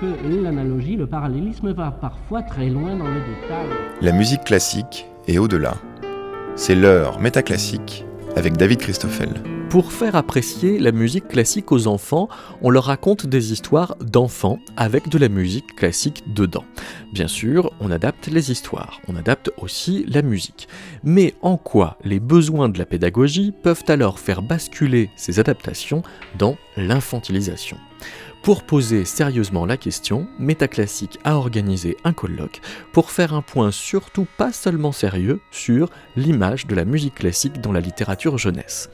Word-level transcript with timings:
que 0.00 0.42
l'analogie, 0.42 0.96
le 0.96 1.06
parallélisme 1.06 1.72
va 1.72 1.90
parfois 1.90 2.42
très 2.42 2.68
loin 2.68 2.96
dans 2.96 3.08
le 3.08 3.20
détail. 3.20 3.68
La 4.00 4.12
musique 4.12 4.44
classique 4.44 5.06
est 5.26 5.38
au-delà. 5.38 5.74
C'est 6.56 6.74
l'heure 6.74 7.20
métaclassique 7.20 8.04
avec 8.36 8.56
David 8.56 8.78
Christoffel. 8.78 9.28
Pour 9.70 9.92
faire 9.92 10.14
apprécier 10.14 10.78
la 10.78 10.92
musique 10.92 11.26
classique 11.26 11.72
aux 11.72 11.88
enfants, 11.88 12.28
on 12.62 12.70
leur 12.70 12.84
raconte 12.84 13.26
des 13.26 13.52
histoires 13.52 13.96
d'enfants 14.00 14.58
avec 14.76 15.08
de 15.08 15.18
la 15.18 15.28
musique 15.28 15.74
classique 15.74 16.22
dedans. 16.32 16.64
Bien 17.12 17.26
sûr, 17.26 17.72
on 17.80 17.90
adapte 17.90 18.28
les 18.28 18.52
histoires, 18.52 19.00
on 19.08 19.16
adapte 19.16 19.50
aussi 19.58 20.04
la 20.08 20.22
musique. 20.22 20.68
Mais 21.02 21.34
en 21.42 21.56
quoi 21.56 21.98
les 22.04 22.20
besoins 22.20 22.68
de 22.68 22.78
la 22.78 22.86
pédagogie 22.86 23.52
peuvent 23.62 23.84
alors 23.88 24.20
faire 24.20 24.42
basculer 24.42 25.10
ces 25.16 25.40
adaptations 25.40 26.02
dans 26.38 26.56
l'infantilisation? 26.76 27.78
Pour 28.44 28.62
poser 28.62 29.06
sérieusement 29.06 29.64
la 29.64 29.78
question, 29.78 30.26
Métaclassique 30.38 31.18
a 31.24 31.36
organisé 31.36 31.96
un 32.04 32.12
colloque 32.12 32.60
pour 32.92 33.10
faire 33.10 33.32
un 33.32 33.40
point 33.40 33.70
surtout 33.70 34.26
pas 34.36 34.52
seulement 34.52 34.92
sérieux 34.92 35.40
sur 35.50 35.88
l'image 36.14 36.66
de 36.66 36.74
la 36.74 36.84
musique 36.84 37.14
classique 37.14 37.62
dans 37.62 37.72
la 37.72 37.80
littérature 37.80 38.36
jeunesse 38.36 38.90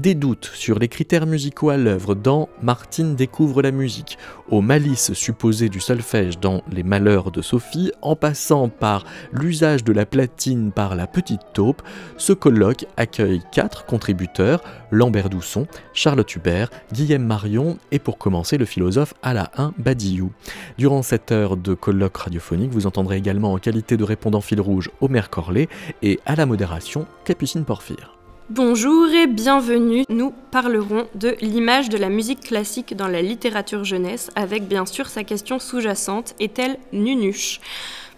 des 0.00 0.14
doutes 0.14 0.50
sur 0.54 0.78
les 0.78 0.88
critères 0.88 1.26
musicaux 1.26 1.68
à 1.68 1.76
l'œuvre 1.76 2.14
dans 2.14 2.48
Martine 2.62 3.16
découvre 3.16 3.60
la 3.60 3.70
musique, 3.70 4.16
aux 4.48 4.62
malices 4.62 5.12
supposées 5.12 5.68
du 5.68 5.78
solfège 5.78 6.40
dans 6.40 6.62
Les 6.72 6.82
Malheurs 6.82 7.30
de 7.30 7.42
Sophie, 7.42 7.92
en 8.00 8.16
passant 8.16 8.70
par 8.70 9.04
l'usage 9.32 9.84
de 9.84 9.92
la 9.92 10.06
platine 10.06 10.72
par 10.72 10.96
la 10.96 11.06
petite 11.06 11.42
taupe, 11.52 11.82
ce 12.16 12.32
colloque 12.32 12.86
accueille 12.96 13.42
quatre 13.52 13.84
contributeurs, 13.84 14.62
Lambert 14.90 15.28
Dousson, 15.28 15.66
Charlotte 15.92 16.34
Hubert, 16.34 16.70
Guillaume 16.92 17.24
Marion 17.24 17.76
et 17.92 17.98
pour 17.98 18.16
commencer 18.16 18.56
le 18.56 18.64
philosophe 18.64 19.12
Alain 19.22 19.50
Badiou. 19.78 20.32
Durant 20.78 21.02
cette 21.02 21.30
heure 21.30 21.58
de 21.58 21.74
colloque 21.74 22.16
radiophonique, 22.16 22.72
vous 22.72 22.86
entendrez 22.86 23.18
également 23.18 23.52
en 23.52 23.58
qualité 23.58 23.98
de 23.98 24.04
répondant 24.04 24.40
fil 24.40 24.60
rouge 24.60 24.90
Omer 25.02 25.28
Corlet 25.28 25.68
et 26.02 26.20
à 26.24 26.36
la 26.36 26.46
modération 26.46 27.06
Capucine 27.24 27.64
Porphyre. 27.64 28.19
Bonjour 28.50 29.08
et 29.10 29.28
bienvenue. 29.28 30.02
Nous 30.08 30.34
parlerons 30.50 31.06
de 31.14 31.36
l'image 31.40 31.88
de 31.88 31.96
la 31.96 32.08
musique 32.08 32.40
classique 32.40 32.96
dans 32.96 33.06
la 33.06 33.22
littérature 33.22 33.84
jeunesse 33.84 34.32
avec 34.34 34.66
bien 34.66 34.86
sûr 34.86 35.06
sa 35.06 35.22
question 35.22 35.60
sous-jacente 35.60 36.34
est-elle 36.40 36.76
nunuche? 36.92 37.60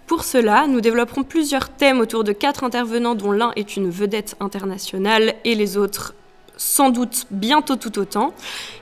Pour 0.06 0.24
cela, 0.24 0.66
nous 0.66 0.80
développerons 0.80 1.22
plusieurs 1.22 1.68
thèmes 1.68 2.00
autour 2.00 2.24
de 2.24 2.32
quatre 2.32 2.64
intervenants 2.64 3.14
dont 3.14 3.32
l'un 3.32 3.52
est 3.56 3.76
une 3.76 3.90
vedette 3.90 4.34
internationale 4.40 5.34
et 5.44 5.54
les 5.54 5.76
autres 5.76 6.14
sans 6.62 6.90
doute 6.90 7.26
bientôt 7.30 7.76
tout 7.76 7.98
autant, 7.98 8.32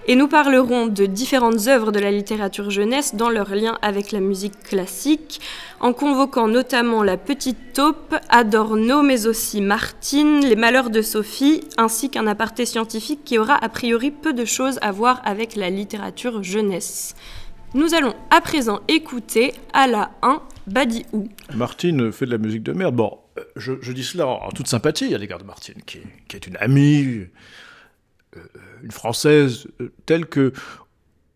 et 0.07 0.15
nous 0.15 0.29
parlerons 0.29 0.87
de 0.87 1.07
différentes 1.07 1.67
œuvres 1.67 1.93
de 1.93 1.99
la 1.99 2.11
littérature 2.11 2.71
jeunesse 2.71 3.15
dans 3.15 3.31
leur 3.31 3.55
lien 3.55 3.79
avec 3.81 4.13
la 4.13 4.21
musique 4.21 4.61
classique, 4.63 5.41
en 5.81 5.93
convoquant 5.93 6.47
notamment 6.47 7.03
La 7.03 7.17
Petite 7.17 7.73
Taupe, 7.73 8.15
Adorno, 8.29 9.03
mais 9.03 9.27
aussi 9.27 9.63
Martine, 9.63 10.41
Les 10.45 10.57
Malheurs 10.57 10.91
de 10.91 11.01
Sophie, 11.01 11.63
ainsi 11.79 12.11
qu'un 12.11 12.27
aparté 12.27 12.67
scientifique 12.67 13.25
qui 13.25 13.39
aura 13.39 13.55
a 13.55 13.69
priori 13.69 14.11
peu 14.11 14.33
de 14.33 14.45
choses 14.45 14.79
à 14.83 14.93
voir 14.93 15.23
avec 15.25 15.57
la 15.57 15.71
littérature 15.71 16.43
jeunesse. 16.43 17.15
Nous 17.73 17.95
allons 17.95 18.15
à 18.31 18.41
présent 18.41 18.81
écouter 18.89 19.55
à 19.73 19.87
la 19.87 20.11
1 20.23 20.43
Badiou. 20.67 21.29
Martine 21.55 22.13
fait 22.13 22.27
de 22.27 22.33
la 22.33 22.39
musique 22.39 22.63
de 22.63 22.73
merde. 22.73 22.95
Bon, 22.95 23.19
euh, 23.39 23.45
je, 23.57 23.93
dis 23.93 24.05
cela 24.05 24.27
en, 24.27 24.51
toute 24.51 24.67
sympathie 24.67 25.15
à 25.15 25.19
l'égard 25.19 25.39
de 25.39 25.45
Martine, 25.45 25.81
qui, 25.87 26.01
qui, 26.29 26.37
est 26.37 26.47
une 26.47 26.57
amie, 26.57 27.27
une 28.83 28.91
Française 28.91 29.67
euh, 29.81 29.93
telle 30.07 30.27
que 30.27 30.53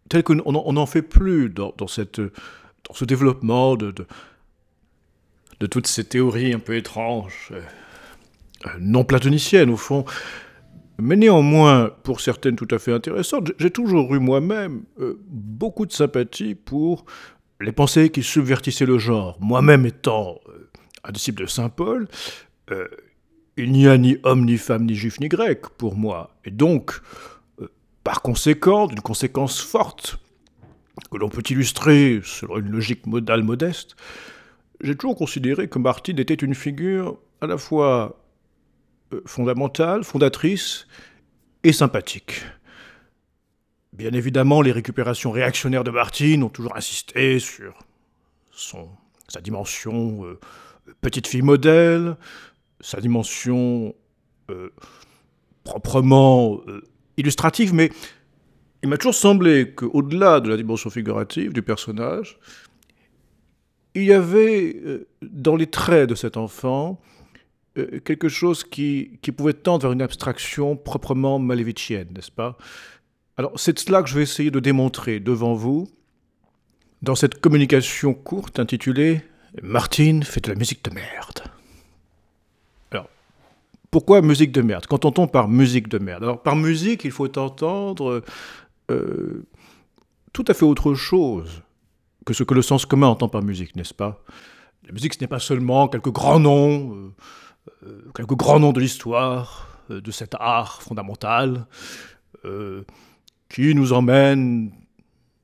telle 0.08 0.22
qu'on 0.22 0.40
on 0.44 0.72
n'en 0.72 0.86
fait 0.86 1.02
plus 1.02 1.48
dans, 1.48 1.72
cette, 1.88 2.20
dans 2.20 2.94
ce 2.94 3.04
développement 3.04 3.74
de, 3.74 3.92
de, 5.60 5.66
toutes 5.66 5.86
ces 5.86 6.04
théories 6.04 6.52
un 6.52 6.58
peu 6.58 6.76
étranges, 6.76 7.52
euh, 7.52 8.70
non 8.78 9.02
platoniciennes 9.04 9.70
au 9.70 9.78
fond, 9.78 10.04
mais 10.98 11.16
néanmoins, 11.16 11.90
pour 12.02 12.20
certaines 12.20 12.54
tout 12.54 12.68
à 12.70 12.78
fait 12.78 12.92
intéressantes, 12.92 13.50
j'ai 13.58 13.70
toujours 13.70 14.14
eu 14.14 14.18
moi-même 14.18 14.82
beaucoup 15.26 15.86
de 15.86 15.92
sympathie 15.92 16.54
pour 16.54 17.06
les 17.60 17.72
pensées 17.72 18.10
qui 18.10 18.22
subvertissaient 18.22 18.86
le 18.86 18.98
genre. 18.98 19.38
Moi-même 19.40 19.86
étant 19.86 20.38
un 21.02 21.12
disciple 21.12 21.42
de 21.42 21.48
Saint 21.48 21.70
Paul, 21.70 22.08
il 23.56 23.72
n'y 23.72 23.86
a 23.86 23.96
ni 23.96 24.18
homme, 24.22 24.44
ni 24.44 24.58
femme, 24.58 24.84
ni 24.84 24.94
juif, 24.94 25.20
ni 25.20 25.28
grec 25.28 25.68
pour 25.78 25.96
moi. 25.96 26.34
Et 26.44 26.50
donc, 26.50 27.00
euh, 27.60 27.68
par 28.02 28.22
conséquent, 28.22 28.86
d'une 28.86 29.00
conséquence 29.00 29.60
forte, 29.60 30.18
que 31.10 31.16
l'on 31.16 31.28
peut 31.28 31.42
illustrer 31.48 32.20
selon 32.24 32.58
une 32.58 32.70
logique 32.70 33.06
modale 33.06 33.42
modeste, 33.42 33.96
j'ai 34.80 34.96
toujours 34.96 35.16
considéré 35.16 35.68
que 35.68 35.78
Martine 35.78 36.18
était 36.18 36.34
une 36.34 36.54
figure 36.54 37.18
à 37.40 37.46
la 37.46 37.58
fois 37.58 38.20
euh, 39.12 39.20
fondamentale, 39.26 40.04
fondatrice 40.04 40.86
et 41.62 41.72
sympathique. 41.72 42.42
Bien 43.92 44.12
évidemment, 44.12 44.60
les 44.60 44.72
récupérations 44.72 45.30
réactionnaires 45.30 45.84
de 45.84 45.90
Martine 45.90 46.42
ont 46.42 46.48
toujours 46.48 46.76
insisté 46.76 47.38
sur 47.38 47.74
sa 49.28 49.40
dimension 49.40 50.24
euh, 50.24 50.38
petite 51.00 51.26
fille 51.26 51.42
modèle, 51.42 52.16
sa 52.84 53.00
dimension 53.00 53.94
euh, 54.50 54.68
proprement 55.64 56.60
euh, 56.68 56.82
illustrative, 57.16 57.72
mais 57.72 57.90
il 58.82 58.90
m'a 58.90 58.98
toujours 58.98 59.14
semblé 59.14 59.72
qu'au-delà 59.74 60.40
de 60.40 60.50
la 60.50 60.58
dimension 60.58 60.90
figurative 60.90 61.54
du 61.54 61.62
personnage, 61.62 62.38
il 63.94 64.04
y 64.04 64.12
avait 64.12 64.76
euh, 64.84 65.08
dans 65.22 65.56
les 65.56 65.66
traits 65.66 66.10
de 66.10 66.14
cet 66.14 66.36
enfant 66.36 67.00
quelque 68.04 68.28
chose 68.28 68.62
qui, 68.62 69.18
pouvait 69.36 69.52
tendre 69.52 69.82
vers 69.82 69.90
une 69.92 70.02
abstraction 70.02 70.76
proprement 70.76 71.40
malévicienne, 71.40 72.06
n'est-ce 72.14 72.30
pas? 72.30 72.56
Alors 73.36 73.58
c'est 73.58 73.76
cela 73.76 74.00
que 74.00 74.08
je 74.08 74.14
vais 74.14 74.22
essayer 74.22 74.52
de 74.52 74.60
démontrer 74.60 75.18
devant 75.18 75.54
vous 75.54 75.88
dans 77.02 77.16
cette 77.16 77.40
communication 77.40 78.14
courte 78.14 78.60
intitulée 78.60 79.22
Martine 79.60 80.22
fait 80.22 80.44
de 80.44 80.50
la 80.50 80.54
musique 80.54 80.84
de 80.84 80.90
merde. 80.90 81.43
Pourquoi 83.94 84.22
musique 84.22 84.50
de 84.50 84.60
merde? 84.60 84.86
Quand 84.88 85.04
on 85.04 85.28
par 85.28 85.46
musique 85.46 85.86
de 85.86 86.00
merde. 86.00 86.24
Alors, 86.24 86.42
par 86.42 86.56
musique, 86.56 87.04
il 87.04 87.12
faut 87.12 87.38
entendre 87.38 88.24
euh, 88.90 89.46
tout 90.32 90.44
à 90.48 90.52
fait 90.52 90.64
autre 90.64 90.94
chose 90.94 91.62
que 92.26 92.34
ce 92.34 92.42
que 92.42 92.54
le 92.54 92.62
sens 92.62 92.86
commun 92.86 93.06
entend 93.06 93.28
par 93.28 93.42
musique, 93.42 93.76
n'est-ce 93.76 93.94
pas? 93.94 94.20
La 94.84 94.92
musique, 94.92 95.14
ce 95.14 95.20
n'est 95.20 95.28
pas 95.28 95.38
seulement 95.38 95.86
quelques 95.86 96.10
grands 96.10 96.40
noms, 96.40 96.92
euh, 96.92 97.14
euh, 97.86 98.10
quelques 98.16 98.34
grands 98.34 98.58
noms 98.58 98.72
de 98.72 98.80
l'histoire, 98.80 99.68
de 99.88 100.10
cet 100.10 100.34
art 100.40 100.82
fondamental, 100.82 101.68
qui 103.48 103.74
nous 103.76 103.92
emmène 103.92 104.72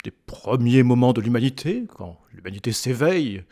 des 0.03 0.11
premiers 0.11 0.83
moments 0.83 1.13
de 1.13 1.21
l'humanité, 1.21 1.85
quand 1.97 2.19
l'humanité 2.33 2.73
s'éveille 2.73 3.45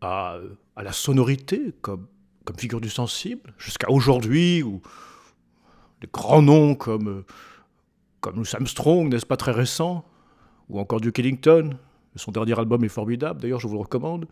à, 0.00 0.38
la 0.76 0.92
sonorité 0.92 1.74
comme 1.80 2.06
comme 2.48 2.58
figure 2.58 2.80
du 2.80 2.88
sensible, 2.88 3.52
jusqu'à 3.58 3.90
aujourd'hui, 3.90 4.62
où 4.62 4.80
des 6.00 6.08
grands 6.10 6.40
noms 6.40 6.74
comme, 6.74 7.08
euh, 7.08 7.24
comme 8.22 8.36
Louis 8.36 8.48
Armstrong, 8.54 9.12
n'est-ce 9.12 9.26
pas 9.26 9.36
très 9.36 9.52
récent, 9.52 10.02
ou 10.70 10.80
encore 10.80 10.98
Duke 10.98 11.18
Ellington, 11.18 11.76
son 12.16 12.32
dernier 12.32 12.58
album 12.58 12.82
est 12.84 12.88
formidable, 12.88 13.42
d'ailleurs 13.42 13.60
je 13.60 13.66
vous 13.66 13.74
le 13.74 13.80
recommande. 13.80 14.26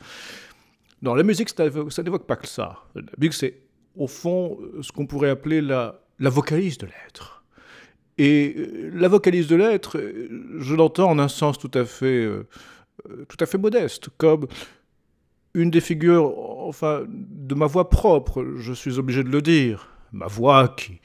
Non, 1.02 1.14
la 1.14 1.24
musique, 1.24 1.50
ça, 1.50 2.02
n'évoque 2.02 2.26
pas 2.26 2.36
que 2.36 2.48
ça. 2.48 2.84
La 2.94 3.02
musique, 3.18 3.34
c'est 3.34 3.60
au 3.94 4.06
fond 4.06 4.58
ce 4.80 4.90
qu'on 4.92 5.06
pourrait 5.06 5.28
appeler 5.28 5.60
la, 5.60 6.00
la 6.18 6.30
vocalise 6.30 6.78
de 6.78 6.86
l'être. 6.86 7.44
Et 8.16 8.54
euh, 8.56 8.92
la 8.94 9.08
vocalise 9.08 9.46
de 9.46 9.56
l'être, 9.56 10.00
je 10.58 10.74
l'entends 10.74 11.10
en 11.10 11.18
un 11.18 11.28
sens 11.28 11.58
tout 11.58 11.70
à 11.74 11.84
fait, 11.84 12.24
euh, 12.24 12.48
tout 13.28 13.36
à 13.40 13.44
fait 13.44 13.58
modeste, 13.58 14.08
comme 14.16 14.46
une 15.56 15.70
des 15.70 15.80
figures, 15.80 16.38
enfin, 16.68 17.04
de 17.08 17.54
ma 17.54 17.64
voix 17.64 17.88
propre, 17.88 18.46
je 18.58 18.74
suis 18.74 18.98
obligé 18.98 19.24
de 19.24 19.30
le 19.30 19.40
dire. 19.40 19.88
Ma 20.12 20.26
voix 20.26 20.68
qui, 20.68 21.00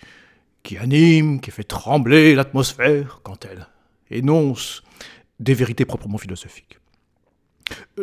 qui 0.62 0.78
anime, 0.78 1.40
qui 1.40 1.52
fait 1.52 1.64
trembler 1.64 2.36
l'atmosphère 2.36 3.22
quand 3.24 3.46
elle 3.46 3.68
énonce 4.12 4.84
des 5.40 5.54
vérités 5.54 5.86
proprement 5.86 6.18
philosophiques. 6.18 6.80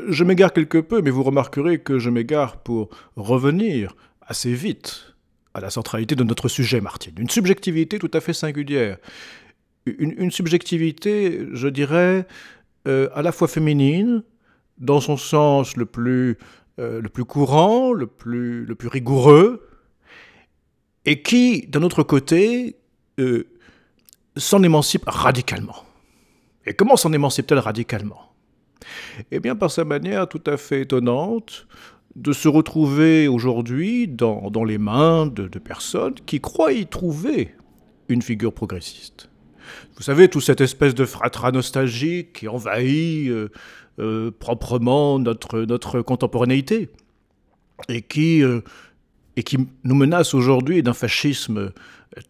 Je 0.09 0.25
m'égare 0.25 0.55
quelque 0.55 0.79
peu, 0.79 1.03
mais 1.03 1.11
vous 1.11 1.23
remarquerez 1.23 1.81
que 1.81 1.99
je 1.99 2.09
m'égare 2.09 2.57
pour 2.57 2.89
revenir 3.17 3.95
assez 4.23 4.55
vite 4.55 5.15
à 5.53 5.61
la 5.61 5.69
centralité 5.69 6.15
de 6.15 6.25
notre 6.25 6.49
sujet, 6.49 6.81
Martine. 6.81 7.13
Une 7.19 7.29
subjectivité 7.29 7.99
tout 7.99 8.11
à 8.15 8.21
fait 8.21 8.33
singulière. 8.33 8.97
Une, 9.85 10.31
subjectivité, 10.31 11.47
je 11.53 11.69
dirais, 11.69 12.27
euh, 12.87 13.11
à 13.15 13.21
la 13.21 13.33
fois 13.33 13.49
féminine, 13.49 14.23
dans 14.79 15.01
son 15.01 15.17
sens 15.17 15.77
le 15.77 15.87
plus, 15.87 16.39
euh, 16.79 17.01
le 17.01 17.09
plus 17.09 17.25
courant, 17.25 17.93
le 17.93 18.07
plus, 18.07 18.65
le 18.65 18.75
plus 18.75 18.89
rigoureux, 18.89 19.69
et 21.05 21.23
qui, 21.23 21.67
d'un 21.69 21.83
autre 21.83 22.03
côté, 22.03 22.77
euh, 23.19 23.45
s'en 24.37 24.63
émancipe 24.63 25.05
radicalement. 25.07 25.85
Et 26.67 26.75
comment 26.75 26.97
s'en 26.97 27.13
émancipe-t-elle 27.13 27.59
radicalement? 27.59 28.33
Eh 29.31 29.41
bien, 29.41 29.57
par 29.57 29.71
sa 29.71 29.85
manière 29.85 30.29
tout 30.29 30.43
à 30.47 30.57
fait 30.57 30.83
étonnante 30.83 31.67
de 32.15 32.33
se 32.33 32.49
retrouver 32.49 33.29
aujourd'hui 33.29 34.09
dans, 34.09 34.51
dans, 34.51 34.65
les 34.65 34.79
mains 34.79 35.27
de, 35.27 35.47
personnes 35.59 36.15
qui 36.27 36.41
croient 36.41 36.73
y 36.73 36.87
trouver 36.87 37.55
une 38.09 38.23
figure 38.23 38.53
progressiste. 38.53 39.31
Vous 39.97 40.03
savez, 40.03 40.29
toute 40.29 40.43
cette 40.43 40.61
espèce 40.61 40.95
de 40.95 41.05
fratras 41.05 41.53
nostalgique 41.53 42.33
qui 42.35 42.49
envahit 42.49 43.29
euh, 43.29 43.51
euh, 44.01 44.31
proprement 44.31 45.19
notre, 45.19 45.63
notre 45.63 46.03
contemporanéité 46.03 46.89
et 47.89 48.01
qui, 48.03 48.45
euh, 48.45 48.61
et 49.37 49.43
qui 49.43 49.59
nous 49.83 49.95
menace 49.97 50.35
aujourd'hui 50.35 50.85
d'un 50.85 50.93
fascisme 50.93 51.73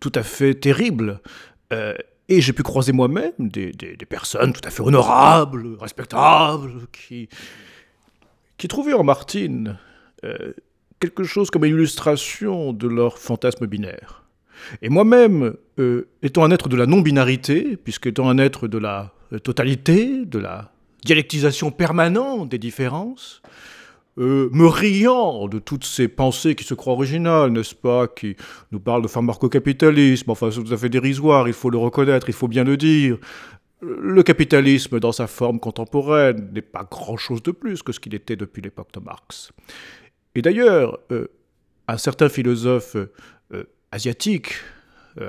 tout 0.01 0.13
à 0.15 0.23
fait 0.23 0.55
terrible. 0.55 1.21
Euh, 1.75 1.95
et 2.31 2.41
j'ai 2.41 2.55
pu 2.55 2.63
croiser 2.63 2.93
moi-même 2.93 3.33
des, 3.39 3.73
des, 3.73 3.97
personnes 4.07 4.55
tout 4.55 4.63
à 4.65 4.71
fait 4.71 4.83
honorables, 4.83 5.77
respectables, 5.79 6.87
qui, 6.91 7.29
qui 8.57 8.69
trouvaient 8.69 8.95
en 8.95 9.05
Martine 9.05 9.79
quelque 11.01 11.25
chose 11.25 11.51
comme 11.51 11.65
illustration 11.65 12.73
de 12.73 12.89
leur 12.89 13.19
fantasme 13.19 13.67
binaire. 13.67 14.25
Et 14.83 14.89
moi-même, 14.91 15.55
étant 16.23 16.45
un 16.45 16.51
être 16.51 16.69
de 16.69 16.77
la 16.77 16.85
non-binarité, 16.85 17.77
puisqu'étant 17.77 18.29
un 18.29 18.37
être 18.37 18.69
de 18.69 18.77
la 18.77 19.15
totalité, 19.43 20.27
de 20.27 20.39
la 20.39 20.71
dialectisation 21.05 21.71
permanente 21.71 22.49
des 22.49 22.59
différences, 22.59 23.43
euh, 24.19 24.49
me 24.53 24.67
riant 24.67 25.47
de 25.47 25.61
toutes 25.61 25.85
ces 25.85 26.09
pensées 26.09 26.57
qui 26.57 26.65
se 26.65 26.75
croient 26.75 26.95
originales, 26.95 27.53
n'est-ce 27.53 27.75
pas, 27.75 28.09
qui 28.09 28.35
nous 28.73 28.81
parlent 28.81 29.03
de 29.03 29.09
pharmacocapitalisme, 29.09 30.31
enfin 30.31 30.51
c'est 30.51 30.63
tout 30.63 30.73
à 30.73 30.77
fait 30.77 30.89
dérisoire, 30.89 31.47
il 31.47 31.55
faut 31.55 31.71
le 31.71 31.79
reconnaître, 31.79 32.29
il 32.29 32.35
faut 32.35 32.49
bien 32.49 32.65
le 32.65 32.77
dire. 32.77 33.19
Le 33.81 34.21
capitalisme 34.25 34.99
dans 34.99 35.13
sa 35.13 35.29
forme 35.29 35.61
contemporaine 35.61 36.51
n'est 36.53 36.63
pas 36.63 36.83
grand-chose 36.91 37.45
de 37.45 37.53
plus 37.53 37.85
que 37.85 37.93
ce 37.93 38.01
qu'il 38.01 38.13
était 38.13 38.35
depuis 38.35 38.61
l'époque 38.61 38.91
de 38.93 38.99
Marx. 38.99 39.53
Et 40.35 40.43
d'ailleurs, 40.43 40.99
euh, 41.13 41.29
un 41.87 41.97
certain 41.97 42.29
philosophe 42.29 42.97
euh, 42.97 43.65
asiatique 43.93 44.55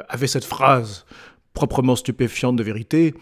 avait 0.07 0.27
cette 0.27 0.45
phrase 0.45 1.06
proprement 1.54 1.95
stupéfiante 1.95 2.56
de 2.56 2.62
vérité, 2.62 3.16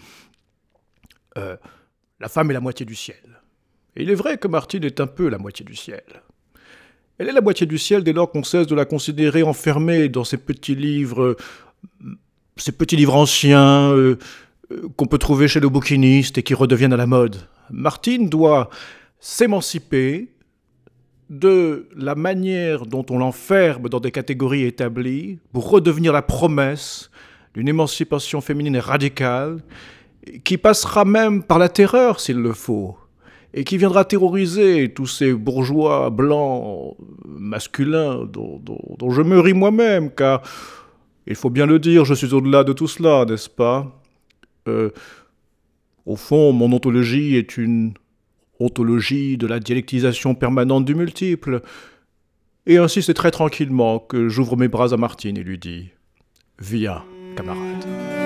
la 2.19 2.29
femme 2.29 2.49
est 2.51 2.53
la 2.53 2.59
moitié 2.59 2.85
du 2.85 2.95
ciel. 2.95 3.41
Et 3.95 4.03
il 4.03 4.09
est 4.09 4.15
vrai 4.15 4.37
que 4.37 4.47
Martine 4.47 4.83
est 4.83 4.99
un 4.99 5.07
peu 5.07 5.29
la 5.29 5.37
moitié 5.37 5.65
du 5.65 5.75
ciel. 5.75 6.03
Elle 7.17 7.29
est 7.29 7.33
la 7.33 7.41
moitié 7.41 7.65
du 7.65 7.77
ciel 7.77 8.03
dès 8.03 8.13
lors 8.13 8.31
qu'on 8.31 8.43
cesse 8.43 8.67
de 8.67 8.75
la 8.75 8.85
considérer 8.85 9.43
enfermée 9.43 10.07
dans 10.07 10.23
ces 10.23 10.37
petits 10.37 10.75
livres, 10.75 11.35
ces 12.57 12.71
petits 12.71 12.95
livres 12.95 13.15
anciens 13.15 13.91
euh, 13.91 14.17
qu'on 14.95 15.07
peut 15.07 15.17
trouver 15.17 15.47
chez 15.47 15.59
le 15.59 15.69
bouquiniste 15.69 16.37
et 16.37 16.43
qui 16.43 16.53
redeviennent 16.53 16.93
à 16.93 16.97
la 16.97 17.07
mode. 17.07 17.37
Martine 17.71 18.29
doit 18.29 18.69
s'émanciper 19.19 20.31
de 21.29 21.89
la 21.95 22.15
manière 22.15 22.85
dont 22.85 23.05
on 23.09 23.17
l'enferme 23.17 23.89
dans 23.89 23.99
des 23.99 24.11
catégories 24.11 24.63
établies 24.63 25.39
pour 25.51 25.69
redevenir 25.69 26.13
la 26.13 26.21
promesse 26.21 27.09
d'une 27.53 27.67
émancipation 27.67 28.41
féminine 28.41 28.77
radicale 28.77 29.59
qui 30.43 30.57
passera 30.57 31.05
même 31.05 31.43
par 31.43 31.59
la 31.59 31.69
terreur 31.69 32.19
s'il 32.19 32.37
le 32.37 32.53
faut 32.53 32.97
et 33.53 33.63
qui 33.63 33.77
viendra 33.77 34.05
terroriser 34.05 34.93
tous 34.93 35.07
ces 35.07 35.33
bourgeois 35.33 36.09
blancs 36.09 36.95
masculins 37.25 38.25
dont, 38.25 39.09
je 39.09 39.21
me 39.21 39.39
ris 39.39 39.53
moi-même, 39.53 40.11
car, 40.11 40.43
il 41.25 41.35
faut 41.35 41.49
bien 41.49 41.65
le 41.65 41.79
dire, 41.79 42.05
je 42.05 42.13
suis 42.13 42.33
au-delà 42.33 42.63
de 42.63 42.73
tout 42.73 42.87
cela, 42.87 43.25
n'est-ce 43.25 43.49
pas? 43.49 43.99
Euh, 44.67 44.91
Au 46.05 46.15
fond, 46.15 46.53
mon 46.53 46.71
ontologie 46.71 47.35
est 47.35 47.57
une 47.57 47.93
ontologie 48.59 49.37
de 49.37 49.47
la 49.47 49.59
dialectisation 49.59 50.35
permanente 50.35 50.85
du 50.85 50.95
multiple. 50.95 51.61
Et 52.65 52.77
ainsi, 52.77 53.01
c'est 53.01 53.13
très 53.13 53.31
tranquillement 53.31 53.99
que 53.99 54.29
j'ouvre 54.29 54.55
mes 54.57 54.67
bras 54.67 54.93
à 54.93 54.97
Martine 54.97 55.37
et 55.37 55.43
lui 55.43 55.57
dis 55.57 55.89
Via, 56.59 57.03
camarade. 57.35 58.16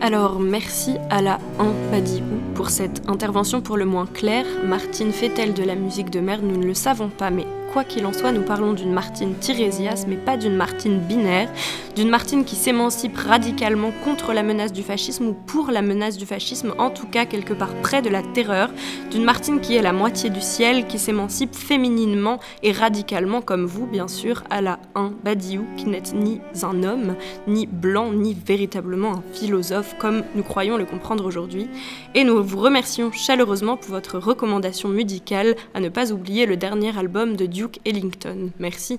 Alors 0.00 0.38
merci 0.38 0.96
à 1.10 1.20
la 1.20 1.40
1 1.58 1.90
Badiou 1.90 2.24
pour 2.54 2.70
cette 2.70 3.08
intervention 3.08 3.60
pour 3.60 3.76
le 3.76 3.84
moins 3.84 4.06
claire. 4.06 4.46
Martine 4.64 5.10
fait-elle 5.10 5.54
de 5.54 5.64
la 5.64 5.74
musique 5.74 6.10
de 6.10 6.20
merde 6.20 6.42
Nous 6.44 6.56
ne 6.56 6.66
le 6.66 6.74
savons 6.74 7.08
pas, 7.08 7.30
mais 7.30 7.46
quoi 7.72 7.84
qu'il 7.84 8.06
en 8.06 8.12
soit, 8.12 8.32
nous 8.32 8.42
parlons 8.42 8.72
d'une 8.72 8.92
Martine 8.92 9.34
Tirésias, 9.34 10.06
mais 10.08 10.16
pas 10.16 10.36
d'une 10.36 10.56
Martine 10.56 10.98
binaire, 10.98 11.48
d'une 11.94 12.08
Martine 12.08 12.44
qui 12.44 12.56
s'émancipe 12.56 13.16
radicalement 13.16 13.92
contre 14.04 14.32
la 14.32 14.42
menace 14.42 14.72
du 14.72 14.82
fascisme 14.82 15.28
ou 15.28 15.34
pour 15.34 15.70
la 15.70 15.82
menace 15.82 16.16
du 16.16 16.26
fascisme, 16.26 16.74
en 16.78 16.90
tout 16.90 17.06
cas 17.06 17.26
quelque 17.26 17.52
part 17.52 17.74
près 17.82 18.02
de 18.02 18.08
la 18.08 18.22
terreur, 18.22 18.70
d'une 19.10 19.24
Martine 19.24 19.60
qui 19.60 19.76
est 19.76 19.82
la 19.82 19.92
moitié 19.92 20.30
du 20.30 20.40
ciel, 20.40 20.86
qui 20.86 20.98
s'émancipe 20.98 21.54
fémininement 21.54 22.40
et 22.62 22.72
radicalement 22.72 23.42
comme 23.42 23.66
vous, 23.66 23.86
bien 23.86 24.08
sûr, 24.08 24.42
à 24.50 24.60
la 24.60 24.78
1 24.94 25.12
Badiou, 25.22 25.64
qui 25.76 25.86
n'est 25.86 26.02
ni 26.14 26.40
un 26.62 26.82
homme, 26.82 27.16
ni 27.46 27.66
blanc, 27.66 28.12
ni 28.12 28.34
véritablement 28.34 29.12
un 29.12 29.22
philosophe, 29.32 29.96
comme 29.98 30.24
nous 30.34 30.42
croyons 30.42 30.76
le 30.76 30.86
comprendre 30.86 31.24
aujourd'hui. 31.26 31.68
Et 32.14 32.24
nous 32.24 32.42
vous 32.42 32.58
remercions 32.58 33.12
chaleureusement 33.12 33.76
pour 33.76 33.90
votre 33.90 34.18
recommandation 34.18 34.88
musicale, 34.88 35.54
à 35.74 35.80
ne 35.80 35.88
pas 35.88 36.12
oublier 36.12 36.46
le 36.46 36.56
dernier 36.56 36.96
album 36.96 37.36
de 37.36 37.46
Duke 37.46 37.67
Ellington. 37.84 38.50
Merci. 38.58 38.98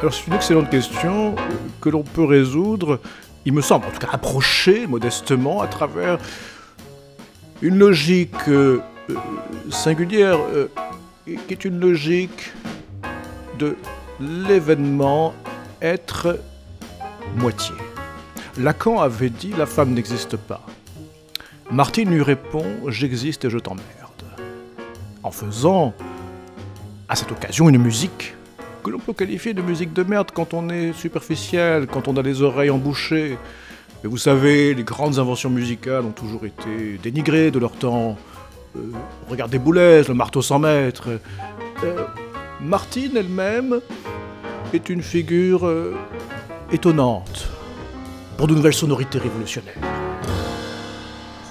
Alors 0.00 0.14
c'est 0.14 0.26
une 0.26 0.34
excellente 0.34 0.70
question 0.70 1.34
que 1.80 1.90
l'on 1.90 2.02
peut 2.02 2.24
résoudre, 2.24 3.00
il 3.44 3.52
me 3.52 3.60
semble, 3.60 3.86
en 3.86 3.90
tout 3.90 3.98
cas 3.98 4.08
approcher 4.12 4.86
modestement 4.86 5.60
à 5.60 5.66
travers 5.66 6.18
une 7.62 7.78
logique 7.78 8.48
euh, 8.48 8.80
singulière, 9.70 10.38
euh, 10.54 10.68
qui 11.24 11.52
est 11.52 11.64
une 11.64 11.78
logique 11.80 12.52
de 13.58 13.76
l'événement 14.20 15.34
être 15.82 16.38
moitié. 17.36 17.74
Lacan 18.58 19.00
avait 19.00 19.30
dit 19.30 19.52
la 19.56 19.66
femme 19.66 19.92
n'existe 19.92 20.36
pas. 20.36 20.64
Martine 21.70 22.10
lui 22.10 22.22
répond 22.22 22.64
j'existe 22.88 23.44
et 23.44 23.50
je 23.50 23.58
t'emmerde. 23.58 23.84
En 25.22 25.30
faisant 25.30 25.94
à 27.10 27.16
cette 27.16 27.32
occasion 27.32 27.68
une 27.68 27.78
musique 27.78 28.34
que 28.84 28.88
l'on 28.88 29.00
peut 29.00 29.12
qualifier 29.12 29.52
de 29.52 29.60
musique 29.60 29.92
de 29.92 30.04
merde 30.04 30.30
quand 30.32 30.54
on 30.54 30.70
est 30.70 30.92
superficiel, 30.92 31.86
quand 31.86 32.08
on 32.08 32.16
a 32.16 32.22
les 32.22 32.40
oreilles 32.40 32.70
embouchées. 32.70 33.36
Mais 34.02 34.08
vous 34.08 34.16
savez, 34.16 34.72
les 34.74 34.84
grandes 34.84 35.18
inventions 35.18 35.50
musicales 35.50 36.04
ont 36.04 36.12
toujours 36.12 36.46
été 36.46 36.98
dénigrées 37.02 37.50
de 37.50 37.58
leur 37.58 37.72
temps. 37.72 38.16
Euh, 38.76 38.80
regardez 39.28 39.58
Boulez, 39.58 40.04
le 40.08 40.14
marteau 40.14 40.40
sans 40.40 40.60
maître. 40.60 41.10
Euh, 41.84 42.04
Martine 42.62 43.16
elle-même 43.16 43.80
est 44.72 44.88
une 44.88 45.02
figure 45.02 45.66
euh, 45.66 45.94
étonnante 46.72 47.48
pour 48.38 48.46
de 48.46 48.54
nouvelles 48.54 48.72
sonorités 48.72 49.18
révolutionnaires. 49.18 50.09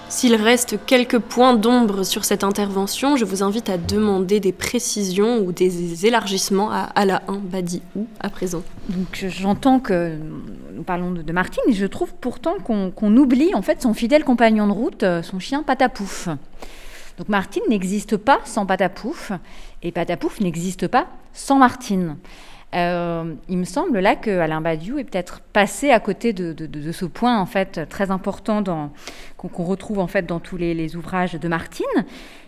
S'il 0.10 0.34
reste 0.34 0.84
quelques 0.88 1.20
points 1.20 1.54
d'ombre 1.54 2.04
sur 2.04 2.26
cette 2.26 2.44
intervention, 2.44 3.16
je 3.16 3.26
vous 3.26 3.44
invite 3.44 3.70
à 3.70 3.78
demander 3.78 4.40
des 4.40 4.52
précisions 4.52 5.38
ou 5.38 5.52
des 5.52 6.08
élargissements 6.08 6.72
à 6.72 6.90
Alain 6.96 7.22
Badiou 7.30 8.08
à 8.20 8.30
présent. 8.32 8.64
Donc 8.90 9.24
j'entends 9.28 9.80
que 9.80 10.18
nous 10.74 10.82
parlons 10.82 11.12
de, 11.12 11.32
Martine 11.32 11.62
et 11.68 11.74
je 11.74 11.86
trouve 11.86 12.12
pourtant 12.20 12.56
qu'on 12.58 12.90
qu 12.90 13.06
oublie 13.06 13.54
en 13.54 13.62
fait 13.62 13.84
son 13.84 13.94
fidèle 13.94 14.24
compagnon 14.24 14.66
de 14.66 14.72
route, 14.72 15.06
son 15.22 15.38
chien 15.38 15.62
Patapouf. 15.62 16.28
Donc 17.20 17.30
Martine 17.30 17.64
n'existe 17.70 18.18
pas 18.18 18.40
sans 18.46 18.66
Patapouf 18.66 19.32
et 19.84 19.92
Patapouf 19.92 20.40
n'existe 20.42 20.88
pas 20.88 21.06
sans 21.34 21.60
Martine. 21.60 22.16
Euh, 22.76 23.34
il 23.48 23.58
me 23.58 23.64
semble 23.64 24.00
là 24.00 24.16
que 24.16 24.30
Alain 24.30 24.62
Badiou 24.62 25.00
est 25.00 25.04
peut-être 25.04 25.40
passé 25.40 25.90
à 25.90 26.00
côté 26.00 26.34
de, 26.34 26.92
ce 26.92 27.06
point 27.06 27.40
en 27.40 27.48
fait 27.48 27.88
très 27.90 28.12
important 28.12 28.92
qu'on 29.38 29.48
qu 29.48 29.62
retrouve 29.62 30.00
en 30.00 30.08
fait 30.08 30.26
dans 30.26 30.40
tous 30.40 30.58
les, 30.58 30.96
ouvrages 30.96 31.34
de 31.34 31.48
Martine. 31.48 31.86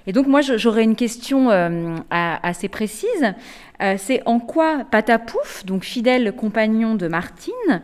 Et 0.07 0.13
donc 0.13 0.27
moi 0.27 0.41
j'aurais 0.41 0.83
une 0.83 0.95
question 0.95 1.49
euh, 1.49 1.95
assez 2.09 2.67
précise. 2.67 3.33
Euh, 3.81 3.95
C'est 3.97 4.21
en 4.25 4.39
quoi 4.39 4.83
Patapouf, 4.89 5.65
donc 5.65 5.83
fidèle 5.83 6.33
compagnon 6.33 6.95
de 6.95 7.07
Martine, 7.07 7.81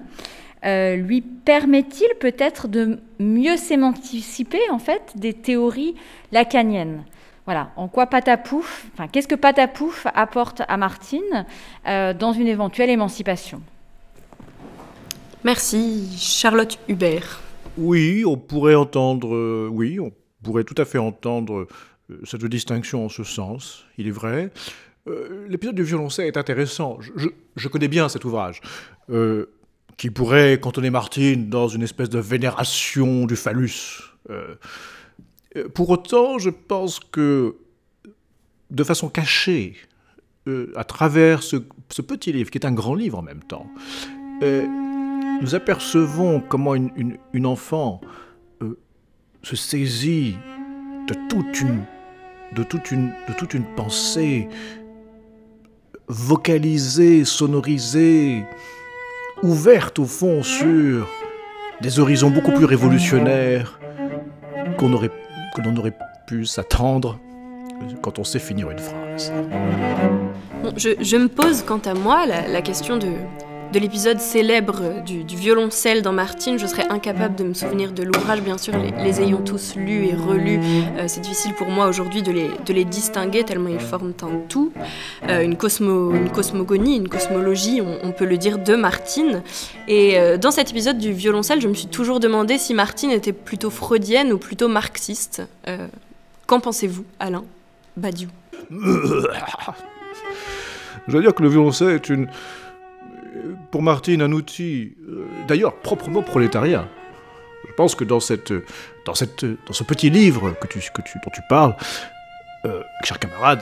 lui 0.63 1.21
permet-il 1.21 2.09
peut-être 2.19 2.67
de 2.67 2.99
mieux 3.19 3.57
s'émanciper 3.57 4.59
en 4.69 4.79
fait 4.79 5.13
des 5.15 5.33
théories 5.33 5.95
lacaniennes? 6.31 7.03
Voilà, 7.47 7.71
en 7.77 7.87
quoi 7.87 8.07
Patapouf, 8.07 8.87
enfin, 8.93 9.07
qu'est-ce 9.07 9.27
que 9.27 9.33
Patapouf 9.33 10.05
apporte 10.13 10.63
à 10.67 10.75
Martine 10.75 11.45
euh, 11.87 12.13
dans 12.13 12.33
une 12.33 12.47
éventuelle 12.47 12.89
émancipation? 12.89 13.61
Merci, 15.45 16.13
Charlotte 16.19 16.77
Hubert. 16.89 17.39
Oui, 17.77 18.25
on 18.25 18.35
pourrait 18.35 18.75
entendre, 18.75 19.33
euh, 19.33 19.69
oui, 19.71 19.97
on 19.97 20.11
pourrait 20.43 20.65
tout 20.65 20.75
à 20.77 20.83
fait 20.83 20.97
entendre 20.97 21.67
euh, 22.09 22.19
cette 22.25 22.43
distinction 22.43 23.05
en 23.05 23.09
ce 23.09 23.23
sens, 23.23 23.85
il 23.97 24.09
est 24.09 24.11
vrai. 24.11 24.51
Euh, 25.07 25.47
L'épisode 25.47 25.75
du 25.75 25.83
violoncelle 25.83 26.27
est 26.27 26.35
intéressant. 26.35 26.97
Je, 26.99 27.11
je, 27.15 27.29
je, 27.55 27.67
connais 27.69 27.87
bien 27.87 28.09
cet 28.09 28.25
ouvrage, 28.25 28.59
euh, 29.09 29.45
qui 29.95 30.09
pourrait 30.09 30.59
cantonner 30.59 30.89
Martine 30.89 31.47
dans 31.47 31.69
une 31.69 31.83
espèce 31.83 32.09
de 32.09 32.19
vénération 32.19 33.25
du 33.25 33.37
phallus 33.37 34.03
Euh, 34.29 34.55
pour 35.73 35.89
autant, 35.89 36.37
je 36.37 36.49
pense 36.49 36.99
que 36.99 37.55
de 38.71 38.83
façon 38.83 39.09
cachée, 39.09 39.75
euh, 40.47 40.71
à 40.75 40.83
travers 40.83 41.43
ce, 41.43 41.57
petit 42.01 42.31
livre, 42.31 42.49
qui 42.51 42.57
est 42.57 42.65
un 42.65 42.73
grand 42.73 42.95
livre 42.95 43.17
en 43.17 43.21
même 43.21 43.43
temps, 43.43 43.67
euh, 44.43 44.65
nous 45.41 45.55
apercevons 45.55 46.41
comment 46.41 46.75
une, 46.75 47.45
enfant 47.45 48.01
se 49.43 49.55
saisit 49.55 50.35
de 51.07 51.15
toute 52.63 53.53
une 53.53 53.75
pensée 53.75 54.49
vocalisée, 56.07 57.25
sonorisée, 57.25 58.43
ouverte 59.43 59.99
au 59.99 60.05
fond 60.05 60.43
sur 60.43 61.07
des 61.81 61.99
horizons 61.99 62.31
beaucoup 62.31 62.51
plus 62.51 62.65
révolutionnaires 62.65 63.79
qu'on 64.77 64.93
aurait, 64.93 65.11
que 65.57 65.67
l'on 65.67 65.75
aurait 65.77 65.97
pu 66.27 66.45
s'attendre 66.45 67.19
quand 68.01 68.19
on 68.19 68.23
sait 68.23 68.39
finir 68.39 68.69
une 68.69 68.79
phrase. 68.79 69.33
je, 70.77 71.17
me 71.17 71.27
pose 71.27 71.63
quant 71.63 71.79
à 71.79 71.93
moi 71.93 72.25
la 72.25 72.61
question 72.61 72.97
de 72.97 73.07
de 73.71 73.79
l'épisode 73.79 74.19
célèbre 74.19 75.03
du, 75.05 75.23
violoncelle 75.35 76.01
dans 76.01 76.13
Martine, 76.13 76.57
je 76.57 76.65
serais 76.65 76.87
incapable 76.89 77.35
de 77.35 77.43
me 77.43 77.53
souvenir 77.53 77.91
de 77.91 78.03
l'ouvrage, 78.03 78.41
bien 78.41 78.57
sûr, 78.57 78.73
les, 78.77 79.21
ayant 79.21 79.41
tous 79.41 79.75
lus 79.75 80.05
et 80.05 80.15
relus. 80.15 80.59
Euh, 80.97 81.05
c'est 81.07 81.21
difficile 81.21 81.53
pour 81.53 81.67
moi 81.67 81.87
aujourd'hui 81.87 82.21
de 82.21 82.31
les, 82.31 82.49
les 82.69 82.85
distinguer 82.85 83.43
tellement 83.43 83.69
ils 83.69 83.79
forment 83.79 84.13
un 84.21 84.39
tout, 84.47 84.71
euh, 85.29 85.41
une 85.41 85.57
cosmogonie, 85.57 86.97
une 86.97 87.09
cosmologie, 87.09 87.81
on, 87.81 88.11
peut 88.11 88.25
le 88.25 88.37
dire, 88.37 88.59
de 88.59 88.75
Martine. 88.75 89.41
Et 89.87 90.19
euh, 90.19 90.37
dans 90.37 90.51
cet 90.51 90.71
épisode 90.71 90.97
du 90.97 91.11
violoncelle, 91.11 91.61
je 91.61 91.67
me 91.67 91.73
suis 91.73 91.87
toujours 91.87 92.19
demandé 92.19 92.57
si 92.57 92.73
Martine 92.73 93.11
était 93.11 93.33
plutôt 93.33 93.69
freudienne 93.69 94.31
ou 94.31 94.37
plutôt 94.37 94.67
marxiste. 94.67 95.43
Qu'en 96.45 96.59
pensez-vous, 96.59 97.03
Alain 97.19 97.43
Badiou? 97.97 98.29
Je 101.07 101.11
dois 101.11 101.21
dire 101.21 101.33
que 101.33 101.43
le 101.43 101.49
violoncelle 101.49 101.89
est 101.89 102.09
une 102.09 102.27
pour 103.71 103.81
Martine 103.81 104.21
un 104.21 104.31
outil, 104.31 104.95
euh, 105.07 105.25
d'ailleurs 105.47 105.75
proprement 105.75 106.21
prolétarien. 106.21 106.87
Je 107.67 107.73
pense 107.73 107.95
que 107.95 108.03
dans, 108.03 108.19
cette, 108.19 108.53
dans, 109.05 109.13
cette, 109.13 109.45
dans 109.45 109.73
ce 109.73 109.83
petit 109.83 110.09
livre 110.09 110.53
que 110.59 110.67
tu, 110.67 110.79
que 110.79 111.01
tu, 111.01 111.19
dont 111.23 111.31
tu 111.33 111.41
parles, 111.49 111.75
euh, 112.65 112.81
cher 113.03 113.19
camarade, 113.19 113.61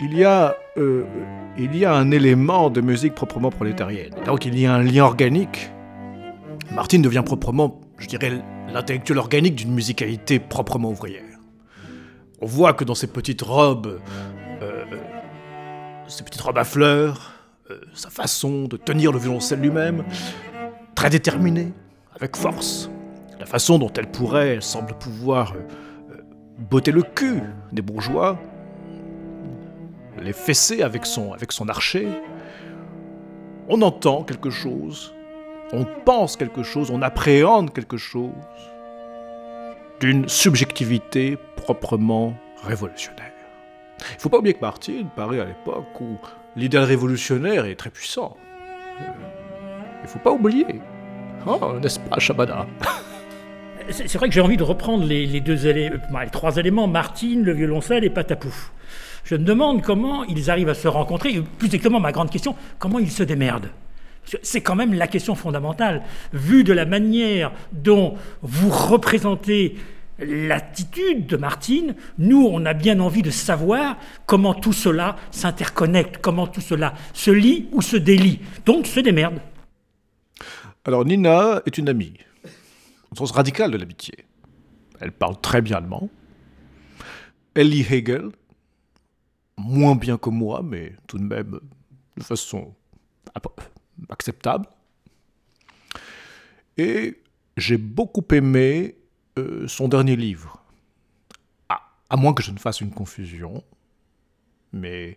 il 0.00 0.16
y, 0.16 0.24
a, 0.24 0.56
euh, 0.78 1.04
il 1.58 1.76
y 1.76 1.84
a 1.84 1.92
un 1.94 2.10
élément 2.10 2.70
de 2.70 2.80
musique 2.80 3.14
proprement 3.14 3.50
prolétarienne. 3.50 4.14
Donc 4.24 4.46
il 4.46 4.58
y 4.58 4.66
a 4.66 4.74
un 4.74 4.82
lien 4.82 5.04
organique. 5.04 5.70
Martine 6.72 7.02
devient 7.02 7.22
proprement, 7.24 7.80
je 7.98 8.06
dirais, 8.06 8.40
l'intellectuel 8.72 9.18
organique 9.18 9.56
d'une 9.56 9.72
musicalité 9.72 10.38
proprement 10.38 10.90
ouvrière. 10.90 11.22
On 12.40 12.46
voit 12.46 12.72
que 12.72 12.84
dans 12.84 12.94
ces 12.94 13.08
petites 13.08 13.42
robes, 13.42 14.00
ces 16.10 16.24
petites 16.24 16.40
robes 16.40 16.58
à 16.58 16.64
fleurs, 16.64 17.29
euh, 17.70 17.80
sa 17.94 18.10
façon 18.10 18.64
de 18.64 18.76
tenir 18.76 19.12
le 19.12 19.18
violoncelle 19.18 19.60
lui-même, 19.60 20.04
très 20.94 21.10
déterminée, 21.10 21.72
avec 22.14 22.36
force, 22.36 22.90
la 23.38 23.46
façon 23.46 23.78
dont 23.78 23.92
elle 23.96 24.10
pourrait, 24.10 24.60
semble 24.60 24.94
pouvoir 24.94 25.52
euh, 25.52 25.60
euh, 26.12 26.22
botter 26.58 26.92
le 26.92 27.02
cul 27.02 27.42
des 27.72 27.82
bourgeois, 27.82 28.38
les 30.20 30.32
fesser 30.32 30.82
avec 30.82 31.06
son, 31.06 31.32
avec 31.32 31.52
archer. 31.68 32.08
On 33.68 33.82
entend 33.82 34.24
quelque 34.24 34.50
chose, 34.50 35.14
on 35.72 35.86
pense 36.04 36.36
quelque 36.36 36.62
chose, 36.62 36.90
on 36.90 37.02
appréhende 37.02 37.72
quelque 37.72 37.96
chose 37.96 38.32
d'une 40.00 40.28
subjectivité 40.28 41.38
proprement 41.56 42.34
révolutionnaire. 42.64 43.32
Il 44.12 44.14
ne 44.16 44.20
faut 44.20 44.28
pas 44.28 44.38
oublier 44.38 44.54
que 44.54 44.60
Martine 44.60 45.08
paraît 45.14 45.40
à 45.40 45.44
l'époque 45.44 46.00
où 46.00 46.16
l'idéal 46.56 46.84
révolutionnaire 46.84 47.64
est 47.64 47.76
très 47.76 47.90
puissant. 47.90 48.36
Il 50.02 50.08
faut 50.08 50.18
pas 50.18 50.32
oublier. 50.32 50.66
Oh, 51.46 51.58
n'est-ce 51.80 52.00
pas, 52.00 52.18
Shabada? 52.18 52.66
C'est 53.90 54.14
vrai 54.16 54.28
que 54.28 54.34
j'ai 54.34 54.40
envie 54.40 54.56
de 54.56 54.62
reprendre 54.62 55.04
les, 55.04 55.40
deux 55.40 55.66
éléments, 55.66 55.96
euh, 56.14 56.24
les 56.24 56.30
trois 56.30 56.56
éléments, 56.56 56.86
Martine, 56.86 57.42
le 57.42 57.52
violoncelle 57.52 58.04
et 58.04 58.10
Patapouf. 58.10 58.72
Je 59.24 59.34
me 59.34 59.44
demande 59.44 59.82
comment 59.82 60.24
ils 60.24 60.50
arrivent 60.50 60.68
à 60.68 60.74
se 60.74 60.86
rencontrer, 60.86 61.42
plus 61.58 61.66
exactement 61.66 62.00
ma 62.00 62.12
grande 62.12 62.30
question, 62.30 62.54
comment 62.78 62.98
ils 62.98 63.10
se 63.10 63.22
démerdent. 63.22 63.70
C'est 64.42 64.60
quand 64.60 64.76
même 64.76 64.94
la 64.94 65.08
question 65.08 65.34
fondamentale. 65.34 66.02
Vu 66.32 66.62
de 66.62 66.72
la 66.72 66.84
manière 66.84 67.52
dont 67.72 68.14
vous 68.42 68.70
représentez 68.70 69.76
l'attitude 70.20 71.26
de 71.26 71.36
Martine, 71.36 71.94
nous, 72.18 72.46
on 72.46 72.64
a 72.66 72.74
bien 72.74 73.00
envie 73.00 73.22
de 73.22 73.30
savoir 73.30 73.96
comment 74.26 74.54
tout 74.54 74.72
cela 74.72 75.16
s'interconnecte, 75.30 76.18
comment 76.18 76.46
tout 76.46 76.60
cela 76.60 76.94
se 77.12 77.30
lie 77.30 77.68
ou 77.72 77.82
se 77.82 77.96
délie. 77.96 78.40
Donc, 78.66 78.86
se 78.86 79.00
démerde. 79.00 79.40
Alors, 80.84 81.04
Nina 81.04 81.62
est 81.66 81.78
une 81.78 81.88
amie, 81.88 82.14
au 83.10 83.16
sens 83.16 83.32
radical 83.32 83.70
de 83.70 83.76
l'amitié. 83.76 84.14
Elle 85.00 85.12
parle 85.12 85.40
très 85.40 85.62
bien 85.62 85.76
allemand. 85.76 86.08
Elle 87.54 87.70
lit 87.70 87.86
Hegel, 87.90 88.30
moins 89.56 89.94
bien 89.94 90.16
que 90.18 90.30
moi, 90.30 90.62
mais 90.62 90.94
tout 91.06 91.18
de 91.18 91.24
même 91.24 91.60
de 92.16 92.22
façon 92.22 92.74
acceptable. 94.08 94.66
Et 96.76 97.20
j'ai 97.56 97.76
beaucoup 97.76 98.24
aimé 98.32 98.96
euh, 99.38 99.66
son 99.68 99.88
dernier 99.88 100.16
livre. 100.16 100.58
À 102.12 102.16
moins 102.16 102.34
que 102.34 102.42
je 102.42 102.50
ne 102.50 102.58
fasse 102.58 102.80
une 102.80 102.90
confusion. 102.90 103.62
Mais... 104.72 105.16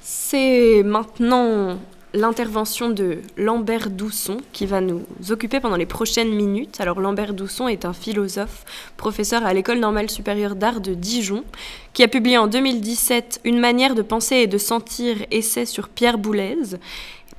C'est 0.00 0.82
maintenant 0.82 1.78
l'intervention 2.14 2.90
de 2.90 3.18
Lambert 3.36 3.90
Dousson 3.90 4.36
qui 4.52 4.66
va 4.66 4.80
nous 4.80 5.02
occuper 5.30 5.60
pendant 5.60 5.76
les 5.76 5.86
prochaines 5.86 6.32
minutes. 6.32 6.80
Alors 6.80 7.00
Lambert 7.00 7.34
Dousson 7.34 7.66
est 7.66 7.84
un 7.84 7.92
philosophe, 7.92 8.64
professeur 8.96 9.44
à 9.44 9.52
l'École 9.52 9.80
normale 9.80 10.08
supérieure 10.08 10.54
d'art 10.54 10.80
de 10.80 10.94
Dijon, 10.94 11.44
qui 11.92 12.02
a 12.02 12.08
publié 12.08 12.38
en 12.38 12.46
2017 12.46 13.40
Une 13.44 13.58
manière 13.58 13.94
de 13.94 14.02
penser 14.02 14.36
et 14.36 14.46
de 14.46 14.58
sentir, 14.58 15.16
essai 15.30 15.66
sur 15.66 15.88
Pierre 15.88 16.18
Boulez. 16.18 16.76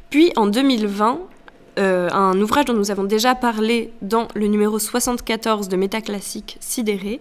Puis 0.10 0.34
en 0.36 0.48
2020, 0.48 1.20
euh, 1.78 2.10
un 2.12 2.40
ouvrage 2.40 2.66
dont 2.66 2.74
nous 2.74 2.92
avons 2.92 3.04
déjà 3.04 3.36
parlé 3.36 3.92
dans 4.02 4.28
le 4.34 4.48
numéro 4.48 4.80
74 4.80 5.68
de 5.68 5.76
Métaclassique 5.76 6.58
Sidéré. 6.60 7.20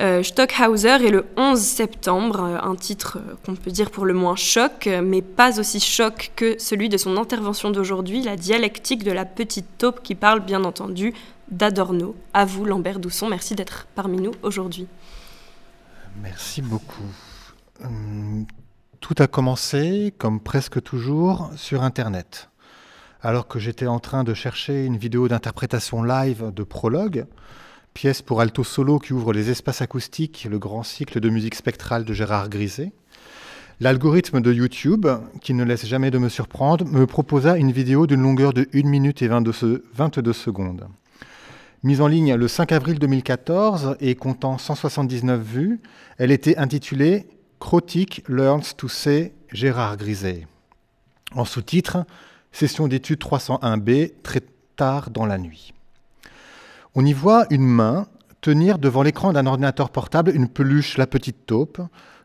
Euh, 0.00 0.22
Stockhauser 0.22 1.06
est 1.06 1.10
le 1.10 1.26
11 1.36 1.60
septembre, 1.60 2.40
euh, 2.42 2.58
un 2.62 2.74
titre 2.74 3.18
qu'on 3.44 3.54
peut 3.54 3.70
dire 3.70 3.90
pour 3.90 4.06
le 4.06 4.14
moins 4.14 4.36
choc, 4.36 4.88
mais 5.02 5.22
pas 5.22 5.60
aussi 5.60 5.80
choc 5.80 6.32
que 6.34 6.56
celui 6.58 6.88
de 6.88 6.96
son 6.96 7.16
intervention 7.16 7.70
d'aujourd'hui, 7.70 8.22
la 8.22 8.36
dialectique 8.36 9.04
de 9.04 9.12
la 9.12 9.24
petite 9.24 9.78
taupe 9.78 10.02
qui 10.02 10.14
parle 10.14 10.40
bien 10.40 10.64
entendu 10.64 11.12
d'Adorno. 11.50 12.16
À 12.32 12.44
vous, 12.44 12.64
Lambert 12.64 12.98
Dousson, 12.98 13.28
merci 13.28 13.54
d'être 13.54 13.86
parmi 13.94 14.16
nous 14.16 14.32
aujourd'hui. 14.42 14.86
Merci 16.22 16.62
beaucoup. 16.62 17.02
Hum, 17.84 18.46
tout 19.00 19.14
a 19.18 19.26
commencé, 19.26 20.14
comme 20.16 20.40
presque 20.40 20.82
toujours, 20.82 21.50
sur 21.56 21.82
Internet 21.82 22.48
alors 23.24 23.48
que 23.48 23.58
j'étais 23.58 23.86
en 23.86 24.00
train 24.00 24.22
de 24.22 24.34
chercher 24.34 24.84
une 24.84 24.98
vidéo 24.98 25.28
d'interprétation 25.28 26.02
live 26.02 26.52
de 26.54 26.62
Prologue, 26.62 27.24
pièce 27.94 28.20
pour 28.20 28.42
alto 28.42 28.62
solo 28.64 28.98
qui 28.98 29.14
ouvre 29.14 29.32
les 29.32 29.50
espaces 29.50 29.80
acoustiques, 29.80 30.46
le 30.48 30.58
grand 30.58 30.82
cycle 30.82 31.20
de 31.20 31.30
musique 31.30 31.54
spectrale 31.54 32.04
de 32.04 32.12
Gérard 32.12 32.50
Griset. 32.50 32.92
L'algorithme 33.80 34.42
de 34.42 34.52
YouTube, 34.52 35.06
qui 35.40 35.54
ne 35.54 35.64
laisse 35.64 35.86
jamais 35.86 36.10
de 36.10 36.18
me 36.18 36.28
surprendre, 36.28 36.84
me 36.84 37.06
proposa 37.06 37.56
une 37.56 37.72
vidéo 37.72 38.06
d'une 38.06 38.20
longueur 38.20 38.52
de 38.52 38.68
1 38.74 38.86
minute 38.86 39.22
et 39.22 39.28
22 39.28 40.32
secondes. 40.34 40.86
Mise 41.82 42.02
en 42.02 42.08
ligne 42.08 42.34
le 42.34 42.46
5 42.46 42.72
avril 42.72 42.98
2014 42.98 43.96
et 44.00 44.16
comptant 44.16 44.58
179 44.58 45.40
vues, 45.40 45.80
elle 46.18 46.30
était 46.30 46.58
intitulée 46.58 47.26
Crotique 47.58 48.22
Learns 48.28 48.74
to 48.76 48.88
Say 48.88 49.32
Gérard 49.50 49.96
Griset. 49.96 50.46
En 51.34 51.46
sous-titre, 51.46 52.04
session 52.54 52.86
d'étude 52.86 53.20
301B, 53.20 54.12
très 54.22 54.40
tard 54.76 55.10
dans 55.10 55.26
la 55.26 55.38
nuit. 55.38 55.74
On 56.94 57.04
y 57.04 57.12
voit 57.12 57.46
une 57.50 57.66
main 57.66 58.06
tenir 58.40 58.78
devant 58.78 59.02
l'écran 59.02 59.32
d'un 59.32 59.46
ordinateur 59.46 59.90
portable 59.90 60.30
une 60.32 60.48
peluche 60.48 60.96
La 60.96 61.08
Petite 61.08 61.46
Taupe, 61.46 61.80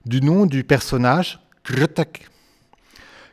du 0.06 0.22
nom 0.22 0.46
du 0.46 0.64
personnage 0.64 1.40
Kretek, 1.64 2.30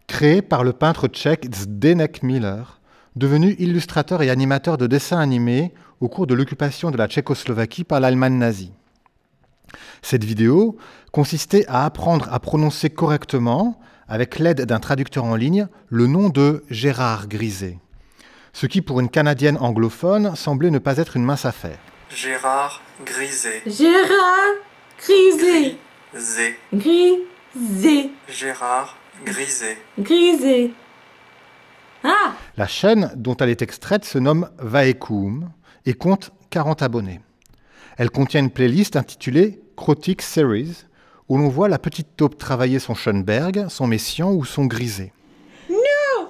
créé 0.06 0.40
par 0.40 0.64
le 0.64 0.72
peintre 0.72 1.08
tchèque 1.08 1.54
Zdenek 1.54 2.22
Miller, 2.22 2.80
devenu 3.14 3.54
illustrateur 3.58 4.22
et 4.22 4.30
animateur 4.30 4.78
de 4.78 4.86
dessins 4.86 5.18
animés 5.18 5.74
au 6.00 6.08
cours 6.08 6.26
de 6.26 6.34
l'occupation 6.34 6.90
de 6.90 6.96
la 6.96 7.08
Tchécoslovaquie 7.08 7.84
par 7.84 8.00
l'Allemagne 8.00 8.38
nazie. 8.38 8.72
Cette 10.00 10.24
vidéo 10.24 10.78
consistait 11.12 11.66
à 11.66 11.84
apprendre 11.84 12.32
à 12.32 12.40
prononcer 12.40 12.88
correctement 12.88 13.80
avec 14.08 14.38
l'aide 14.38 14.62
d'un 14.62 14.80
traducteur 14.80 15.24
en 15.24 15.34
ligne, 15.36 15.68
le 15.88 16.06
nom 16.06 16.28
de 16.28 16.64
Gérard 16.70 17.28
Griset, 17.28 17.78
ce 18.52 18.66
qui 18.66 18.82
pour 18.82 19.00
une 19.00 19.08
Canadienne 19.08 19.58
anglophone 19.58 20.34
semblait 20.36 20.70
ne 20.70 20.78
pas 20.78 20.98
être 20.98 21.16
une 21.16 21.24
mince 21.24 21.44
affaire. 21.44 21.78
Gérard 22.08 22.82
Grisé. 23.04 23.62
Gérard 23.66 24.54
Grisé. 24.98 25.76
Zé. 26.16 26.58
Grisé. 26.72 28.10
Gérard 28.28 28.96
Grisé. 29.24 29.76
Grisé. 29.98 30.72
Ah 32.04 32.34
La 32.56 32.66
chaîne 32.66 33.12
dont 33.16 33.36
elle 33.36 33.50
est 33.50 33.62
extraite 33.62 34.04
se 34.04 34.18
nomme 34.18 34.48
Vaekum 34.58 35.50
et 35.84 35.94
compte 35.94 36.30
40 36.50 36.82
abonnés. 36.82 37.20
Elle 37.96 38.10
contient 38.10 38.40
une 38.40 38.50
playlist 38.50 38.96
intitulée 38.96 39.60
Crotic 39.76 40.22
Series 40.22 40.85
où 41.28 41.38
l'on 41.38 41.48
voit 41.48 41.68
la 41.68 41.78
petite 41.78 42.16
taupe 42.16 42.38
travailler 42.38 42.78
son 42.78 42.94
Schoenberg, 42.94 43.66
son 43.68 43.86
Messiaen 43.86 44.30
ou 44.30 44.44
son 44.44 44.66
Grisé. 44.66 45.12
Non, 45.68 45.76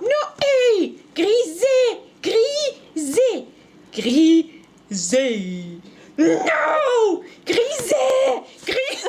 non, 0.02 0.80
hé 0.80 0.94
Grisé 1.14 1.66
Grisé 2.22 3.46
Grisé 3.92 5.80
Non 6.18 7.20
Grisé 7.44 7.94
Grisé 8.64 9.08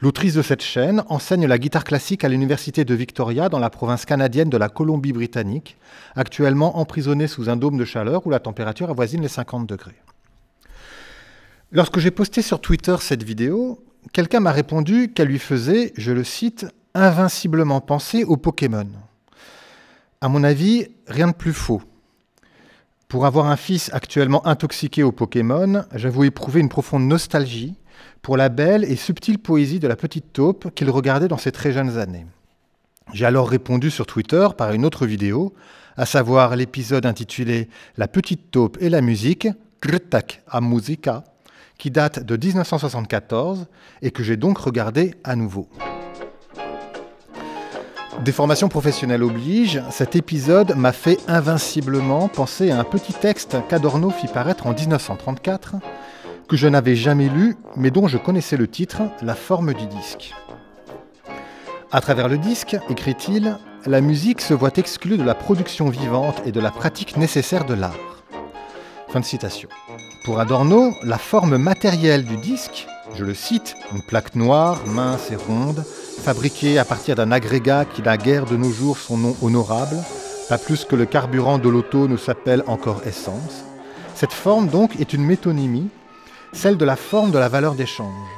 L'autrice 0.00 0.34
de 0.34 0.42
cette 0.42 0.62
chaîne 0.62 1.04
enseigne 1.08 1.46
la 1.46 1.58
guitare 1.58 1.84
classique 1.84 2.24
à 2.24 2.28
l'université 2.28 2.84
de 2.84 2.92
Victoria 2.92 3.48
dans 3.48 3.60
la 3.60 3.70
province 3.70 4.04
canadienne 4.04 4.50
de 4.50 4.56
la 4.56 4.68
Colombie-Britannique, 4.68 5.76
actuellement 6.16 6.78
emprisonnée 6.78 7.28
sous 7.28 7.48
un 7.48 7.54
dôme 7.54 7.78
de 7.78 7.84
chaleur 7.84 8.26
où 8.26 8.30
la 8.30 8.40
température 8.40 8.90
avoisine 8.90 9.22
les 9.22 9.28
50 9.28 9.68
degrés. 9.68 10.02
Lorsque 11.70 12.00
j'ai 12.00 12.10
posté 12.10 12.42
sur 12.42 12.60
Twitter 12.60 12.96
cette 12.98 13.22
vidéo, 13.22 13.78
quelqu'un 14.12 14.40
m'a 14.40 14.52
répondu 14.52 15.12
qu'elle 15.12 15.28
lui 15.28 15.38
faisait, 15.38 15.92
je 15.96 16.12
le 16.12 16.24
cite, 16.24 16.66
invinciblement 16.94 17.80
penser 17.80 18.24
aux 18.24 18.36
Pokémon. 18.36 18.88
À 20.20 20.28
mon 20.28 20.44
avis, 20.44 20.88
rien 21.06 21.28
de 21.28 21.34
plus 21.34 21.52
faux. 21.52 21.82
Pour 23.08 23.26
avoir 23.26 23.46
un 23.46 23.56
fils 23.56 23.90
actuellement 23.92 24.46
intoxiqué 24.46 25.02
aux 25.02 25.12
Pokémon, 25.12 25.84
j'avoue 25.94 26.24
éprouver 26.24 26.60
une 26.60 26.68
profonde 26.68 27.06
nostalgie 27.06 27.74
pour 28.22 28.36
la 28.36 28.48
belle 28.48 28.84
et 28.84 28.96
subtile 28.96 29.38
poésie 29.38 29.80
de 29.80 29.88
la 29.88 29.96
petite 29.96 30.32
taupe 30.32 30.74
qu'il 30.74 30.90
regardait 30.90 31.28
dans 31.28 31.38
ses 31.38 31.52
très 31.52 31.72
jeunes 31.72 31.98
années. 31.98 32.26
J'ai 33.12 33.26
alors 33.26 33.48
répondu 33.50 33.90
sur 33.90 34.06
Twitter 34.06 34.46
par 34.56 34.72
une 34.72 34.86
autre 34.86 35.06
vidéo, 35.06 35.52
à 35.96 36.06
savoir 36.06 36.56
l'épisode 36.56 37.04
intitulé 37.04 37.68
La 37.96 38.08
petite 38.08 38.50
taupe 38.50 38.78
et 38.80 38.88
la 38.88 39.02
musique, 39.02 39.48
Grtak 39.82 40.42
a 40.48 40.60
musica, 40.60 41.24
qui 41.82 41.90
date 41.90 42.20
de 42.20 42.36
1974 42.36 43.66
et 44.02 44.12
que 44.12 44.22
j'ai 44.22 44.36
donc 44.36 44.56
regardé 44.58 45.16
à 45.24 45.34
nouveau. 45.34 45.68
Des 48.24 48.30
formations 48.30 48.68
professionnelles 48.68 49.24
oblige, 49.24 49.82
cet 49.90 50.14
épisode 50.14 50.76
m'a 50.76 50.92
fait 50.92 51.18
invinciblement 51.26 52.28
penser 52.28 52.70
à 52.70 52.78
un 52.78 52.84
petit 52.84 53.12
texte 53.12 53.56
qu'Adorno 53.68 54.10
fit 54.10 54.28
paraître 54.28 54.68
en 54.68 54.74
1934, 54.74 55.74
que 56.48 56.56
je 56.56 56.68
n'avais 56.68 56.94
jamais 56.94 57.28
lu, 57.28 57.56
mais 57.74 57.90
dont 57.90 58.06
je 58.06 58.16
connaissais 58.16 58.56
le 58.56 58.68
titre, 58.68 59.02
La 59.20 59.34
forme 59.34 59.74
du 59.74 59.86
disque. 59.86 60.36
À 61.90 62.00
travers 62.00 62.28
le 62.28 62.38
disque, 62.38 62.76
écrit-il, 62.90 63.58
la 63.86 64.00
musique 64.00 64.40
se 64.40 64.54
voit 64.54 64.76
exclue 64.76 65.18
de 65.18 65.24
la 65.24 65.34
production 65.34 65.88
vivante 65.88 66.42
et 66.46 66.52
de 66.52 66.60
la 66.60 66.70
pratique 66.70 67.16
nécessaire 67.16 67.64
de 67.64 67.74
l'art. 67.74 68.21
Pour 70.24 70.40
Adorno, 70.40 70.94
la 71.02 71.18
forme 71.18 71.58
matérielle 71.58 72.24
du 72.24 72.38
disque, 72.38 72.86
je 73.14 73.24
le 73.24 73.34
cite, 73.34 73.74
une 73.92 74.00
plaque 74.00 74.34
noire, 74.34 74.86
mince 74.86 75.30
et 75.30 75.36
ronde, 75.36 75.84
fabriquée 76.22 76.78
à 76.78 76.86
partir 76.86 77.14
d'un 77.14 77.30
agrégat 77.30 77.84
qui 77.84 78.00
n'a 78.00 78.16
guère 78.16 78.46
de 78.46 78.56
nos 78.56 78.70
jours 78.70 78.96
son 78.96 79.18
nom 79.18 79.36
honorable, 79.42 79.96
pas 80.48 80.56
plus 80.56 80.86
que 80.86 80.96
le 80.96 81.04
carburant 81.04 81.58
de 81.58 81.68
l'auto 81.68 82.08
ne 82.08 82.16
s'appelle 82.16 82.64
encore 82.66 83.06
essence. 83.06 83.64
Cette 84.14 84.32
forme 84.32 84.68
donc 84.68 84.98
est 84.98 85.12
une 85.12 85.26
métonymie, 85.26 85.90
celle 86.54 86.78
de 86.78 86.84
la 86.86 86.96
forme 86.96 87.32
de 87.32 87.38
la 87.38 87.50
valeur 87.50 87.74
d'échange. 87.74 88.28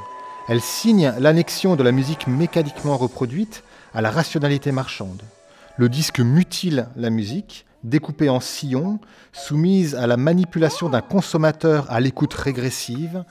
Elle 0.49 0.61
signe 0.61 1.15
l'annexion 1.21 1.77
de 1.77 1.85
la 1.85 1.93
musique 1.93 2.27
mécaniquement 2.27 2.97
reproduite 2.97 3.63
à 3.95 4.01
la 4.01 4.11
rationalité 4.11 4.73
marchande. 4.73 5.23
Le 5.77 5.89
disque 5.89 6.19
mutile 6.19 6.89
la 6.97 7.11
musique, 7.11 7.65
découpée 7.85 8.31
en 8.31 8.41
sillons, 8.41 8.99
soumise 9.33 9.95
à 9.95 10.07
la 10.07 10.17
manipulation 10.17 10.89
d'un 10.89 11.03
consommateur 11.03 11.91
à 11.91 12.01
l'écoute 12.01 12.35
régressive, 12.35 13.25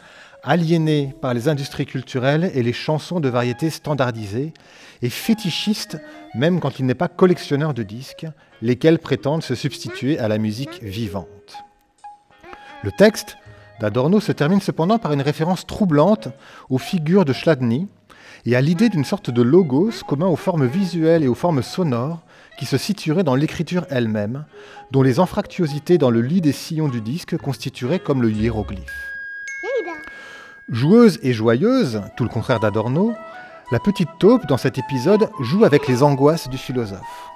aliéné 0.43 1.15
par 1.21 1.33
les 1.33 1.49
industries 1.49 1.85
culturelles 1.85 2.51
et 2.53 2.63
les 2.63 2.73
chansons 2.73 3.19
de 3.19 3.29
variété 3.29 3.69
standardisées, 3.69 4.53
et 5.01 5.09
fétichiste 5.09 5.97
même 6.35 6.59
quand 6.59 6.79
il 6.79 6.85
n'est 6.85 6.95
pas 6.95 7.07
collectionneur 7.07 7.73
de 7.73 7.83
disques, 7.83 8.27
lesquels 8.61 8.99
prétendent 8.99 9.43
se 9.43 9.55
substituer 9.55 10.19
à 10.19 10.27
la 10.27 10.37
musique 10.37 10.81
vivante. 10.81 11.57
Le 12.83 12.91
texte 12.91 13.37
d'Adorno 13.79 14.19
se 14.19 14.31
termine 14.31 14.61
cependant 14.61 14.99
par 14.99 15.13
une 15.13 15.21
référence 15.21 15.65
troublante 15.65 16.29
aux 16.69 16.77
figures 16.77 17.25
de 17.25 17.33
Chladni 17.33 17.87
et 18.45 18.55
à 18.55 18.61
l'idée 18.61 18.89
d'une 18.89 19.05
sorte 19.05 19.29
de 19.29 19.41
logos 19.41 20.03
commun 20.07 20.27
aux 20.27 20.35
formes 20.35 20.65
visuelles 20.65 21.23
et 21.23 21.27
aux 21.27 21.35
formes 21.35 21.63
sonores 21.63 22.23
qui 22.57 22.65
se 22.65 22.77
situerait 22.77 23.23
dans 23.23 23.35
l'écriture 23.35 23.85
elle-même, 23.89 24.45
dont 24.91 25.01
les 25.01 25.19
anfractuosités 25.19 25.97
dans 25.97 26.11
le 26.11 26.21
lit 26.21 26.41
des 26.41 26.51
sillons 26.51 26.87
du 26.87 27.01
disque 27.01 27.37
constitueraient 27.37 27.99
comme 27.99 28.21
le 28.21 28.31
hiéroglyphe. 28.31 29.13
Joueuse 30.69 31.19
et 31.23 31.33
joyeuse, 31.33 32.01
tout 32.15 32.23
le 32.23 32.29
contraire 32.29 32.59
d'Adorno, 32.59 33.13
la 33.71 33.79
petite 33.79 34.09
taupe 34.19 34.45
dans 34.47 34.57
cet 34.57 34.77
épisode 34.77 35.29
joue 35.41 35.65
avec 35.65 35.87
les 35.87 36.03
angoisses 36.03 36.47
du 36.49 36.57
philosophe. 36.57 37.29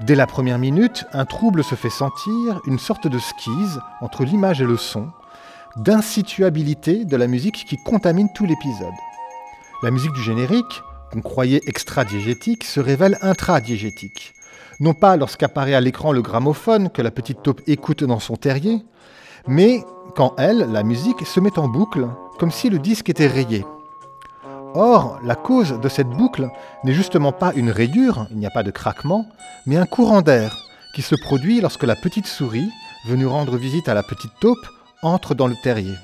Dès 0.00 0.14
la 0.14 0.26
première 0.26 0.58
minute, 0.58 1.04
un 1.12 1.24
trouble 1.24 1.64
se 1.64 1.74
fait 1.74 1.90
sentir, 1.90 2.60
une 2.66 2.78
sorte 2.78 3.06
de 3.06 3.18
skise 3.18 3.80
entre 4.00 4.24
l'image 4.24 4.60
et 4.60 4.66
le 4.66 4.76
son, 4.76 5.08
d'insituabilité 5.76 7.04
de 7.04 7.16
la 7.16 7.26
musique 7.26 7.64
qui 7.64 7.76
contamine 7.76 8.28
tout 8.34 8.44
l'épisode. 8.44 8.92
La 9.82 9.90
musique 9.90 10.12
du 10.12 10.22
générique, 10.22 10.82
qu'on 11.10 11.20
croyait 11.20 11.62
extra-diégétique, 11.66 12.64
se 12.64 12.80
révèle 12.80 13.18
intra-diégétique. 13.22 14.34
Non 14.82 14.94
pas 14.94 15.16
lorsqu'apparaît 15.16 15.74
à 15.74 15.80
l'écran 15.80 16.10
le 16.10 16.22
gramophone 16.22 16.90
que 16.90 17.02
la 17.02 17.12
petite 17.12 17.40
taupe 17.40 17.60
écoute 17.68 18.02
dans 18.02 18.18
son 18.18 18.34
terrier, 18.34 18.84
mais 19.46 19.84
quand 20.16 20.34
elle, 20.38 20.72
la 20.72 20.82
musique, 20.82 21.24
se 21.24 21.38
met 21.38 21.56
en 21.56 21.68
boucle, 21.68 22.08
comme 22.40 22.50
si 22.50 22.68
le 22.68 22.80
disque 22.80 23.08
était 23.08 23.28
rayé. 23.28 23.64
Or, 24.74 25.20
la 25.22 25.36
cause 25.36 25.78
de 25.80 25.88
cette 25.88 26.08
boucle 26.08 26.48
n'est 26.82 26.94
justement 26.94 27.30
pas 27.30 27.52
une 27.54 27.70
rayure, 27.70 28.26
il 28.32 28.38
n'y 28.38 28.46
a 28.46 28.50
pas 28.50 28.64
de 28.64 28.72
craquement, 28.72 29.24
mais 29.66 29.76
un 29.76 29.86
courant 29.86 30.20
d'air 30.20 30.58
qui 30.96 31.02
se 31.02 31.14
produit 31.14 31.60
lorsque 31.60 31.84
la 31.84 31.94
petite 31.94 32.26
souris, 32.26 32.68
venue 33.06 33.26
rendre 33.26 33.56
visite 33.56 33.88
à 33.88 33.94
la 33.94 34.02
petite 34.02 34.34
taupe, 34.40 34.66
entre 35.04 35.36
dans 35.36 35.46
le 35.46 35.54
terrier. 35.62 35.94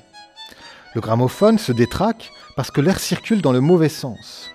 Le 0.95 1.01
gramophone 1.01 1.57
se 1.57 1.73
détraque 1.73 2.31
parce 2.55 2.71
que 2.71 2.79
l'air 2.79 3.01
circule 3.01 3.41
dans 3.41 3.51
le 3.51 3.59
mauvais 3.59 3.89
sens. 3.89 4.51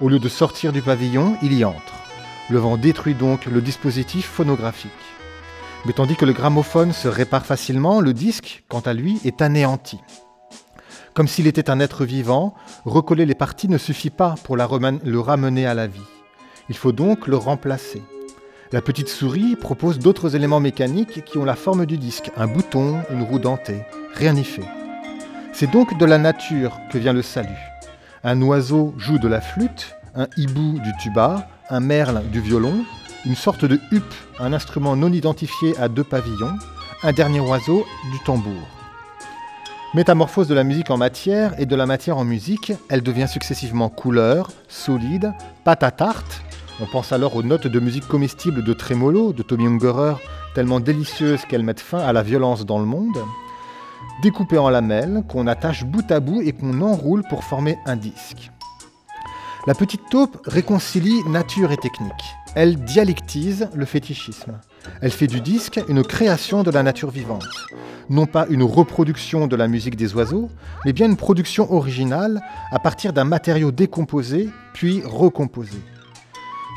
Au 0.00 0.08
lieu 0.08 0.18
de 0.18 0.28
sortir 0.28 0.72
du 0.72 0.82
pavillon, 0.82 1.36
il 1.42 1.52
y 1.52 1.64
entre. 1.64 2.05
Le 2.48 2.58
vent 2.58 2.76
détruit 2.76 3.14
donc 3.14 3.46
le 3.46 3.60
dispositif 3.60 4.26
phonographique. 4.26 4.92
Mais 5.84 5.92
tandis 5.92 6.16
que 6.16 6.24
le 6.24 6.32
gramophone 6.32 6.92
se 6.92 7.08
répare 7.08 7.44
facilement, 7.44 8.00
le 8.00 8.12
disque, 8.12 8.64
quant 8.68 8.80
à 8.80 8.92
lui, 8.92 9.20
est 9.24 9.42
anéanti. 9.42 9.98
Comme 11.12 11.28
s'il 11.28 11.46
était 11.46 11.70
un 11.70 11.80
être 11.80 12.04
vivant, 12.04 12.54
recoller 12.84 13.26
les 13.26 13.34
parties 13.34 13.68
ne 13.68 13.78
suffit 13.78 14.10
pas 14.10 14.34
pour 14.44 14.56
le 14.56 15.18
ramener 15.18 15.66
à 15.66 15.74
la 15.74 15.86
vie. 15.86 16.00
Il 16.68 16.76
faut 16.76 16.92
donc 16.92 17.26
le 17.26 17.36
remplacer. 17.36 18.02
La 18.72 18.80
petite 18.80 19.08
souris 19.08 19.56
propose 19.56 19.98
d'autres 19.98 20.36
éléments 20.36 20.60
mécaniques 20.60 21.24
qui 21.24 21.38
ont 21.38 21.44
la 21.44 21.56
forme 21.56 21.86
du 21.86 21.98
disque, 21.98 22.30
un 22.36 22.46
bouton, 22.46 23.00
une 23.10 23.22
roue 23.22 23.38
dentée. 23.38 23.82
Rien 24.14 24.34
n'y 24.34 24.44
fait. 24.44 24.68
C'est 25.52 25.70
donc 25.70 25.96
de 25.98 26.04
la 26.04 26.18
nature 26.18 26.78
que 26.92 26.98
vient 26.98 27.12
le 27.12 27.22
salut. 27.22 27.48
Un 28.22 28.42
oiseau 28.42 28.92
joue 28.98 29.18
de 29.18 29.28
la 29.28 29.40
flûte, 29.40 29.95
un 30.16 30.26
hibou 30.36 30.78
du 30.80 30.92
tuba, 30.96 31.46
un 31.68 31.80
merle 31.80 32.22
du 32.30 32.40
violon, 32.40 32.84
une 33.26 33.36
sorte 33.36 33.64
de 33.64 33.78
huppe, 33.90 34.14
un 34.40 34.52
instrument 34.52 34.96
non 34.96 35.12
identifié 35.12 35.76
à 35.78 35.88
deux 35.88 36.04
pavillons, 36.04 36.56
un 37.02 37.12
dernier 37.12 37.40
oiseau 37.40 37.84
du 38.10 38.18
tambour. 38.24 38.62
Métamorphose 39.94 40.48
de 40.48 40.54
la 40.54 40.64
musique 40.64 40.90
en 40.90 40.96
matière 40.96 41.58
et 41.60 41.66
de 41.66 41.76
la 41.76 41.86
matière 41.86 42.18
en 42.18 42.24
musique, 42.24 42.72
elle 42.88 43.02
devient 43.02 43.28
successivement 43.28 43.88
couleur, 43.88 44.50
solide, 44.68 45.32
pâte 45.64 45.82
à 45.82 45.90
tarte. 45.90 46.42
On 46.80 46.86
pense 46.86 47.12
alors 47.12 47.36
aux 47.36 47.42
notes 47.42 47.66
de 47.66 47.80
musique 47.80 48.08
comestible 48.08 48.64
de 48.64 48.72
Tremolo 48.72 49.32
de 49.32 49.42
Tommy 49.42 49.66
Ungerer, 49.66 50.16
tellement 50.54 50.80
délicieuses 50.80 51.44
qu'elles 51.44 51.62
mettent 51.62 51.80
fin 51.80 52.00
à 52.00 52.12
la 52.12 52.22
violence 52.22 52.64
dans 52.64 52.78
le 52.78 52.84
monde. 52.86 53.18
Découpée 54.22 54.58
en 54.58 54.70
lamelles, 54.70 55.22
qu'on 55.28 55.46
attache 55.46 55.84
bout 55.84 56.10
à 56.10 56.20
bout 56.20 56.40
et 56.40 56.52
qu'on 56.52 56.80
enroule 56.80 57.22
pour 57.28 57.44
former 57.44 57.78
un 57.86 57.96
disque. 57.96 58.50
La 59.66 59.74
petite 59.74 60.08
taupe 60.08 60.38
réconcilie 60.46 61.24
nature 61.24 61.72
et 61.72 61.76
technique. 61.76 62.12
Elle 62.54 62.76
dialectise 62.76 63.68
le 63.74 63.84
fétichisme. 63.84 64.60
Elle 65.00 65.10
fait 65.10 65.26
du 65.26 65.40
disque 65.40 65.80
une 65.88 66.04
création 66.04 66.62
de 66.62 66.70
la 66.70 66.84
nature 66.84 67.10
vivante. 67.10 67.48
Non 68.08 68.26
pas 68.26 68.46
une 68.48 68.62
reproduction 68.62 69.48
de 69.48 69.56
la 69.56 69.66
musique 69.66 69.96
des 69.96 70.14
oiseaux, 70.14 70.50
mais 70.84 70.92
bien 70.92 71.06
une 71.06 71.16
production 71.16 71.72
originale 71.72 72.42
à 72.70 72.78
partir 72.78 73.12
d'un 73.12 73.24
matériau 73.24 73.72
décomposé 73.72 74.50
puis 74.72 75.02
recomposé. 75.04 75.78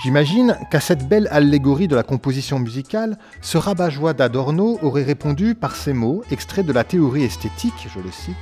J'imagine 0.02 0.58
qu'à 0.72 0.80
cette 0.80 1.08
belle 1.08 1.28
allégorie 1.30 1.88
de 1.88 1.96
la 1.96 2.02
composition 2.02 2.58
musicale, 2.58 3.20
ce 3.42 3.60
rabat-joie 3.60 4.14
d'Adorno 4.14 4.80
aurait 4.82 5.04
répondu 5.04 5.54
par 5.54 5.76
ces 5.76 5.94
mots, 5.94 6.24
extraits 6.32 6.66
de 6.66 6.74
la 6.74 6.84
théorie 6.84 7.26
esthétique, 7.26 7.88
je 7.94 8.00
le 8.00 8.12
cite 8.12 8.36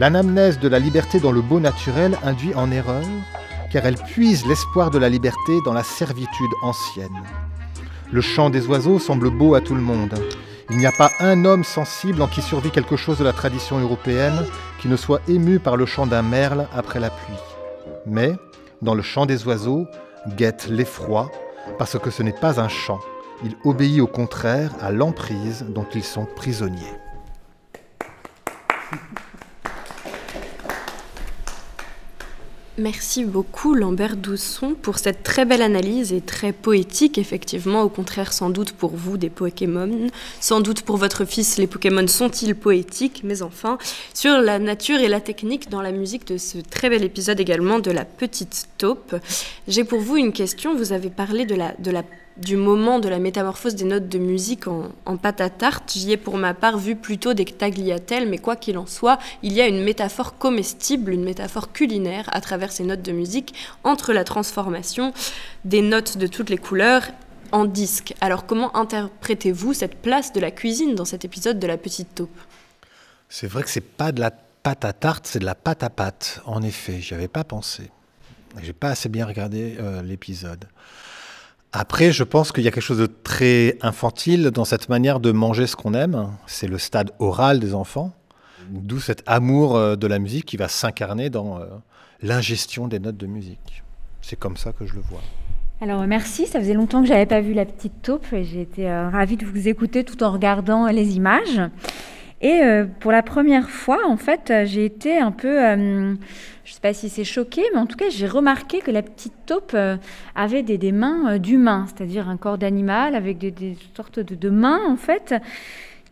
L'anamnèse 0.00 0.60
de 0.60 0.68
la 0.68 0.78
liberté 0.78 1.18
dans 1.18 1.32
le 1.32 1.40
beau 1.40 1.58
naturel 1.58 2.16
induit 2.22 2.54
en 2.54 2.70
erreur, 2.70 3.02
car 3.72 3.84
elle 3.84 3.96
puise 3.96 4.46
l'espoir 4.46 4.92
de 4.92 4.98
la 4.98 5.08
liberté 5.08 5.58
dans 5.64 5.72
la 5.72 5.82
servitude 5.82 6.52
ancienne. 6.62 7.24
Le 8.12 8.20
chant 8.20 8.48
des 8.48 8.66
oiseaux 8.68 9.00
semble 9.00 9.28
beau 9.28 9.56
à 9.56 9.60
tout 9.60 9.74
le 9.74 9.80
monde. 9.80 10.14
Il 10.70 10.76
n'y 10.76 10.86
a 10.86 10.92
pas 10.92 11.10
un 11.18 11.44
homme 11.44 11.64
sensible 11.64 12.22
en 12.22 12.28
qui 12.28 12.42
survit 12.42 12.70
quelque 12.70 12.94
chose 12.94 13.18
de 13.18 13.24
la 13.24 13.32
tradition 13.32 13.80
européenne 13.80 14.44
qui 14.80 14.86
ne 14.86 14.96
soit 14.96 15.20
ému 15.26 15.58
par 15.58 15.76
le 15.76 15.84
chant 15.84 16.06
d'un 16.06 16.22
merle 16.22 16.68
après 16.72 17.00
la 17.00 17.10
pluie. 17.10 17.34
Mais, 18.06 18.34
dans 18.82 18.94
le 18.94 19.02
chant 19.02 19.26
des 19.26 19.48
oiseaux, 19.48 19.88
guette 20.36 20.68
l'effroi, 20.68 21.32
parce 21.76 21.98
que 21.98 22.10
ce 22.10 22.22
n'est 22.22 22.32
pas 22.32 22.60
un 22.60 22.68
chant. 22.68 23.00
Il 23.44 23.56
obéit 23.64 24.00
au 24.00 24.06
contraire 24.06 24.70
à 24.80 24.92
l'emprise 24.92 25.66
dont 25.68 25.86
ils 25.92 26.04
sont 26.04 26.26
prisonniers. 26.36 26.94
Merci 32.78 33.24
beaucoup 33.24 33.74
Lambert 33.74 34.16
Dousson 34.16 34.76
pour 34.80 35.00
cette 35.00 35.24
très 35.24 35.44
belle 35.44 35.62
analyse 35.62 36.12
et 36.12 36.20
très 36.20 36.52
poétique, 36.52 37.18
effectivement, 37.18 37.82
au 37.82 37.88
contraire 37.88 38.32
sans 38.32 38.50
doute 38.50 38.70
pour 38.70 38.94
vous 38.94 39.18
des 39.18 39.30
Pokémon, 39.30 40.06
sans 40.40 40.60
doute 40.60 40.82
pour 40.82 40.96
votre 40.96 41.24
fils 41.24 41.58
les 41.58 41.66
Pokémon 41.66 42.06
sont-ils 42.06 42.54
poétiques, 42.54 43.22
mais 43.24 43.42
enfin, 43.42 43.78
sur 44.14 44.38
la 44.38 44.60
nature 44.60 45.00
et 45.00 45.08
la 45.08 45.20
technique 45.20 45.70
dans 45.70 45.82
la 45.82 45.90
musique 45.90 46.28
de 46.28 46.38
ce 46.38 46.58
très 46.58 46.88
bel 46.88 47.02
épisode 47.02 47.40
également 47.40 47.80
de 47.80 47.90
La 47.90 48.04
Petite 48.04 48.68
Taupe. 48.78 49.16
J'ai 49.66 49.82
pour 49.82 49.98
vous 49.98 50.16
une 50.16 50.32
question, 50.32 50.76
vous 50.76 50.92
avez 50.92 51.10
parlé 51.10 51.46
de 51.46 51.56
la, 51.56 51.74
de 51.80 51.90
la 51.90 52.04
du 52.38 52.56
moment 52.56 52.98
de 52.98 53.08
la 53.08 53.18
métamorphose 53.18 53.74
des 53.74 53.84
notes 53.84 54.08
de 54.08 54.18
musique 54.18 54.66
en, 54.68 55.16
pâte 55.16 55.40
à 55.40 55.50
tarte. 55.50 55.92
J'y 55.92 56.12
ai 56.12 56.16
pour 56.16 56.36
ma 56.36 56.54
part 56.54 56.78
vu 56.78 56.96
plutôt 56.96 57.34
des 57.34 57.44
tagliatelles, 57.44 58.28
mais 58.28 58.38
quoi 58.38 58.56
qu'il 58.56 58.78
en 58.78 58.86
soit, 58.86 59.18
il 59.42 59.52
y 59.52 59.60
a 59.60 59.66
une 59.66 59.82
métaphore 59.82 60.38
comestible, 60.38 61.12
une 61.12 61.24
métaphore 61.24 61.72
culinaire 61.72 62.28
à 62.32 62.40
travers 62.40 62.72
ces 62.72 62.84
notes 62.84 63.02
de 63.02 63.12
musique 63.12 63.54
entre 63.84 64.12
la 64.12 64.24
transformation 64.24 65.12
des 65.64 65.82
notes 65.82 66.16
de 66.16 66.26
toutes 66.26 66.50
les 66.50 66.58
couleurs 66.58 67.08
en 67.52 67.64
disque. 67.64 68.14
Alors 68.20 68.46
comment 68.46 68.76
interprétez-vous 68.76 69.72
cette 69.74 69.96
place 69.96 70.32
de 70.32 70.40
la 70.40 70.50
cuisine 70.50 70.94
dans 70.94 71.04
cet 71.04 71.24
épisode 71.24 71.58
de 71.58 71.66
La 71.66 71.76
Petite 71.76 72.14
Taupe? 72.14 72.38
C'est 73.28 73.46
vrai 73.46 73.62
que 73.62 73.70
c'est 73.70 73.80
pas 73.80 74.12
de 74.12 74.20
la 74.20 74.30
pâte 74.30 74.84
à 74.84 74.92
tarte, 74.92 75.26
c'est 75.26 75.38
de 75.38 75.44
la 75.44 75.54
pâte 75.54 75.82
à 75.82 75.90
pâte. 75.90 76.40
En 76.46 76.62
effet, 76.62 77.00
j'y 77.00 77.14
avais 77.14 77.28
pas 77.28 77.44
pensé. 77.44 77.90
J'ai 78.62 78.72
pas 78.72 78.90
assez 78.90 79.08
bien 79.08 79.26
regardé 79.26 79.76
euh, 79.78 80.02
l'épisode. 80.02 80.66
Après, 81.72 82.12
je 82.12 82.24
pense 82.24 82.50
qu'il 82.50 82.64
y 82.64 82.68
a 82.68 82.70
quelque 82.70 82.82
chose 82.82 82.98
de 82.98 83.06
très 83.06 83.76
infantile 83.82 84.50
dans 84.50 84.64
cette 84.64 84.88
manière 84.88 85.20
de 85.20 85.32
manger 85.32 85.66
ce 85.66 85.76
qu'on 85.76 85.92
aime. 85.92 86.30
C'est 86.46 86.66
le 86.66 86.78
stade 86.78 87.10
oral 87.18 87.60
des 87.60 87.74
enfants, 87.74 88.14
d'où 88.70 89.00
cet 89.00 89.22
amour 89.26 89.76
euh, 89.76 89.94
de 89.94 90.06
la 90.06 90.18
musique 90.18 90.46
qui 90.46 90.56
va 90.56 90.68
s'incarner 90.68 91.28
dans 91.28 91.60
euh, 91.60 91.66
l'ingestion 92.22 92.88
des 92.88 92.98
notes 92.98 93.18
de 93.18 93.26
musique. 93.26 93.82
C'est 94.22 94.38
comme 94.38 94.56
ça 94.56 94.72
que 94.72 94.86
je 94.86 94.94
le 94.94 95.02
vois. 95.02 95.20
Alors 95.80 96.04
merci, 96.06 96.46
ça 96.46 96.58
faisait 96.58 96.74
longtemps 96.74 97.02
que 97.02 97.08
j'avais 97.08 97.26
pas 97.26 97.40
vu 97.40 97.52
la 97.52 97.64
petite 97.64 98.02
taupe 98.02 98.32
et 98.32 98.44
j'ai 98.44 98.62
été 98.62 98.90
euh, 98.90 99.10
ravie 99.10 99.36
de 99.36 99.44
vous 99.44 99.68
écouter 99.68 100.04
tout 100.04 100.22
en 100.22 100.32
regardant 100.32 100.86
les 100.86 101.16
images. 101.16 101.60
Et 102.40 102.62
euh, 102.62 102.84
pour 103.00 103.10
la 103.10 103.22
première 103.22 103.68
fois, 103.68 104.06
en 104.06 104.16
fait, 104.16 104.50
euh, 104.50 104.64
j'ai 104.64 104.84
été 104.84 105.18
un 105.18 105.32
peu, 105.32 105.60
euh, 105.60 106.14
je 106.64 106.70
ne 106.70 106.74
sais 106.74 106.80
pas 106.80 106.94
si 106.94 107.08
c'est 107.08 107.24
choqué, 107.24 107.62
mais 107.74 107.80
en 107.80 107.86
tout 107.86 107.96
cas, 107.96 108.10
j'ai 108.10 108.28
remarqué 108.28 108.78
que 108.78 108.92
la 108.92 109.02
petite 109.02 109.34
taupe 109.44 109.72
euh, 109.74 109.96
avait 110.36 110.62
des, 110.62 110.92
mains 110.92 111.38
d'humain, 111.38 111.86
c'est-à-dire 111.88 112.28
un 112.28 112.36
corps 112.36 112.56
d'animal 112.56 113.16
avec 113.16 113.38
des, 113.38 113.76
sortes 113.96 114.20
de, 114.20 114.36
de 114.36 114.50
mains, 114.50 114.80
en 114.88 114.96
fait, 114.96 115.34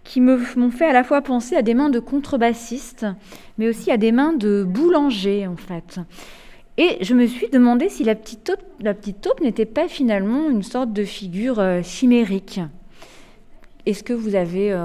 qui 0.02 0.20
m'ont 0.20 0.70
fait 0.70 0.86
à 0.86 0.92
la 0.92 1.04
fois 1.04 1.22
penser 1.22 1.54
à 1.54 1.62
des 1.62 1.74
mains 1.74 1.90
de 1.90 2.00
contrebassiste, 2.00 3.06
mais 3.58 3.68
aussi 3.68 3.92
à 3.92 3.96
des 3.96 4.10
mains 4.10 4.32
de 4.32 4.64
boulanger, 4.64 5.46
en 5.46 5.56
fait. 5.56 6.00
Et 6.76 6.98
je 7.02 7.14
me 7.14 7.26
suis 7.26 7.48
demandé 7.48 7.88
si 7.88 8.02
la 8.02 8.16
petite 8.16 8.44
taupe, 8.44 8.64
la 8.80 8.94
petite 8.94 9.20
taupe 9.20 9.40
n'était 9.40 9.64
pas 9.64 9.86
finalement 9.86 10.50
une 10.50 10.62
sorte 10.62 10.92
de 10.92 11.04
figure 11.04 11.62
chimérique. 11.82 12.60
Est-ce 13.86 14.02
que 14.02 14.12
vous 14.12 14.34
avez 14.34 14.76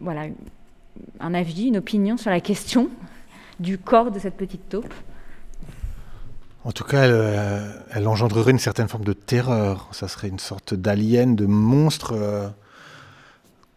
voilà, 0.00 0.26
un 1.20 1.34
avis, 1.34 1.66
une 1.66 1.76
opinion 1.78 2.16
sur 2.16 2.30
la 2.30 2.40
question 2.40 2.88
du 3.58 3.78
corps 3.78 4.10
de 4.10 4.18
cette 4.18 4.36
petite 4.36 4.68
taupe 4.68 4.92
En 6.64 6.72
tout 6.72 6.84
cas, 6.84 7.02
elle, 7.04 7.12
euh, 7.14 8.06
engendrerait 8.06 8.50
une 8.50 8.58
certaine 8.58 8.88
forme 8.88 9.04
de 9.04 9.12
terreur. 9.12 9.88
Ça 9.92 10.08
serait 10.08 10.28
une 10.28 10.38
sorte 10.38 10.74
d'alien, 10.74 11.36
de 11.36 11.46
monstre 11.46 12.12
euh, 12.14 12.48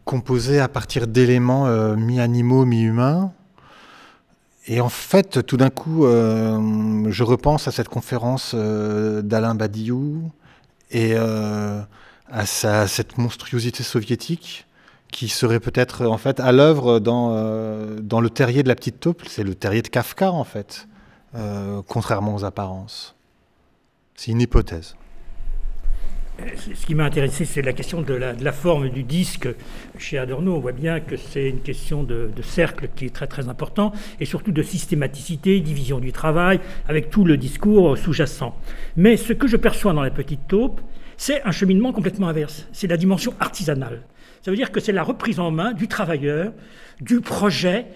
composé 0.05 0.59
à 0.59 0.67
partir 0.67 1.07
d'éléments 1.07 1.67
euh, 1.67 1.95
mi-animaux, 1.95 2.65
mi-humains. 2.65 3.31
Et 4.67 4.79
en 4.79 4.89
fait, 4.89 5.45
tout 5.45 5.57
d'un 5.57 5.69
coup, 5.69 6.03
je 6.05 7.23
repense 7.23 7.67
à 7.67 7.71
cette 7.71 7.89
conférence 7.89 8.55
d'Alain 8.55 9.55
Badiou 9.55 10.31
et 10.89 11.17
à 11.17 12.45
sa- 12.45 12.87
cette 12.87 13.17
monstruosité 13.17 13.83
soviétique 13.83 14.65
qui 15.13 15.29
serait 15.29 15.59
peut-être 15.59 16.05
en 16.07 16.17
fait 16.17 16.39
à 16.41 16.51
l'œuvre 16.51 16.99
dans, 16.99 17.29
euh, 17.31 17.99
dans 18.01 18.19
le 18.19 18.29
terrier 18.29 18.63
de 18.63 18.67
la 18.67 18.75
petite 18.75 18.99
taupe. 18.99 19.21
C'est 19.27 19.43
le 19.43 19.55
terrier 19.55 19.83
de 19.83 19.87
Kafka 19.87 20.31
en 20.31 20.43
fait, 20.43 20.87
euh, 21.35 21.81
contrairement 21.87 22.35
aux 22.35 22.43
apparences. 22.43 23.15
C'est 24.15 24.31
une 24.31 24.41
hypothèse. 24.41 24.95
Ce 26.57 26.85
qui 26.87 26.95
m'a 26.95 27.05
intéressé, 27.05 27.45
c'est 27.45 27.61
la 27.61 27.73
question 27.73 28.01
de 28.01 28.15
la, 28.15 28.51
forme 28.51 28.89
du 28.89 29.03
disque 29.03 29.47
chez 29.99 30.17
Adorno. 30.17 30.55
On 30.55 30.59
voit 30.59 30.71
bien 30.71 30.99
que 30.99 31.15
c'est 31.15 31.47
une 31.47 31.61
question 31.61 32.01
de, 32.01 32.31
de 32.35 32.41
cercle 32.41 32.89
qui 32.95 33.05
est 33.05 33.13
très 33.13 33.27
très 33.27 33.49
important 33.49 33.93
et 34.19 34.25
surtout 34.25 34.51
de 34.51 34.63
systématicité, 34.63 35.59
division 35.59 35.99
du 35.99 36.11
travail, 36.11 36.59
avec 36.87 37.11
tout 37.11 37.23
le 37.23 37.37
discours 37.37 37.99
sous-jacent. 37.99 38.57
Mais 38.97 39.15
ce 39.15 39.31
que 39.31 39.47
je 39.47 39.57
perçois 39.57 39.93
dans 39.93 40.01
la 40.01 40.09
petite 40.09 40.47
taupe, 40.47 40.81
c'est 41.17 41.43
un 41.43 41.51
cheminement 41.51 41.93
complètement 41.93 42.29
inverse. 42.29 42.67
C'est 42.73 42.87
la 42.87 42.97
dimension 42.97 43.35
artisanale. 43.39 44.01
Ça 44.43 44.51
veut 44.51 44.57
dire 44.57 44.71
que 44.71 44.81
c'est 44.81 44.91
la 44.91 45.03
reprise 45.03 45.39
en 45.39 45.51
main 45.51 45.71
du 45.71 45.87
travailleur, 45.87 46.51
du 46.99 47.21
projet 47.21 47.87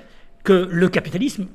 que 0.45 0.67
le 0.71 0.87
capitalisme 0.87 1.47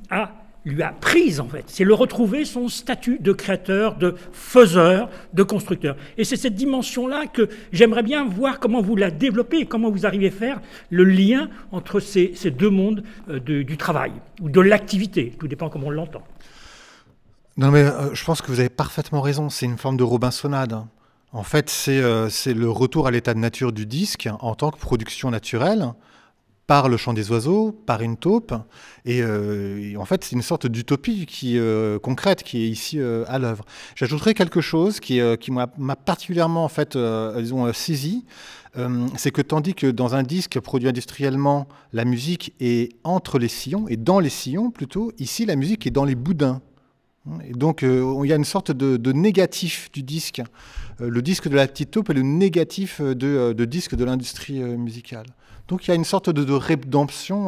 lui 0.65 0.83
a 0.83 0.89
prise 0.89 1.39
en 1.39 1.47
fait. 1.47 1.63
C'est 1.65 1.83
le 1.83 1.95
retrouver 1.95 2.45
son 2.45 2.69
statut 2.69 3.17
de 3.19 3.33
créateur, 3.33 3.95
de 3.95 4.13
faiseur, 4.31 5.09
de 5.33 5.41
constructeur. 5.41 5.95
Et 6.17 6.23
c'est 6.23 6.37
cette 6.37 6.53
dimension-là 6.53 7.25
que 7.25 7.49
j'aimerais 7.71 8.03
bien 8.03 8.23
voir 8.23 8.59
comment 8.59 8.81
vous 8.83 8.95
la 8.95 9.09
développez, 9.09 9.65
comment 9.65 9.89
vous 9.89 10.05
arrivez 10.05 10.27
à 10.27 10.31
faire 10.31 10.61
le 10.91 11.03
lien 11.05 11.49
entre 11.71 11.99
ces, 11.99 12.35
deux 12.51 12.69
mondes 12.69 13.03
euh, 13.29 13.39
du 13.39 13.77
travail 13.77 14.11
ou 14.41 14.49
de 14.49 14.61
l'activité. 14.61 15.33
Tout 15.39 15.47
dépend 15.47 15.69
comment 15.69 15.87
on 15.87 15.91
l'entend. 15.91 16.23
Non, 17.57 17.71
mais 17.71 17.83
euh, 17.83 18.13
je 18.13 18.23
pense 18.23 18.43
que 18.43 18.51
vous 18.51 18.59
avez 18.59 18.69
parfaitement 18.69 19.21
raison. 19.21 19.49
C'est 19.49 19.65
une 19.65 19.77
forme 19.77 19.97
de 19.97 20.03
Robinsonade. 20.03 20.73
hein. 20.73 20.87
En 21.33 21.41
fait, 21.41 21.67
c'est 21.67 21.99
euh, 21.99 22.29
c'est 22.29 22.53
le 22.53 22.69
retour 22.69 23.07
à 23.07 23.11
l'état 23.11 23.33
de 23.33 23.39
nature 23.39 23.71
du 23.73 23.87
disque 23.87 24.29
en 24.39 24.53
tant 24.53 24.69
que 24.69 24.77
production 24.77 25.31
naturelle 25.31 25.93
par 26.67 26.87
le 26.89 26.95
chant 26.95 27.11
des 27.13 27.31
oiseaux, 27.31 27.71
par 27.71 28.01
une 28.01 28.17
taupe. 28.17 28.53
Et, 29.03 29.21
euh, 29.21 29.95
en 29.97 30.05
fait, 30.05 30.23
c'est 30.23 30.35
une 30.35 30.43
sorte 30.43 30.65
d'utopie 30.67 31.25
qui, 31.25 31.57
euh, 31.57 31.99
concrète 31.99 32.43
qui 32.43 32.63
est 32.63 32.69
ici 32.69 32.99
à 33.27 33.39
l'œuvre. 33.39 33.65
J'ajouterais 33.95 34.33
quelque 34.33 34.61
chose 34.61 34.99
qui, 34.99 35.19
m'a 35.49 35.95
particulièrement 35.95 36.63
en 36.63 36.69
fait, 36.69 36.97
disons, 37.37 37.73
saisi. 37.73 38.25
C'est 39.17 39.31
que 39.31 39.41
tandis 39.41 39.73
que 39.73 39.87
dans 39.87 40.15
un 40.15 40.23
disque 40.23 40.59
produit 40.59 40.87
industriellement, 40.87 41.67
la 41.91 42.05
musique 42.05 42.53
est 42.59 42.93
entre 43.03 43.39
les 43.39 43.49
sillons, 43.49 43.87
et 43.89 43.97
dans 43.97 44.19
les 44.19 44.29
sillons 44.29 44.71
plutôt, 44.71 45.11
ici 45.19 45.45
la 45.45 45.55
musique 45.55 45.85
est 45.85 45.91
dans 45.91 46.05
les 46.05 46.15
boudins. 46.15 46.61
Et 47.45 47.53
donc, 47.53 47.83
euh, 47.83 48.21
il 48.23 48.29
y 48.29 48.33
a 48.33 48.35
une 48.35 48.43
sorte 48.43 48.71
de, 48.71 49.11
négatif 49.11 49.89
du 49.93 50.03
disque. 50.03 50.41
Euh, 51.01 51.09
le 51.09 51.21
disque 51.21 51.47
de 51.47 51.55
la 51.55 51.67
petite 51.67 51.91
taupe 51.91 52.09
est 52.09 52.13
le 52.13 52.21
négatif 52.21 52.99
de, 53.01 53.27
euh, 53.27 53.53
de 53.53 53.65
disque 53.65 53.95
de 53.95 54.03
l'industrie 54.03 54.59
musicale. 54.61 55.27
Donc, 55.69 55.87
il 55.87 55.91
y 55.91 55.91
a 55.91 55.95
une 55.95 56.03
sorte 56.03 56.29
de, 56.29 56.43
de 56.43 56.51
rédemption 56.53 57.47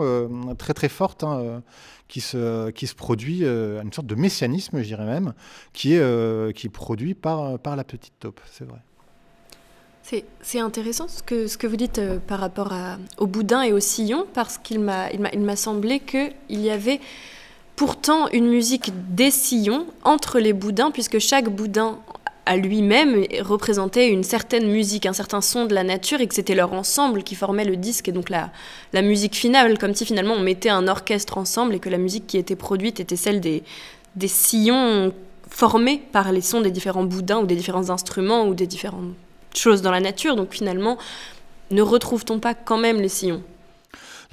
très 0.58 0.74
très 0.74 0.88
forte 0.88 1.26
hein, 1.26 1.62
qui, 2.08 2.22
se, 2.22 2.94
produit, 2.96 3.44
une 3.44 3.92
sorte 3.92 4.08
de 4.08 4.16
messianisme, 4.16 4.78
je 4.82 4.86
dirais 4.86 5.06
même, 5.06 5.34
qui 5.74 5.96
est, 5.96 6.56
qui 6.56 6.68
est 6.68 6.70
produit 6.70 7.14
par, 7.14 7.60
par 7.60 7.76
la 7.76 7.84
petite 7.84 8.14
taupe, 8.22 8.40
c'est 8.50 8.64
vrai. 8.64 8.80
C'est 10.42 10.60
intéressant 10.60 11.10
ce 11.10 11.22
que, 11.22 11.48
ce 11.48 11.58
que 11.58 11.68
vous 11.68 11.76
dites 11.76 12.00
par 12.26 12.40
rapport 12.40 12.72
au 13.18 13.28
boudin 13.28 13.64
et 13.64 13.74
au 13.74 13.82
sillon, 13.82 14.26
parce 14.34 14.58
qu'il 14.58 14.80
m'a 14.80 15.12
il 15.12 15.20
m'a- 15.20 15.32
il 15.34 15.42
m'a 15.42 15.58
semblé 15.58 16.00
qu'il 16.00 16.32
y 16.48 16.70
avait 16.70 17.02
pourtant 17.76 18.28
une 18.30 18.48
musique 18.48 18.92
des 19.14 19.32
sillons 19.32 19.86
entre 20.04 20.40
les 20.40 20.54
boudins, 20.54 20.92
puisque 20.92 21.20
chaque 21.20 21.50
boudin 21.50 22.00
à 22.46 22.58
lui-même 22.58 23.26
représentait 23.42 24.10
une 24.10 24.24
certaine 24.24 24.70
musique, 24.70 25.06
un 25.08 25.14
certain 25.14 25.42
son 25.42 25.66
de 25.66 25.74
la 25.74 25.84
nature, 25.84 26.22
et 26.22 26.28
que 26.28 26.36
c'était 26.36 26.56
leur 26.56 26.74
ensemble 26.74 27.24
qui 27.24 27.36
formait 27.36 27.66
le 27.66 27.76
disque, 27.76 28.08
et 28.08 28.12
donc 28.12 28.30
la, 28.30 28.52
musique 29.02 29.36
finale, 29.36 29.78
comme 29.78 29.96
si 29.96 30.06
finalement 30.06 30.36
on 30.36 30.42
mettait 30.42 30.70
un 30.70 30.88
orchestre 30.88 31.38
ensemble, 31.38 31.76
et 31.76 31.80
que 31.80 31.90
la 31.90 31.98
musique 31.98 32.28
qui 32.28 32.38
était 32.38 32.56
produite 32.56 33.00
était 33.00 33.16
celle 33.16 33.42
des, 33.42 33.64
des 34.16 34.28
sillons 34.28 35.12
formés 35.50 36.02
par 36.12 36.32
les 36.32 36.42
sons 36.42 36.62
des 36.62 36.72
différents 36.72 37.04
boudins 37.04 37.40
ou 37.40 37.46
des 37.46 37.56
différents 37.56 37.90
instruments 37.90 38.46
ou 38.46 38.54
des 38.54 38.68
différentes 38.68 39.14
choses 39.56 39.82
dans 39.82 39.92
la 39.92 40.00
nature. 40.00 40.36
Donc 40.36 40.54
finalement, 40.54 40.98
ne 41.72 41.82
retrouve-t-on 41.82 42.40
pas 42.40 42.54
quand 42.54 42.78
même 42.78 43.02
les 43.02 43.10
sillons? 43.10 43.42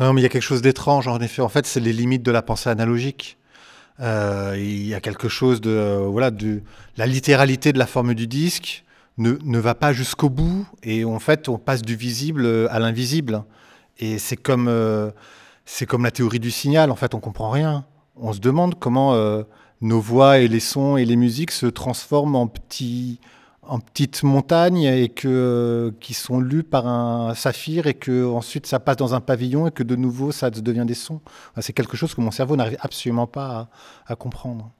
Non, 0.03 0.13
mais 0.13 0.21
il 0.21 0.25
y 0.25 0.27
a 0.27 0.31
quelque 0.31 0.43
chose 0.43 0.63
d'étrange 0.63 1.07
en 1.07 1.21
effet. 1.21 1.43
En 1.43 1.49
fait, 1.49 1.65
c'est 1.65 1.79
les 1.79 1.93
limites 1.93 2.25
de 2.25 2.33
la 2.33 2.43
pensée 2.43 2.69
analogique. 2.69 3.39
Euh, 4.01 4.57
il 4.59 4.85
y 4.89 4.95
a 4.95 5.01
quelque 5.01 5.29
chose 5.29 5.61
de 5.61 5.71
euh, 5.71 6.09
voilà 6.09 6.33
de 6.33 6.63
la 6.97 7.07
littéralité 7.07 7.73
de 7.73 7.79
la 7.79 7.87
forme 7.87 8.15
du 8.15 8.27
disque 8.27 8.85
ne, 9.19 9.35
ne 9.45 9.59
va 9.59 9.77
pas 9.77 9.93
jusqu'au 9.93 10.29
bout 10.31 10.67
et 10.83 11.05
en 11.05 11.19
fait 11.19 11.49
on 11.49 11.59
passe 11.59 11.83
du 11.83 11.95
visible 11.95 12.69
à 12.71 12.79
l'invisible 12.79 13.45
et 13.99 14.19
c'est 14.19 14.37
comme 14.37 14.67
euh, 14.69 15.11
comme 15.87 16.05
la 16.05 16.11
théorie 16.11 16.41
du 16.41 16.51
signal 16.51 16.91
en 16.91 16.97
fait 16.97 17.15
on 17.15 17.21
comprend 17.21 17.51
rien 17.51 17.85
on 18.17 18.33
se 18.33 18.41
demande 18.41 18.79
comment 18.79 19.15
nos 19.83 20.01
voix 20.01 20.39
et 20.39 20.49
les 20.49 20.61
sons 20.61 20.97
et 20.97 21.05
les 21.05 21.17
musiques 21.17 21.53
se 21.53 21.67
transforment 21.67 22.37
en 22.37 22.47
petits 22.47 23.21
en 23.63 23.79
petites 23.79 24.23
montagnes 24.25 24.83
et 24.83 25.09
que 25.09 25.95
qui 26.01 26.15
sont 26.15 26.41
lues 26.41 26.65
par 26.65 26.87
un 26.87 27.35
saphir 27.35 27.87
et 27.87 27.95
que 27.95 28.27
ensuite 28.27 28.67
ça 28.67 28.81
passe 28.81 28.97
dans 28.97 29.15
un 29.15 29.21
pavillon 29.21 29.69
et 29.69 29.71
que 29.71 29.83
de 29.83 29.95
nouveau 29.95 30.33
ça 30.33 30.51
devient 30.51 30.85
des 30.87 30.95
sons. 30.95 31.21
C'est 31.61 31.73
quelque 31.73 31.97
chose 31.97 32.15
que 32.15 32.21
mon 32.21 32.31
cerveau 32.31 32.57
n'arrive 32.57 32.79
absolument 32.81 33.27
pas 33.27 33.69
à, 34.07 34.17
comprendre. 34.17 34.71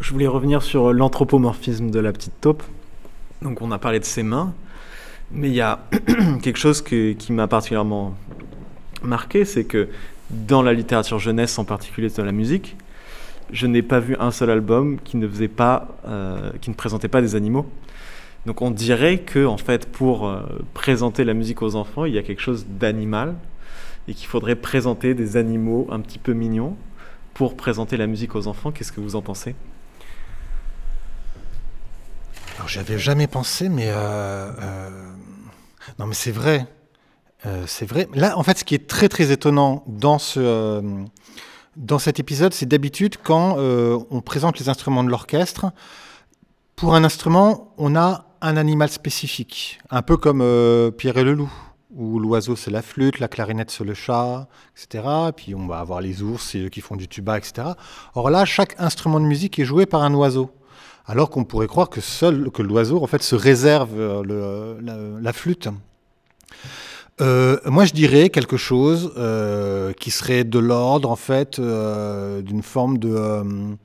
Je 0.00 0.12
voulais 0.12 0.26
revenir 0.26 0.62
sur 0.62 0.92
l'anthropomorphisme 0.92 1.90
de 1.90 2.00
la 2.00 2.12
petite 2.12 2.40
taupe. 2.40 2.62
Donc 3.42 3.60
on 3.60 3.70
a 3.70 3.78
parlé 3.78 4.00
de 4.00 4.04
ses 4.04 4.22
mains, 4.22 4.54
mais 5.30 5.48
il 5.48 5.54
y 5.54 5.60
a 5.60 5.80
quelque 6.42 6.58
chose 6.58 6.82
qui 6.82 7.32
m'a 7.32 7.48
particulièrement 7.48 8.14
marqué, 9.02 9.44
c'est 9.44 9.64
que 9.64 9.88
dans 10.30 10.62
la 10.62 10.72
littérature 10.72 11.18
jeunesse, 11.18 11.58
en 11.58 11.64
particulier 11.64 12.08
dans 12.10 12.24
la 12.24 12.32
musique, 12.32 12.76
je 13.50 13.66
n'ai 13.66 13.82
pas 13.82 14.00
vu 14.00 14.16
un 14.18 14.30
seul 14.30 14.50
album 14.50 14.98
qui 15.00 15.16
ne 15.16 15.28
faisait 15.28 15.48
pas, 15.48 15.88
euh, 16.06 16.52
qui 16.60 16.70
ne 16.70 16.74
présentait 16.74 17.08
pas 17.08 17.20
des 17.20 17.34
animaux. 17.34 17.66
Donc 18.46 18.62
on 18.62 18.70
dirait 18.70 19.18
que 19.18 19.44
en 19.46 19.56
fait, 19.56 19.90
pour 19.90 20.26
euh, 20.26 20.42
présenter 20.74 21.24
la 21.24 21.34
musique 21.34 21.62
aux 21.62 21.74
enfants, 21.74 22.04
il 22.04 22.14
y 22.14 22.18
a 22.18 22.22
quelque 22.22 22.42
chose 22.42 22.66
d'animal 22.68 23.34
et 24.06 24.14
qu'il 24.14 24.26
faudrait 24.26 24.56
présenter 24.56 25.14
des 25.14 25.36
animaux 25.36 25.86
un 25.90 26.00
petit 26.00 26.18
peu 26.18 26.32
mignons 26.32 26.76
pour 27.34 27.56
présenter 27.56 27.96
la 27.96 28.06
musique 28.06 28.34
aux 28.34 28.46
enfants. 28.46 28.72
Qu'est-ce 28.72 28.92
que 28.92 29.00
vous 29.00 29.16
en 29.16 29.22
pensez? 29.22 29.54
Alors 32.56 32.68
j'avais 32.68 32.98
jamais 32.98 33.26
pensé, 33.26 33.68
mais 33.68 33.88
euh, 33.88 34.50
non, 35.98 36.06
mais 36.06 36.14
c'est 36.14 36.32
vrai. 36.32 36.66
C'est 37.66 37.86
vrai. 37.86 38.08
Là, 38.14 38.36
en 38.36 38.42
fait, 38.42 38.58
ce 38.58 38.64
qui 38.64 38.74
est 38.74 38.88
très 38.88 39.08
très 39.08 39.30
étonnant 39.30 39.84
dans 39.86 40.18
ce 40.18 40.82
dans 41.78 42.00
cet 42.00 42.18
épisode, 42.18 42.52
c'est 42.52 42.66
d'habitude 42.66 43.16
quand 43.22 43.56
euh, 43.58 43.98
on 44.10 44.20
présente 44.20 44.58
les 44.58 44.68
instruments 44.68 45.04
de 45.04 45.10
l'orchestre, 45.10 45.72
pour 46.74 46.94
un 46.94 47.04
instrument, 47.04 47.72
on 47.78 47.94
a 47.94 48.26
un 48.40 48.56
animal 48.56 48.88
spécifique, 48.88 49.78
un 49.90 50.02
peu 50.02 50.16
comme 50.16 50.40
euh, 50.42 50.90
Pierre 50.90 51.16
et 51.18 51.24
le 51.24 51.34
loup, 51.34 51.52
où 51.94 52.18
l'oiseau 52.18 52.56
c'est 52.56 52.72
la 52.72 52.82
flûte, 52.82 53.20
la 53.20 53.28
clarinette 53.28 53.70
c'est 53.70 53.84
le 53.84 53.94
chat, 53.94 54.48
etc. 54.76 55.04
Puis 55.36 55.54
on 55.54 55.66
va 55.66 55.78
avoir 55.78 56.00
les 56.00 56.20
ours, 56.22 56.56
qui 56.70 56.80
font 56.80 56.96
du 56.96 57.06
tuba, 57.06 57.38
etc. 57.38 57.68
Or 58.14 58.28
là, 58.28 58.44
chaque 58.44 58.74
instrument 58.80 59.20
de 59.20 59.26
musique 59.26 59.58
est 59.58 59.64
joué 59.64 59.86
par 59.86 60.02
un 60.02 60.12
oiseau. 60.14 60.50
Alors 61.06 61.30
qu'on 61.30 61.44
pourrait 61.44 61.68
croire 61.68 61.88
que 61.88 62.00
seul 62.00 62.50
que 62.50 62.60
l'oiseau 62.60 63.02
en 63.02 63.06
fait 63.06 63.22
se 63.22 63.34
réserve 63.36 63.92
euh, 63.96 65.18
la 65.20 65.32
flûte. 65.32 65.68
Euh, 67.20 67.58
moi, 67.64 67.84
je 67.84 67.92
dirais 67.92 68.28
quelque 68.28 68.56
chose 68.56 69.12
euh, 69.16 69.92
qui 69.92 70.10
serait 70.10 70.44
de 70.44 70.58
l'ordre, 70.58 71.10
en 71.10 71.16
fait, 71.16 71.58
euh, 71.58 72.42
d'une 72.42 72.62
forme 72.62 72.98
de, 72.98 73.76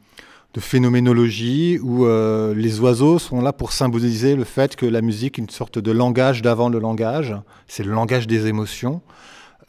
phénoménologie 0.59 1.79
où 1.81 2.05
les 2.05 2.79
oiseaux 2.79 3.17
sont 3.17 3.41
là 3.41 3.53
pour 3.53 3.71
symboliser 3.71 4.35
le 4.35 4.43
fait 4.43 4.75
que 4.75 4.85
la 4.85 5.01
musique 5.01 5.39
est 5.39 5.41
une 5.41 5.49
sorte 5.49 5.79
de 5.79 5.91
langage 5.91 6.43
d'avant 6.43 6.69
le 6.69 6.77
langage. 6.77 7.35
C'est 7.67 7.83
le 7.83 7.91
langage 7.91 8.27
des 8.27 8.45
émotions, 8.45 9.01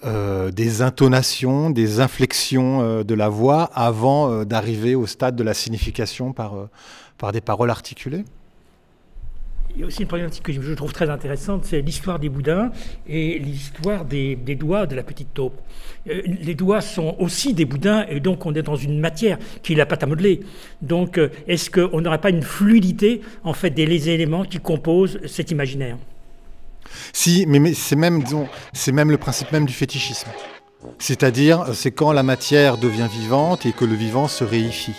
des 0.04 0.82
intonations, 0.82 1.70
des 1.70 2.00
inflexions 2.00 3.02
de 3.02 3.14
la 3.14 3.30
voix 3.30 3.70
avant 3.72 4.44
d'arriver 4.44 4.94
au 4.94 5.06
stade 5.06 5.36
de 5.36 5.42
la 5.42 5.54
signification 5.54 6.34
par, 6.34 6.54
par 7.16 7.32
des 7.32 7.40
paroles 7.40 7.70
articulées. 7.70 8.26
Il 9.74 9.80
y 9.80 9.82
a 9.82 9.86
aussi 9.86 10.02
une 10.02 10.08
problématique 10.08 10.44
que 10.44 10.52
je 10.52 10.72
trouve 10.74 10.92
très 10.92 11.10
intéressante, 11.10 11.64
c'est 11.64 11.80
l'histoire 11.80 12.20
des 12.20 12.28
boudins 12.28 12.70
et 13.08 13.40
l'histoire 13.40 14.04
des, 14.04 14.36
doigts 14.36 14.86
de 14.86 14.94
la 14.94 15.02
petite 15.02 15.34
taupe. 15.34 15.60
Euh, 16.08 16.22
les 16.24 16.54
doigts 16.54 16.80
sont 16.80 17.16
aussi 17.18 17.54
des 17.54 17.64
boudins 17.64 18.06
et 18.08 18.20
donc 18.20 18.46
on 18.46 18.54
est 18.54 18.62
dans 18.62 18.76
une 18.76 19.00
matière 19.00 19.36
qui 19.62 19.72
est 19.72 19.76
la 19.76 19.86
pâte 19.86 20.04
à 20.04 20.06
modeler. 20.06 20.40
Donc 20.80 21.18
euh, 21.18 21.28
est-ce 21.48 21.70
qu'on 21.70 22.00
n'aurait 22.00 22.20
pas 22.20 22.30
une 22.30 22.42
fluidité 22.42 23.20
en 23.42 23.52
fait 23.52 23.70
des 23.70 24.08
éléments 24.08 24.44
qui 24.44 24.60
composent 24.60 25.18
cet 25.26 25.50
imaginaire? 25.50 25.96
Si, 27.12 27.44
mais, 27.48 27.74
c'est 27.74 27.96
même, 27.96 28.22
même 28.92 29.10
le 29.10 29.18
principe 29.18 29.50
même 29.50 29.66
du 29.66 29.72
fétichisme. 29.72 30.28
C'est-à-dire, 30.98 31.74
c'est 31.74 31.90
quand 31.90 32.12
la 32.12 32.22
matière 32.22 32.76
devient 32.76 33.08
vivante 33.10 33.66
et 33.66 33.72
que 33.72 33.84
le 33.84 33.94
vivant 33.94 34.28
se 34.28 34.44
réifie. 34.44 34.94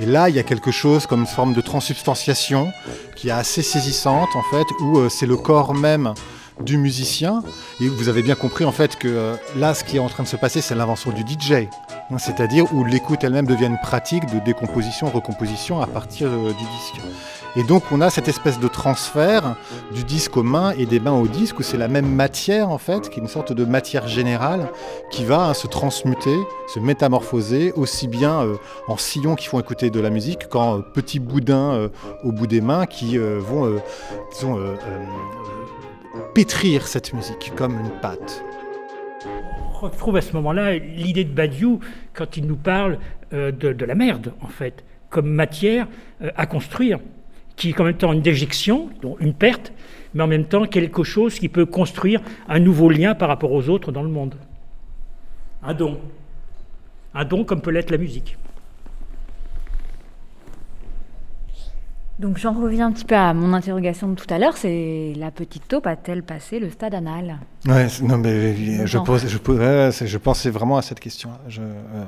Et 0.00 0.06
là, 0.06 0.30
il 0.30 0.34
y 0.34 0.38
a 0.38 0.42
quelque 0.42 0.70
chose 0.70 1.06
comme 1.06 1.20
une 1.20 1.26
forme 1.26 1.52
de 1.52 1.60
transubstantiation 1.60 2.72
qui 3.16 3.28
est 3.28 3.32
assez 3.32 3.62
saisissante, 3.62 4.30
en 4.34 4.42
fait, 4.42 4.66
où 4.80 4.98
euh, 4.98 5.08
c'est 5.10 5.26
le 5.26 5.36
corps 5.36 5.74
même 5.74 6.14
du 6.62 6.78
musicien. 6.78 7.42
Et 7.80 7.88
vous 7.88 8.08
avez 8.08 8.22
bien 8.22 8.34
compris, 8.34 8.64
en 8.64 8.72
fait, 8.72 8.96
que 8.96 9.08
euh, 9.08 9.36
là, 9.56 9.74
ce 9.74 9.84
qui 9.84 9.96
est 9.96 10.00
en 10.00 10.08
train 10.08 10.22
de 10.22 10.28
se 10.28 10.36
passer, 10.36 10.62
c'est 10.62 10.74
l'invention 10.74 11.10
du 11.10 11.20
DJ. 11.20 11.68
Hein, 12.10 12.18
C'est-à-dire 12.18 12.72
où 12.72 12.82
l'écoute 12.82 13.22
elle-même 13.24 13.46
devient 13.46 13.66
une 13.66 13.78
pratique 13.78 14.24
de 14.26 14.38
décomposition, 14.38 15.10
recomposition 15.10 15.82
à 15.82 15.86
partir 15.86 16.28
euh, 16.28 16.48
du 16.48 16.64
disque. 16.64 17.04
Et 17.56 17.64
donc, 17.64 17.82
on 17.90 18.00
a 18.00 18.10
cette 18.10 18.28
espèce 18.28 18.60
de 18.60 18.68
transfert 18.68 19.56
du 19.92 20.04
disque 20.04 20.36
aux 20.36 20.44
mains 20.44 20.72
et 20.78 20.86
des 20.86 21.00
mains 21.00 21.18
au 21.18 21.26
disque, 21.26 21.58
où 21.58 21.62
c'est 21.62 21.76
la 21.76 21.88
même 21.88 22.06
matière, 22.06 22.70
en 22.70 22.78
fait, 22.78 23.10
qui 23.10 23.18
est 23.18 23.22
une 23.22 23.28
sorte 23.28 23.52
de 23.52 23.64
matière 23.64 24.06
générale, 24.06 24.68
qui 25.10 25.24
va 25.24 25.52
se 25.52 25.66
transmuter, 25.66 26.36
se 26.68 26.78
métamorphoser, 26.78 27.72
aussi 27.72 28.06
bien 28.06 28.42
euh, 28.42 28.56
en 28.86 28.96
sillons 28.96 29.34
qui 29.34 29.48
font 29.48 29.58
écouter 29.58 29.90
de 29.90 29.98
la 29.98 30.10
musique 30.10 30.48
qu'en 30.48 30.78
euh, 30.78 30.82
petits 30.82 31.18
boudins 31.18 31.72
euh, 31.72 31.88
au 32.22 32.30
bout 32.30 32.46
des 32.46 32.60
mains 32.60 32.86
qui 32.86 33.18
vont, 33.18 33.80
disons, 34.32 34.58
pétrir 36.34 36.86
cette 36.86 37.12
musique 37.12 37.52
comme 37.56 37.72
une 37.72 37.90
pâte. 38.00 38.44
On 39.74 39.86
retrouve 39.86 40.16
à 40.16 40.20
ce 40.20 40.32
moment-là 40.34 40.78
l'idée 40.78 41.24
de 41.24 41.32
Badiou 41.32 41.80
quand 42.14 42.36
il 42.36 42.46
nous 42.46 42.56
parle 42.56 42.98
de, 43.32 43.84
la 43.84 43.94
merde, 43.94 44.32
en 44.40 44.48
fait, 44.48 44.84
comme 45.08 45.28
matière 45.28 45.88
à 46.36 46.46
construire 46.46 46.98
qui 47.60 47.68
est 47.70 47.80
en 47.80 47.84
même 47.84 47.94
temps 47.94 48.12
une 48.12 48.22
déjection, 48.22 48.88
donc 49.02 49.20
une 49.20 49.34
perte, 49.34 49.72
mais 50.14 50.22
en 50.22 50.26
même 50.26 50.46
temps 50.46 50.66
quelque 50.66 51.04
chose 51.04 51.38
qui 51.38 51.48
peut 51.48 51.66
construire 51.66 52.20
un 52.48 52.58
nouveau 52.58 52.88
lien 52.88 53.14
par 53.14 53.28
rapport 53.28 53.52
aux 53.52 53.68
autres 53.68 53.92
dans 53.92 54.02
le 54.02 54.08
monde. 54.08 54.34
Un 55.62 55.74
don. 55.74 56.00
Un 57.14 57.24
don 57.26 57.44
comme 57.44 57.60
peut 57.60 57.70
l'être 57.70 57.90
la 57.90 57.98
musique. 57.98 58.38
Donc 62.18 62.38
j'en 62.38 62.52
reviens 62.52 62.86
un 62.88 62.92
petit 62.92 63.04
peu 63.04 63.14
à 63.14 63.32
mon 63.34 63.52
interrogation 63.52 64.08
de 64.08 64.14
tout 64.14 64.32
à 64.32 64.38
l'heure, 64.38 64.56
c'est 64.56 65.12
la 65.16 65.30
petite 65.30 65.68
taupe 65.68 65.86
a-t-elle 65.86 66.22
passé 66.22 66.60
le 66.60 66.70
stade 66.70 66.94
anal? 66.94 67.40
Ouais, 67.66 67.86
non 68.02 68.18
mais 68.18 68.86
je, 68.86 68.98
pose, 68.98 69.26
je, 69.26 69.38
pose, 69.38 69.60
je 70.04 70.18
pensais 70.18 70.50
vraiment 70.50 70.76
à 70.78 70.82
cette 70.82 71.00
question. 71.00 71.30
Je, 71.48 71.62
euh... 71.62 72.04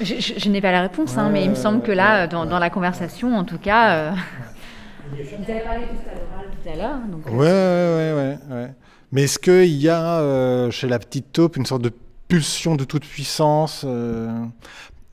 Je, 0.00 0.20
je, 0.20 0.34
je 0.38 0.48
n'ai 0.48 0.60
pas 0.60 0.72
la 0.72 0.82
réponse, 0.82 1.16
hein, 1.18 1.28
mais 1.30 1.44
il 1.44 1.50
me 1.50 1.54
semble 1.54 1.82
que 1.82 1.92
là, 1.92 2.26
dans, 2.26 2.46
dans 2.46 2.58
la 2.58 2.70
conversation, 2.70 3.36
en 3.36 3.44
tout 3.44 3.58
cas. 3.58 3.94
Euh... 3.94 4.12
Vous 5.12 5.50
avez 5.50 5.60
parlé 5.60 5.82
tout 5.84 6.68
à 6.68 6.76
l'heure. 6.76 6.98
Donc... 7.10 7.26
Ouais, 7.26 7.32
ouais, 7.34 8.12
ouais, 8.14 8.38
ouais, 8.50 8.70
Mais 9.12 9.24
est-ce 9.24 9.38
qu'il 9.38 9.76
y 9.76 9.88
a 9.88 10.20
euh, 10.20 10.70
chez 10.70 10.88
la 10.88 10.98
petite 10.98 11.32
taupe 11.32 11.56
une 11.56 11.66
sorte 11.66 11.82
de 11.82 11.92
pulsion 12.28 12.76
de 12.76 12.84
toute 12.84 13.04
puissance 13.04 13.84
euh... 13.86 14.30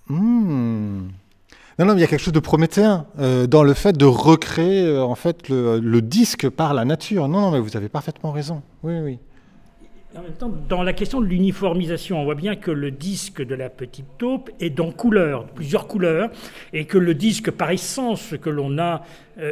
hmm. 0.07 1.09
Non, 1.79 1.85
non, 1.85 1.93
mais 1.93 1.99
il 1.99 2.01
y 2.01 2.03
a 2.03 2.07
quelque 2.07 2.23
chose 2.23 2.33
de 2.33 2.39
prométhéen 2.39 3.05
euh, 3.19 3.47
dans 3.47 3.63
le 3.63 3.73
fait 3.73 3.97
de 3.97 4.05
recréer 4.05 4.85
euh, 4.85 5.03
en 5.03 5.15
fait 5.15 5.47
le, 5.47 5.79
le, 5.79 6.01
disque 6.01 6.49
par 6.49 6.73
la 6.73 6.83
nature. 6.83 7.29
Non, 7.29 7.39
non, 7.39 7.51
mais 7.51 7.59
vous 7.59 7.77
avez 7.77 7.87
parfaitement 7.87 8.31
raison. 8.31 8.61
Oui, 8.83 8.99
oui. 9.01 9.19
En 10.17 10.24
même 10.24 10.34
temps, 10.34 10.52
dans 10.67 10.82
la 10.82 10.93
question 10.93 11.22
de 11.22 11.28
l'uniformisation, 11.28 12.19
on 12.19 12.24
voit 12.24 12.34
bien 12.34 12.56
que 12.56 12.72
le 12.72 12.89
disque 12.89 13.45
de 13.45 13.54
la 13.54 13.69
petite 13.69 14.17
taupe 14.17 14.50
est 14.60 14.72
dans 14.72 14.91
couleurs, 14.91 15.45
plusieurs 15.45 15.88
couleurs, 15.88 16.32
et 16.74 16.86
que 16.86 16.98
le 16.98 17.13
disque, 17.13 17.52
par 17.52 17.69
essence, 17.69 18.34
que 18.41 18.50
l'on 18.50 18.80
a, 18.80 19.04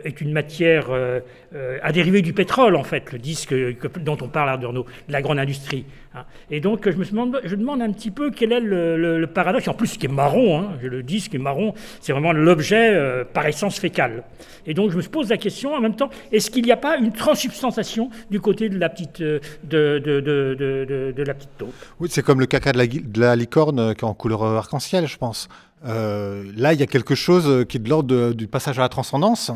est 0.03 0.21
une 0.21 0.31
matière 0.31 0.87
euh, 0.89 1.19
euh, 1.55 1.77
à 1.81 1.91
dériver 1.91 2.21
du 2.21 2.33
pétrole, 2.33 2.75
en 2.75 2.83
fait, 2.83 3.11
le 3.11 3.19
disque 3.19 3.49
que, 3.49 3.99
dont 3.99 4.17
on 4.21 4.27
parle 4.27 4.49
à 4.49 4.53
Adorno, 4.53 4.85
de 5.07 5.13
la 5.13 5.21
grande 5.21 5.39
industrie. 5.39 5.85
Hein. 6.13 6.25
Et 6.51 6.59
donc, 6.59 6.89
je 6.89 6.97
me 6.97 7.05
demande, 7.05 7.39
je 7.43 7.55
demande 7.55 7.81
un 7.81 7.91
petit 7.91 8.11
peu 8.11 8.31
quel 8.31 8.51
est 8.51 8.59
le, 8.59 9.25
paradoxe. 9.27 9.67
En 9.67 9.73
plus, 9.73 9.87
ce 9.87 9.97
qui 9.99 10.05
est 10.05 10.09
marron, 10.09 10.59
hein, 10.59 10.71
le 10.81 11.03
dis, 11.03 11.19
ce 11.19 11.29
qui 11.29 11.35
est 11.37 11.39
marron, 11.39 11.73
c'est 12.01 12.11
vraiment 12.11 12.31
l'objet 12.31 12.93
euh, 12.93 13.23
par 13.23 13.45
essence 13.45 13.79
fécale. 13.79 14.23
Et 14.65 14.73
donc, 14.73 14.91
je 14.91 14.97
me 14.97 15.01
pose 15.03 15.29
la 15.29 15.37
question 15.37 15.73
en 15.73 15.81
même 15.81 15.95
temps 15.95 16.09
est-ce 16.31 16.51
qu'il 16.51 16.65
n'y 16.65 16.71
a 16.71 16.77
pas 16.77 16.97
une 16.97 17.11
transsubstantiation 17.11 18.09
du 18.29 18.39
côté 18.39 18.69
de 18.69 18.77
la 18.77 18.89
petite, 18.89 19.21
euh, 19.21 19.39
de, 19.63 19.99
de, 19.99 20.19
de, 20.19 21.13
de 21.15 21.23
la 21.23 21.33
petite 21.33 21.57
taupe? 21.57 21.73
Oui, 21.99 22.09
c'est 22.11 22.23
comme 22.23 22.39
le 22.39 22.45
caca 22.45 22.71
de 22.71 22.77
la, 22.77 22.87
de 22.87 23.19
la 23.19 23.35
licorne 23.35 23.79
euh, 23.79 23.93
qui 23.93 24.01
est 24.01 24.07
en 24.07 24.13
couleur 24.13 24.43
arc-en-ciel, 24.43 25.07
je 25.07 25.17
pense. 25.17 25.47
Là, 25.83 26.73
il 26.73 26.79
y 26.79 26.83
a 26.83 26.87
quelque 26.87 27.15
chose 27.15 27.65
qui 27.67 27.77
est 27.77 27.79
de 27.79 27.89
l'ordre 27.89 28.33
du 28.33 28.47
passage 28.47 28.79
à 28.79 28.81
la 28.81 28.89
transcendance. 28.89 29.51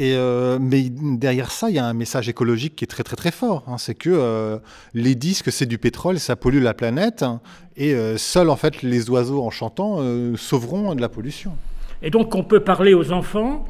Et 0.00 0.14
euh, 0.14 0.58
mais 0.60 0.84
derrière 0.88 1.50
ça, 1.50 1.68
il 1.68 1.76
y 1.76 1.78
a 1.78 1.84
un 1.84 1.92
message 1.92 2.28
écologique 2.28 2.76
qui 2.76 2.84
est 2.84 2.86
très 2.86 3.02
très 3.02 3.16
très 3.16 3.30
fort. 3.30 3.64
Hein. 3.66 3.76
c'est 3.76 3.94
que 3.94 4.08
euh, 4.10 4.58
les 4.94 5.14
disques, 5.14 5.52
c'est 5.52 5.66
du 5.66 5.78
pétrole, 5.78 6.18
ça 6.18 6.36
pollue 6.36 6.62
la 6.62 6.74
planète, 6.74 7.24
et 7.76 7.92
euh, 7.92 8.16
seuls 8.16 8.48
en 8.50 8.56
fait 8.56 8.82
les 8.82 9.10
oiseaux 9.10 9.42
en 9.42 9.50
chantant 9.50 9.98
sauveront 10.36 10.94
de 10.94 11.00
la 11.00 11.08
pollution. 11.08 11.52
Et 12.02 12.10
donc 12.10 12.34
on 12.34 12.44
peut 12.44 12.60
parler 12.60 12.94
aux 12.94 13.12
enfants 13.12 13.66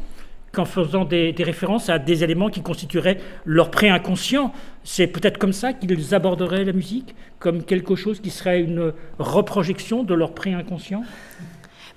qu'en 0.53 0.65
faisant 0.65 1.05
des, 1.05 1.33
des, 1.33 1.45
références 1.45 1.89
à 1.89 1.99
des 1.99 2.23
éléments 2.23 2.49
qui 2.49 2.61
constitueraient 2.61 3.19
leur 3.45 3.71
pré-inconscient. 3.71 4.53
C'est 4.83 5.07
peut-être 5.07 5.39
comme 5.39 5.53
ça 5.53 5.73
qu'ils 5.73 6.15
aborderaient 6.15 6.65
la 6.65 6.73
musique, 6.73 7.15
comme 7.39 7.63
quelque 7.63 7.95
chose 7.95 8.21
qui 8.21 8.31
serait 8.31 8.61
une 8.61 8.93
reprojection 9.19 10.03
de 10.03 10.15
leur 10.15 10.35
pré-inconscient? 10.35 11.03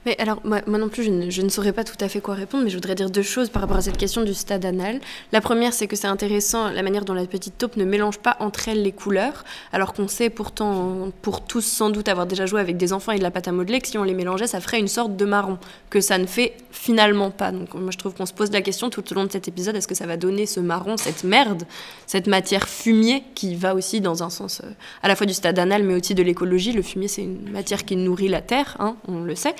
Mais 0.05 0.19
alors, 0.19 0.41
moi, 0.43 0.61
non 0.67 0.89
plus, 0.89 1.03
je 1.03 1.41
ne, 1.41 1.49
saurais 1.49 1.71
pas 1.71 1.83
tout 1.83 1.95
à 1.99 2.09
fait 2.09 2.19
quoi 2.19 2.35
répondre, 2.35 2.63
mais 2.63 2.69
je 2.69 2.75
voudrais 2.75 2.95
dire 2.95 3.09
deux 3.09 3.21
choses 3.21 3.49
par 3.49 3.61
rapport 3.61 3.77
à 3.77 3.81
cette 3.81 3.97
question 3.97 4.23
du 4.23 4.33
stade 4.33 4.65
anal. 4.65 4.99
La 5.31 5.39
première, 5.39 5.73
c'est 5.73 5.87
que 5.87 5.95
c'est 5.95 6.07
intéressant 6.07 6.69
la 6.69 6.83
manière 6.83 7.05
dont 7.05 7.13
la 7.13 7.25
petite 7.25 7.57
taupe 7.57 7.77
ne 7.77 7.85
mélange 7.85 8.17
pas 8.17 8.35
entre 8.39 8.67
elles 8.67 8.83
les 8.83 8.91
couleurs, 8.91 9.43
alors 9.71 9.93
qu'on 9.93 10.07
sait 10.07 10.29
pourtant, 10.29 11.09
pour 11.21 11.45
tous 11.45 11.61
sans 11.61 11.89
doute 11.89 12.09
avoir 12.09 12.25
déjà 12.25 12.45
joué 12.45 12.59
avec 12.59 12.75
des 12.75 12.91
enfants 12.91 13.13
et 13.13 13.17
de 13.17 13.23
la 13.23 13.31
pâte 13.31 13.47
à 13.47 13.51
modeler, 13.51 13.79
que 13.79 13.87
si 13.87 13.97
on 13.97 14.03
les 14.03 14.13
mélangeait, 14.13 14.47
ça 14.47 14.59
ferait 14.59 14.79
une 14.79 14.87
sorte 14.87 15.15
de 15.15 15.25
marron, 15.25 15.57
que 15.89 16.01
ça 16.01 16.17
ne 16.17 16.25
fait 16.25 16.53
finalement 16.71 17.31
pas. 17.31 17.51
Donc 17.51 17.73
moi, 17.73 17.91
je 17.91 17.97
trouve 17.97 18.13
qu'on 18.13 18.25
se 18.25 18.33
pose 18.33 18.51
la 18.51 18.61
question 18.61 18.89
tout 18.89 19.09
au 19.11 19.15
long 19.15 19.23
de 19.23 19.31
cet 19.31 19.47
épisode, 19.47 19.75
est-ce 19.75 19.87
que 19.87 19.95
ça 19.95 20.05
va 20.05 20.17
donner 20.17 20.45
ce 20.45 20.59
marron, 20.59 20.97
cette 20.97 21.23
merde, 21.23 21.63
cette 22.07 22.27
matière 22.27 22.67
fumier 22.67 23.23
qui 23.35 23.55
va 23.55 23.73
aussi 23.73 24.01
dans 24.01 24.23
un 24.23 24.29
sens 24.29 24.61
euh, 24.63 24.69
à 25.01 25.07
la 25.07 25.15
fois 25.15 25.25
du 25.25 25.33
stade 25.33 25.57
anal, 25.59 25.83
mais 25.83 25.95
aussi 25.95 26.13
de 26.13 26.23
l'écologie. 26.23 26.73
Le 26.73 26.81
fumier, 26.81 27.07
c'est 27.07 27.23
une 27.23 27.49
matière 27.51 27.85
qui 27.85 27.95
nourrit 27.95 28.27
la 28.27 28.41
terre, 28.41 28.75
hein, 28.79 28.95
on 29.07 29.21
le 29.21 29.35
sait. 29.35 29.55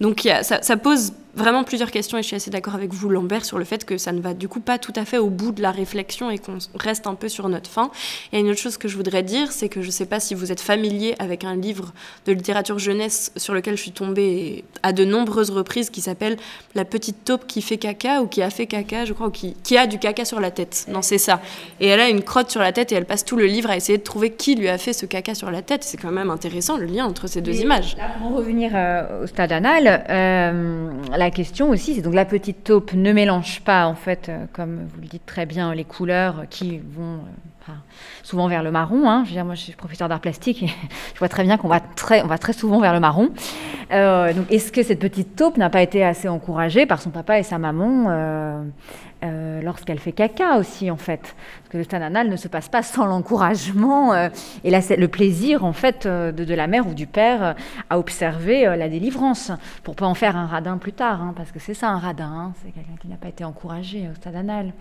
Donc 0.00 0.28
ça, 0.42 0.76
pose 0.76 1.12
vraiment 1.36 1.64
plusieurs 1.64 1.90
questions 1.90 2.18
et 2.18 2.22
je 2.22 2.26
suis 2.26 2.36
assez 2.36 2.50
d'accord 2.50 2.74
avec 2.74 2.92
vous, 2.92 3.08
Lambert, 3.08 3.44
sur 3.44 3.58
le 3.58 3.64
fait 3.64 3.84
que 3.84 3.98
ça 3.98 4.12
ne 4.12 4.20
va 4.20 4.34
du 4.34 4.48
coup 4.48 4.60
pas 4.60 4.78
tout 4.78 4.92
à 4.96 5.04
fait 5.04 5.18
au 5.18 5.28
bout 5.28 5.52
de 5.52 5.62
la 5.62 5.70
réflexion 5.70 6.30
et 6.30 6.38
qu'on 6.38 6.58
reste 6.74 7.06
un 7.06 7.14
peu 7.14 7.28
sur 7.28 7.48
notre 7.48 7.70
fin. 7.70 7.90
Et 8.32 8.40
une 8.40 8.48
autre 8.50 8.60
chose 8.60 8.76
que 8.76 8.88
je 8.88 8.96
voudrais 8.96 9.22
dire, 9.22 9.52
c'est 9.52 9.68
que 9.68 9.82
je 9.82 9.86
ne 9.86 9.92
sais 9.92 10.06
pas 10.06 10.18
si 10.18 10.34
vous 10.34 10.50
êtes 10.50 10.60
familier 10.60 11.14
avec 11.18 11.44
un 11.44 11.54
livre 11.54 11.92
de 12.26 12.32
littérature 12.32 12.78
jeunesse 12.78 13.32
sur 13.36 13.54
lequel 13.54 13.76
je 13.76 13.82
suis 13.82 13.92
tombée 13.92 14.64
à 14.82 14.92
de 14.92 15.04
nombreuses 15.04 15.50
reprises 15.50 15.90
qui 15.90 16.00
s'appelle 16.00 16.36
La 16.74 16.84
petite 16.84 17.24
taupe 17.24 17.46
qui 17.46 17.62
fait 17.62 17.76
caca 17.76 18.22
ou 18.22 18.26
qui 18.26 18.42
a 18.42 18.50
fait 18.50 18.66
caca, 18.66 19.04
je 19.04 19.12
crois, 19.12 19.28
ou 19.28 19.30
qui, 19.30 19.54
qui 19.62 19.76
a 19.76 19.86
du 19.86 19.98
caca 19.98 20.24
sur 20.24 20.40
la 20.40 20.50
tête. 20.50 20.86
Non, 20.88 21.02
c'est 21.02 21.18
ça. 21.18 21.40
Et 21.80 21.86
elle 21.88 22.00
a 22.00 22.08
une 22.08 22.22
crotte 22.22 22.50
sur 22.50 22.60
la 22.60 22.72
tête 22.72 22.92
et 22.92 22.94
elle 22.94 23.04
passe 23.06 23.24
tout 23.24 23.36
le 23.36 23.46
livre 23.46 23.70
à 23.70 23.76
essayer 23.76 23.98
de 23.98 24.02
trouver 24.02 24.30
qui 24.30 24.54
lui 24.54 24.68
a 24.68 24.78
fait 24.78 24.92
ce 24.92 25.06
caca 25.06 25.34
sur 25.34 25.50
la 25.50 25.62
tête. 25.62 25.84
C'est 25.84 25.96
quand 25.96 26.12
même 26.12 26.30
intéressant 26.30 26.76
le 26.76 26.86
lien 26.86 27.04
entre 27.04 27.26
ces 27.26 27.40
deux 27.40 27.60
images. 27.60 27.96
Là, 27.96 28.10
pour 28.20 28.36
revenir 28.36 28.72
euh, 28.74 29.24
au 29.24 29.26
stade 29.26 29.52
anal, 29.52 30.04
euh, 30.08 30.90
la 31.16 31.25
question 31.30 31.70
aussi, 31.70 31.94
c'est 31.94 32.02
donc 32.02 32.14
la 32.14 32.24
petite 32.24 32.64
taupe 32.64 32.92
ne 32.92 33.12
mélange 33.12 33.60
pas, 33.62 33.86
en 33.86 33.94
fait, 33.94 34.28
euh, 34.28 34.46
comme 34.52 34.86
vous 34.86 35.00
le 35.00 35.06
dites 35.06 35.26
très 35.26 35.46
bien, 35.46 35.74
les 35.74 35.84
couleurs 35.84 36.44
qui 36.50 36.78
vont 36.78 37.20
euh, 37.68 37.72
souvent 38.22 38.48
vers 38.48 38.62
le 38.62 38.70
marron. 38.70 39.08
Hein. 39.08 39.22
Je 39.24 39.30
veux 39.30 39.34
dire, 39.34 39.44
moi, 39.44 39.54
je 39.54 39.62
suis 39.62 39.72
professeur 39.72 40.08
d'art 40.08 40.20
plastique 40.20 40.62
et 40.62 40.66
je 41.14 41.18
vois 41.18 41.28
très 41.28 41.44
bien 41.44 41.56
qu'on 41.56 41.68
va 41.68 41.80
très, 41.80 42.22
on 42.22 42.26
va 42.26 42.38
très 42.38 42.52
souvent 42.52 42.80
vers 42.80 42.92
le 42.92 43.00
marron. 43.00 43.30
Euh, 43.92 44.32
donc, 44.32 44.50
est-ce 44.50 44.72
que 44.72 44.82
cette 44.82 45.00
petite 45.00 45.36
taupe 45.36 45.56
n'a 45.56 45.70
pas 45.70 45.82
été 45.82 46.04
assez 46.04 46.28
encouragée 46.28 46.86
par 46.86 47.00
son 47.00 47.10
papa 47.10 47.38
et 47.38 47.42
sa 47.42 47.58
maman 47.58 48.64
lorsqu'elle 49.62 49.98
fait 49.98 50.12
caca 50.12 50.58
aussi, 50.58 50.90
en 50.90 50.96
fait. 50.96 51.20
Parce 51.20 51.68
que 51.70 51.78
le 51.78 51.84
stade 51.84 52.02
anal 52.02 52.28
ne 52.28 52.36
se 52.36 52.48
passe 52.48 52.68
pas 52.68 52.82
sans 52.82 53.06
l'encouragement 53.06 54.14
euh, 54.14 54.28
et 54.64 54.70
le 54.70 55.06
plaisir, 55.06 55.64
en 55.64 55.72
fait, 55.72 56.06
euh, 56.06 56.32
de, 56.32 56.54
la 56.54 56.66
mère 56.66 56.86
ou 56.86 56.94
du 56.94 57.06
père 57.06 57.54
à 57.90 57.98
observer 57.98 58.64
la 58.76 58.88
délivrance, 58.88 59.50
pour 59.82 59.96
pas 59.96 60.06
en 60.06 60.14
faire 60.14 60.36
un 60.36 60.46
radin 60.46 60.78
plus 60.78 60.92
tard, 60.92 61.22
hein, 61.22 61.34
parce 61.36 61.52
que 61.52 61.58
c'est 61.58 61.74
ça 61.74 61.88
un 61.88 61.98
radin, 61.98 62.24
hein, 62.24 62.52
c'est 62.62 62.72
quelqu'un 62.72 62.96
qui 63.00 63.08
n'a 63.08 63.16
pas 63.16 63.28
été 63.28 63.44
encouragé 63.44 64.08
au 64.10 64.14
stade 64.14 64.36
anal. 64.36 64.72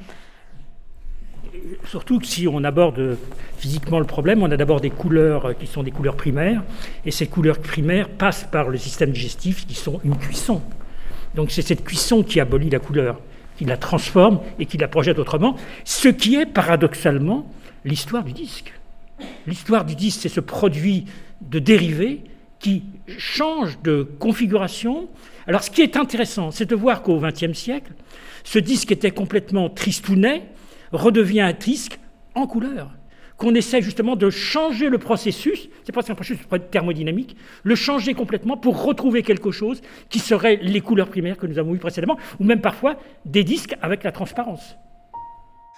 Surtout 1.85 2.19
que 2.19 2.25
si 2.25 2.47
on 2.47 2.63
aborde 2.63 3.17
physiquement 3.57 3.99
le 3.99 4.05
problème, 4.05 4.43
on 4.43 4.51
a 4.51 4.57
d'abord 4.57 4.81
des 4.81 4.89
couleurs 4.89 5.57
qui 5.57 5.67
sont 5.67 5.83
des 5.83 5.91
couleurs 5.91 6.15
primaires, 6.15 6.63
et 7.05 7.11
ces 7.11 7.27
couleurs 7.27 7.59
primaires 7.59 8.09
passent 8.09 8.47
par 8.51 8.69
le 8.69 8.77
système 8.77 9.11
digestif 9.11 9.65
qui 9.65 9.75
sont 9.75 9.99
une 10.03 10.15
cuisson. 10.15 10.61
Donc 11.35 11.51
c'est 11.51 11.61
cette 11.61 11.83
cuisson 11.83 12.23
qui 12.23 12.39
abolit 12.39 12.69
la 12.69 12.79
couleur 12.79 13.19
qui 13.57 13.65
la 13.65 13.77
transforme 13.77 14.39
et 14.59 14.65
qui 14.65 14.77
la 14.77 14.87
projette 14.87 15.19
autrement, 15.19 15.55
ce 15.83 16.09
qui 16.09 16.35
est 16.35 16.45
paradoxalement 16.45 17.49
l'histoire 17.83 18.23
du 18.23 18.33
disque. 18.33 18.73
L'histoire 19.47 19.85
du 19.85 19.95
disque, 19.95 20.21
c'est 20.21 20.29
ce 20.29 20.41
produit 20.41 21.05
de 21.41 21.59
dérivé 21.59 22.23
qui 22.59 22.83
change 23.17 23.79
de 23.83 24.03
configuration. 24.19 25.07
Alors 25.47 25.63
ce 25.63 25.69
qui 25.69 25.81
est 25.81 25.97
intéressant, 25.97 26.51
c'est 26.51 26.65
de 26.65 26.75
voir 26.75 27.01
qu'au 27.01 27.19
XXe 27.19 27.53
siècle, 27.53 27.91
ce 28.43 28.59
disque 28.59 28.91
était 28.91 29.11
complètement 29.11 29.69
tristounet, 29.69 30.43
redevient 30.91 31.41
un 31.41 31.53
disque 31.53 31.99
en 32.33 32.47
couleur 32.47 32.91
qu'on 33.37 33.53
essaie 33.53 33.81
justement 33.81 34.15
de 34.15 34.29
changer 34.29 34.89
le 34.89 34.97
processus, 34.97 35.69
c'est 35.83 35.91
pas 35.91 36.01
un 36.09 36.15
processus 36.15 36.45
thermodynamique, 36.71 37.35
le 37.63 37.75
changer 37.75 38.13
complètement 38.13 38.57
pour 38.57 38.83
retrouver 38.83 39.23
quelque 39.23 39.51
chose 39.51 39.81
qui 40.09 40.19
serait 40.19 40.57
les 40.61 40.81
couleurs 40.81 41.09
primaires 41.09 41.37
que 41.37 41.47
nous 41.47 41.59
avons 41.59 41.75
eues 41.75 41.79
précédemment, 41.79 42.17
ou 42.39 42.43
même 42.43 42.61
parfois 42.61 42.95
des 43.25 43.43
disques 43.43 43.75
avec 43.81 44.03
la 44.03 44.11
transparence. 44.11 44.77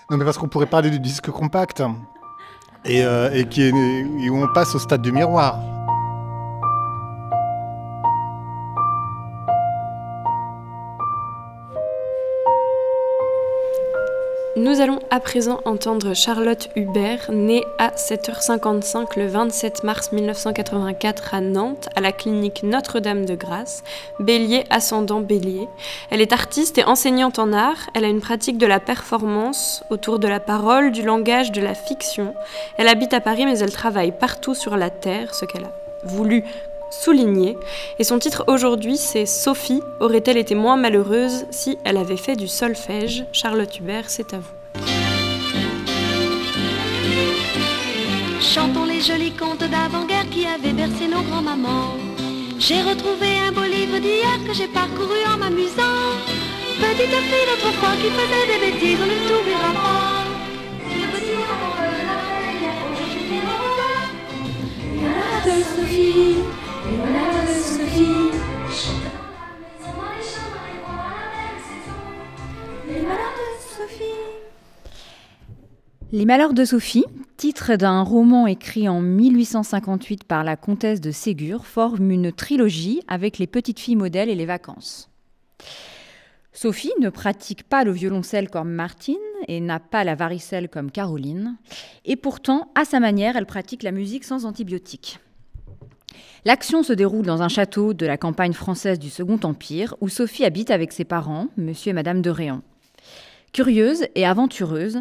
Non 0.09 0.17
mais 0.17 0.25
parce 0.25 0.37
qu'on 0.37 0.47
pourrait 0.47 0.67
parler 0.67 0.89
du 0.89 0.99
disque 0.99 1.29
compact, 1.31 1.81
et, 2.85 3.03
euh, 3.03 3.31
et, 3.33 3.45
qui 3.45 3.63
et 3.63 4.29
où 4.29 4.43
on 4.43 4.47
passe 4.53 4.75
au 4.75 4.79
stade 4.79 5.01
du 5.01 5.11
miroir. 5.11 5.76
Nous 14.57 14.81
allons 14.81 14.97
à 15.11 15.19
présent 15.19 15.61
entendre 15.65 16.15
Charlotte 16.15 16.69
Hubert, 16.75 17.29
née 17.31 17.63
à 17.77 17.89
7h55 17.89 19.19
le 19.19 19.27
27 19.27 19.83
mars 19.83 20.11
1984 20.11 21.35
à 21.35 21.41
Nantes, 21.41 21.89
à 21.95 22.01
la 22.01 22.11
clinique 22.11 22.63
Notre-Dame 22.63 23.27
de 23.27 23.35
Grâce, 23.35 23.83
bélier 24.19 24.63
ascendant 24.71 25.19
bélier. 25.19 25.67
Elle 26.09 26.21
est 26.21 26.33
artiste 26.33 26.79
et 26.79 26.83
enseignante 26.83 27.37
en 27.37 27.53
art, 27.53 27.91
elle 27.93 28.03
a 28.03 28.07
une 28.07 28.19
pratique 28.19 28.57
de 28.57 28.65
la 28.65 28.79
performance 28.79 29.83
autour 29.91 30.17
de 30.17 30.27
la 30.27 30.39
parole, 30.39 30.91
du 30.91 31.03
langage, 31.03 31.51
de 31.51 31.61
la 31.61 31.75
fiction. 31.75 32.33
Elle 32.77 32.87
habite 32.87 33.13
à 33.13 33.21
Paris 33.21 33.45
mais 33.45 33.59
elle 33.59 33.71
travaille 33.71 34.11
partout 34.11 34.55
sur 34.55 34.75
la 34.75 34.89
Terre, 34.89 35.35
ce 35.35 35.45
qu'elle 35.45 35.65
a 35.65 35.71
voulu 36.03 36.43
souligné. 36.89 37.57
Et 37.99 38.03
son 38.03 38.19
titre 38.19 38.43
aujourd'hui, 38.47 38.97
c'est 38.97 39.25
Sophie 39.25 39.81
aurait-elle 39.99 40.37
été 40.37 40.55
moins 40.55 40.77
malheureuse 40.77 41.45
si 41.51 41.77
elle 41.83 41.97
avait 41.97 42.17
fait 42.17 42.35
du 42.35 42.47
solfège? 42.47 43.25
Charlotte 43.31 43.79
Hubert, 43.79 44.09
c'est 44.09 44.33
à 44.33 44.39
vous. 44.39 44.81
Chantons 48.41 48.85
les 48.85 49.01
jolis 49.01 49.31
contes 49.31 49.59
d'avant-guerre 49.69 50.29
qui 50.29 50.45
avaient 50.45 50.73
bercé 50.73 51.07
nos 51.07 51.21
grands-mamans. 51.21 51.95
J'ai 52.59 52.81
retrouvé 52.81 53.27
un 53.47 53.51
beau 53.51 53.63
livre 53.63 53.99
d'hier 53.99 54.39
que 54.47 54.53
j'ai 54.53 54.67
parcouru 54.67 55.19
en 55.31 55.37
m'amusant. 55.37 56.15
Petite 56.79 57.09
fille 57.09 57.47
d'autrefois 57.49 57.95
qui 58.01 58.09
faisait 58.09 58.47
des 58.51 58.71
bêtises, 58.71 58.99
on 59.01 59.05
ne 59.05 59.27
t'oubliera 59.27 59.73
pas. 59.73 60.17
Sophie. 65.63 66.66
Les 76.13 76.25
Malheurs 76.25 76.53
de 76.53 76.63
Sophie, 76.63 77.03
titre 77.35 77.75
d'un 77.75 78.01
roman 78.01 78.47
écrit 78.47 78.87
en 78.87 79.01
1858 79.01 80.23
par 80.23 80.45
la 80.45 80.55
comtesse 80.55 81.01
de 81.01 81.11
Ségur, 81.11 81.65
forme 81.65 82.09
une 82.11 82.31
trilogie 82.31 83.01
avec 83.09 83.37
les 83.37 83.45
petites 83.45 83.79
filles 83.79 83.97
modèles 83.97 84.29
et 84.29 84.35
les 84.35 84.45
vacances. 84.45 85.09
Sophie 86.53 86.93
ne 87.01 87.09
pratique 87.09 87.63
pas 87.63 87.83
le 87.83 87.91
violoncelle 87.91 88.49
comme 88.49 88.71
Martine 88.71 89.17
et 89.49 89.59
n'a 89.59 89.79
pas 89.79 90.03
la 90.03 90.15
varicelle 90.15 90.69
comme 90.69 90.91
Caroline, 90.91 91.57
et 92.05 92.15
pourtant, 92.15 92.71
à 92.73 92.85
sa 92.85 92.99
manière, 92.99 93.35
elle 93.35 93.45
pratique 93.45 93.83
la 93.83 93.91
musique 93.91 94.23
sans 94.23 94.45
antibiotiques. 94.45 95.19
L'action 96.45 96.83
se 96.83 96.93
déroule 96.93 97.25
dans 97.25 97.41
un 97.41 97.49
château 97.49 97.93
de 97.93 98.05
la 98.05 98.17
campagne 98.17 98.53
française 98.53 98.99
du 98.99 99.09
Second 99.09 99.39
Empire 99.43 99.95
où 100.01 100.09
Sophie 100.09 100.45
habite 100.45 100.71
avec 100.71 100.91
ses 100.91 101.03
parents, 101.03 101.47
monsieur 101.57 101.89
et 101.89 101.93
madame 101.93 102.21
de 102.21 102.29
Réan. 102.29 102.61
Curieuse 103.53 104.05
et 104.15 104.25
aventureuse, 104.25 104.99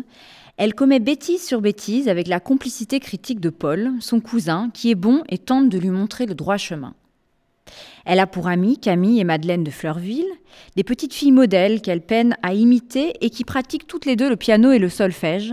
Elle 0.57 0.75
commet 0.75 1.01
bêtise 1.01 1.47
sur 1.47 1.61
bêtise 1.61 2.09
avec 2.09 2.29
la 2.29 2.41
complicité 2.41 2.99
critique 2.99 3.41
de 3.41 3.51
Paul, 3.51 3.91
son 4.01 4.21
cousin, 4.21 4.71
qui 4.73 4.91
est 4.91 4.95
bon 4.95 5.23
et 5.29 5.37
tente 5.37 5.69
de 5.69 5.79
lui 5.79 5.91
montrer 5.91 6.25
le 6.25 6.35
droit 6.35 6.57
chemin. 6.57 6.95
Elle 8.07 8.21
a 8.21 8.27
pour 8.27 8.49
amis 8.49 8.79
Camille 8.79 9.21
et 9.21 9.25
Madeleine 9.25 9.65
de 9.65 9.71
Fleurville, 9.71 10.31
des 10.77 10.85
petites 10.85 11.13
filles 11.13 11.33
modèles 11.33 11.83
qu'elle 11.83 12.01
peine 12.01 12.37
à 12.43 12.55
imiter 12.55 13.13
et 13.21 13.31
qui 13.31 13.45
pratiquent 13.45 13.87
toutes 13.87 14.07
les 14.07 14.17
deux 14.17 14.29
le 14.29 14.37
piano 14.37 14.71
et 14.71 14.79
le 14.79 14.89
solfège, 14.89 15.53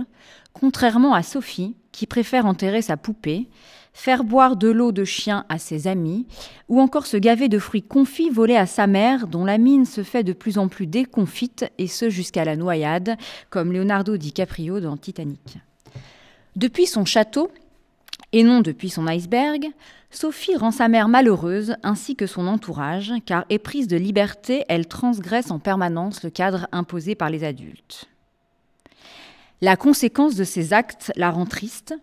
contrairement 0.53 1.13
à 1.13 1.23
Sophie, 1.23 1.75
qui 1.91 2.07
préfère 2.07 2.45
enterrer 2.45 2.81
sa 2.81 2.95
poupée, 2.95 3.47
faire 3.93 4.23
boire 4.23 4.55
de 4.55 4.69
l'eau 4.69 4.91
de 4.91 5.03
chien 5.03 5.45
à 5.49 5.59
ses 5.59 5.87
amis, 5.87 6.25
ou 6.67 6.81
encore 6.81 7.05
se 7.05 7.17
gaver 7.17 7.47
de 7.47 7.59
fruits 7.59 7.83
confits 7.83 8.29
volés 8.29 8.57
à 8.57 8.65
sa 8.65 8.87
mère, 8.87 9.27
dont 9.27 9.45
la 9.45 9.57
mine 9.57 9.85
se 9.85 10.03
fait 10.03 10.23
de 10.23 10.33
plus 10.33 10.57
en 10.57 10.67
plus 10.67 10.87
déconfite, 10.87 11.65
et 11.77 11.87
ce 11.87 12.09
jusqu'à 12.09 12.43
la 12.43 12.55
noyade, 12.55 13.17
comme 13.49 13.71
Leonardo 13.71 14.17
DiCaprio 14.17 14.79
dans 14.79 14.97
Titanic. 14.97 15.57
Depuis 16.55 16.87
son 16.87 17.05
château, 17.05 17.51
et 18.31 18.43
non 18.43 18.61
depuis 18.61 18.89
son 18.89 19.07
iceberg, 19.07 19.67
Sophie 20.09 20.55
rend 20.55 20.71
sa 20.71 20.87
mère 20.87 21.07
malheureuse 21.07 21.75
ainsi 21.83 22.15
que 22.15 22.27
son 22.27 22.47
entourage, 22.47 23.13
car 23.25 23.45
éprise 23.49 23.87
de 23.87 23.97
liberté, 23.97 24.63
elle 24.69 24.87
transgresse 24.87 25.51
en 25.51 25.59
permanence 25.59 26.23
le 26.23 26.29
cadre 26.29 26.67
imposé 26.71 27.15
par 27.15 27.29
les 27.29 27.43
adultes. 27.43 28.05
La 29.61 29.75
conséquence 29.75 30.35
de 30.35 30.43
ces 30.43 30.73
actes 30.73 31.11
la 31.15 31.31
rend 31.31 31.45
triste, 31.45 31.95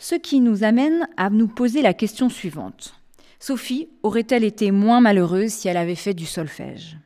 ce 0.00 0.14
qui 0.14 0.40
nous 0.40 0.64
amène 0.64 1.06
à 1.18 1.28
nous 1.28 1.46
poser 1.46 1.82
la 1.82 1.92
question 1.92 2.30
suivante. 2.30 2.94
Sophie 3.38 3.90
aurait-elle 4.02 4.44
été 4.44 4.70
moins 4.70 5.00
malheureuse 5.00 5.52
si 5.52 5.68
elle 5.68 5.76
avait 5.76 5.94
fait 5.94 6.14
du 6.14 6.24
solfège? 6.24 6.96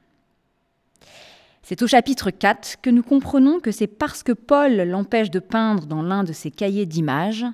C'est 1.65 1.83
au 1.83 1.89
chapitre 1.89 2.31
4 2.31 2.77
que 2.81 2.91
nous 2.91 3.03
comprenons 3.03 3.59
que 3.59 3.73
c'est 3.73 3.89
parce 3.89 4.23
que 4.23 4.33
Paul 4.33 4.77
l'empêche 4.77 5.31
de 5.31 5.41
peindre 5.41 5.87
dans 5.87 6.03
l'un 6.03 6.23
de 6.23 6.33
ses 6.33 6.53
cahiers 6.53 6.87
d'images 6.87 7.47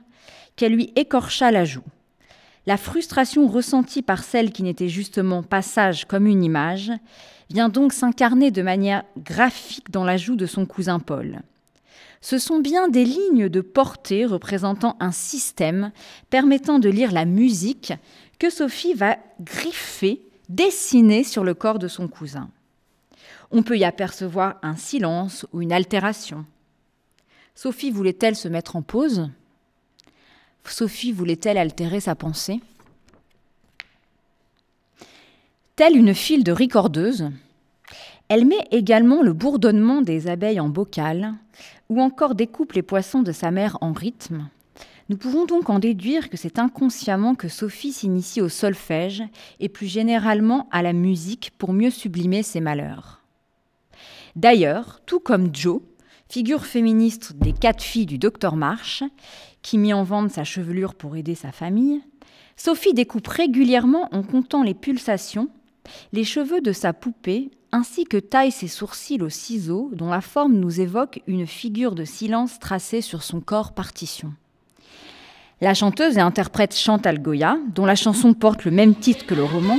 qu'elle 0.57 0.75
lui 0.75 0.93
écorcha 0.95 1.51
la 1.51 1.65
joue. 1.65 1.85
La 2.67 2.77
frustration 2.77 3.49
ressentie 3.49 4.03
par 4.03 4.23
celle 4.23 4.53
qui 4.53 4.63
n'était 4.63 4.91
justement 4.91 5.43
pas 5.43 5.63
sage 5.63 6.05
comme 6.05 6.27
une 6.27 6.45
image 6.45 6.93
vient 7.49 7.71
donc 7.71 7.95
s'incarner 7.95 8.51
de 8.51 8.61
manière 8.61 9.05
graphique 9.17 9.91
dans 9.91 10.05
la 10.05 10.19
joue 10.19 10.37
de 10.37 10.47
son 10.47 10.67
cousin 10.67 10.99
Paul 10.99 11.41
ce 12.21 12.39
sont 12.39 12.61
bien 12.61 12.89
des 12.89 13.05
lignes 13.05 13.49
de 13.49 13.61
portée 13.61 14.27
représentant 14.27 14.97
un 15.01 15.13
système 15.13 15.91
permettant 16.29 16.79
de 16.79 16.91
lire 16.91 17.13
la 17.13 17.25
musique 17.25 17.93
que 18.39 18.51
Sophie 18.51 18.95
va 18.95 19.19
griffer, 19.41 20.21
dessiner 20.49 21.25
sur 21.25 21.45
le 21.45 21.55
corps 21.55 21.79
de 21.79 21.89
son 21.89 22.09
cousin. 22.09 22.51
On 23.51 23.63
peut 23.63 23.79
y 23.79 23.85
apercevoir 23.85 24.59
un 24.63 24.77
silence 24.77 25.47
ou 25.53 25.63
une 25.63 25.73
altération. 25.73 26.45
Sophie 27.55 27.91
voulait-elle 27.91 28.37
se 28.37 28.49
mettre 28.49 28.77
en 28.77 28.83
pause? 28.83 29.31
Sophie 30.65 31.13
voulait-elle 31.13 31.59
altérer 31.59 32.01
sa 32.01 32.15
pensée? 32.15 32.61
Telle 35.75 35.97
une 35.97 36.15
file 36.15 36.45
de 36.45 36.53
ricordeuse, 36.53 37.31
elle 38.29 38.45
met 38.45 38.69
également 38.71 39.23
le 39.23 39.33
bourdonnement 39.33 40.03
des 40.03 40.29
abeilles 40.29 40.61
en 40.61 40.69
bocal, 40.69 41.35
ou 41.91 42.01
encore 42.01 42.35
découpe 42.35 42.73
les 42.73 42.83
poissons 42.83 43.23
de 43.23 43.33
sa 43.33 43.51
mère 43.51 43.77
en 43.83 43.93
rythme. 43.93 44.49
Nous 45.11 45.19
pouvons 45.19 45.45
donc 45.45 45.69
en 45.69 45.81
déduire 45.81 46.31
que 46.31 46.37
c'est 46.37 46.59
inconsciemment 46.59 47.35
que 47.35 47.49
Sophie 47.49 47.93
s'initie 47.93 48.41
au 48.41 48.49
solfège 48.49 49.25
et 49.59 49.69
plus 49.69 49.89
généralement 49.89 50.69
à 50.71 50.83
la 50.83 50.93
musique 50.93 51.51
pour 51.59 51.73
mieux 51.73 51.91
sublimer 51.91 52.43
ses 52.43 52.61
malheurs. 52.61 53.21
D'ailleurs, 54.37 55.01
tout 55.05 55.19
comme 55.19 55.55
Joe, 55.55 55.83
figure 56.29 56.65
féministe 56.65 57.33
des 57.35 57.53
quatre 57.53 57.83
filles 57.83 58.07
du 58.07 58.19
docteur 58.19 58.55
Marsh, 58.55 59.03
qui 59.61 59.77
mit 59.77 59.93
en 59.93 60.05
vente 60.05 60.31
sa 60.31 60.45
chevelure 60.45 60.95
pour 60.95 61.17
aider 61.17 61.35
sa 61.35 61.51
famille, 61.51 62.01
Sophie 62.57 62.95
découpe 62.95 63.27
régulièrement 63.27 64.09
en 64.15 64.23
comptant 64.23 64.63
les 64.63 64.75
pulsations 64.75 65.49
les 66.13 66.25
cheveux 66.25 66.61
de 66.61 66.73
sa 66.73 66.93
poupée 66.93 67.51
ainsi 67.73 68.05
que 68.05 68.17
taille 68.17 68.51
ses 68.51 68.69
sourcils 68.69 69.23
au 69.23 69.29
ciseau 69.29 69.91
dont 69.93 70.11
la 70.11 70.21
forme 70.21 70.55
nous 70.55 70.81
évoque 70.81 71.23
une 71.27 71.47
figure 71.47 71.95
de 71.95 72.05
silence 72.05 72.59
tracée 72.59 73.01
sur 73.01 73.23
son 73.23 73.41
corps 73.41 73.73
partition. 73.73 74.33
La 75.61 75.75
chanteuse 75.75 76.17
et 76.17 76.21
interprète 76.21 76.75
Chantal 76.75 77.21
Goya, 77.21 77.59
dont 77.75 77.85
la 77.85 77.95
chanson 77.95 78.33
porte 78.33 78.65
le 78.65 78.71
même 78.71 78.95
titre 78.95 79.27
que 79.27 79.35
le 79.35 79.45
roman, 79.45 79.79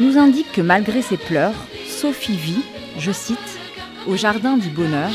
nous 0.00 0.16
indique 0.16 0.50
que 0.52 0.62
malgré 0.62 1.02
ses 1.02 1.18
pleurs, 1.18 1.54
Sophie 1.86 2.36
vit, 2.36 2.64
je 2.98 3.12
cite, 3.12 3.38
au 4.08 4.16
jardin 4.16 4.56
du 4.56 4.70
bonheur, 4.70 5.10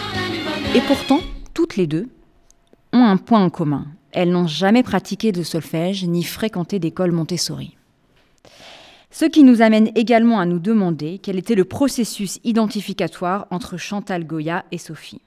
et 0.75 0.81
pourtant, 0.81 1.19
toutes 1.53 1.75
les 1.75 1.87
deux 1.87 2.07
ont 2.93 3.03
un 3.03 3.17
point 3.17 3.43
en 3.43 3.49
commun. 3.49 3.87
Elles 4.11 4.31
n'ont 4.31 4.47
jamais 4.47 4.83
pratiqué 4.83 5.31
de 5.31 5.43
solfège 5.43 6.05
ni 6.05 6.23
fréquenté 6.23 6.79
d'école 6.79 7.11
Montessori. 7.11 7.75
Ce 9.19 9.25
qui 9.25 9.41
nous 9.41 9.63
amène 9.63 9.89
également 9.95 10.39
à 10.39 10.45
nous 10.45 10.59
demander 10.59 11.17
quel 11.17 11.39
était 11.39 11.55
le 11.55 11.65
processus 11.65 12.37
identificatoire 12.43 13.47
entre 13.49 13.75
Chantal 13.75 14.27
Goya 14.27 14.63
et 14.71 14.77
Sophie. 14.77 15.23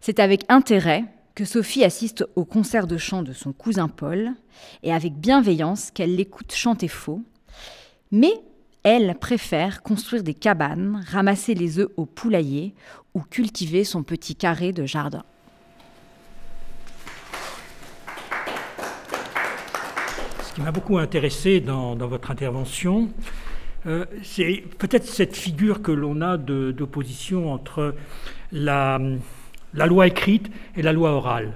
C'est 0.00 0.20
avec 0.20 0.44
intérêt 0.48 1.04
que 1.34 1.44
Sophie 1.44 1.82
assiste 1.82 2.24
au 2.36 2.44
concert 2.44 2.86
de 2.86 2.96
chant 2.96 3.24
de 3.24 3.32
son 3.32 3.52
cousin 3.52 3.88
Paul 3.88 4.34
et 4.84 4.92
avec 4.92 5.14
bienveillance 5.14 5.90
qu'elle 5.90 6.14
l'écoute 6.14 6.52
chanter 6.52 6.86
faux, 6.86 7.22
mais 8.12 8.34
elle 8.84 9.16
préfère 9.18 9.82
construire 9.82 10.22
des 10.22 10.34
cabanes, 10.34 11.04
ramasser 11.08 11.54
les 11.54 11.80
œufs 11.80 11.90
au 11.96 12.06
poulailler 12.06 12.72
ou 13.14 13.22
cultiver 13.22 13.82
son 13.82 14.04
petit 14.04 14.36
carré 14.36 14.72
de 14.72 14.86
jardin. 14.86 15.24
M'a 20.62 20.72
beaucoup 20.72 20.98
intéressé 20.98 21.60
dans, 21.60 21.94
votre 21.96 22.30
intervention, 22.30 23.10
euh, 23.86 24.04
c'est 24.22 24.62
peut-être 24.78 25.06
cette 25.06 25.36
figure 25.36 25.82
que 25.82 25.92
l'on 25.92 26.20
a 26.20 26.36
d'opposition 26.36 27.52
entre 27.52 27.94
la, 28.52 29.00
la, 29.74 29.86
loi 29.86 30.06
écrite 30.06 30.50
et 30.76 30.82
la 30.82 30.92
loi 30.92 31.12
orale. 31.12 31.54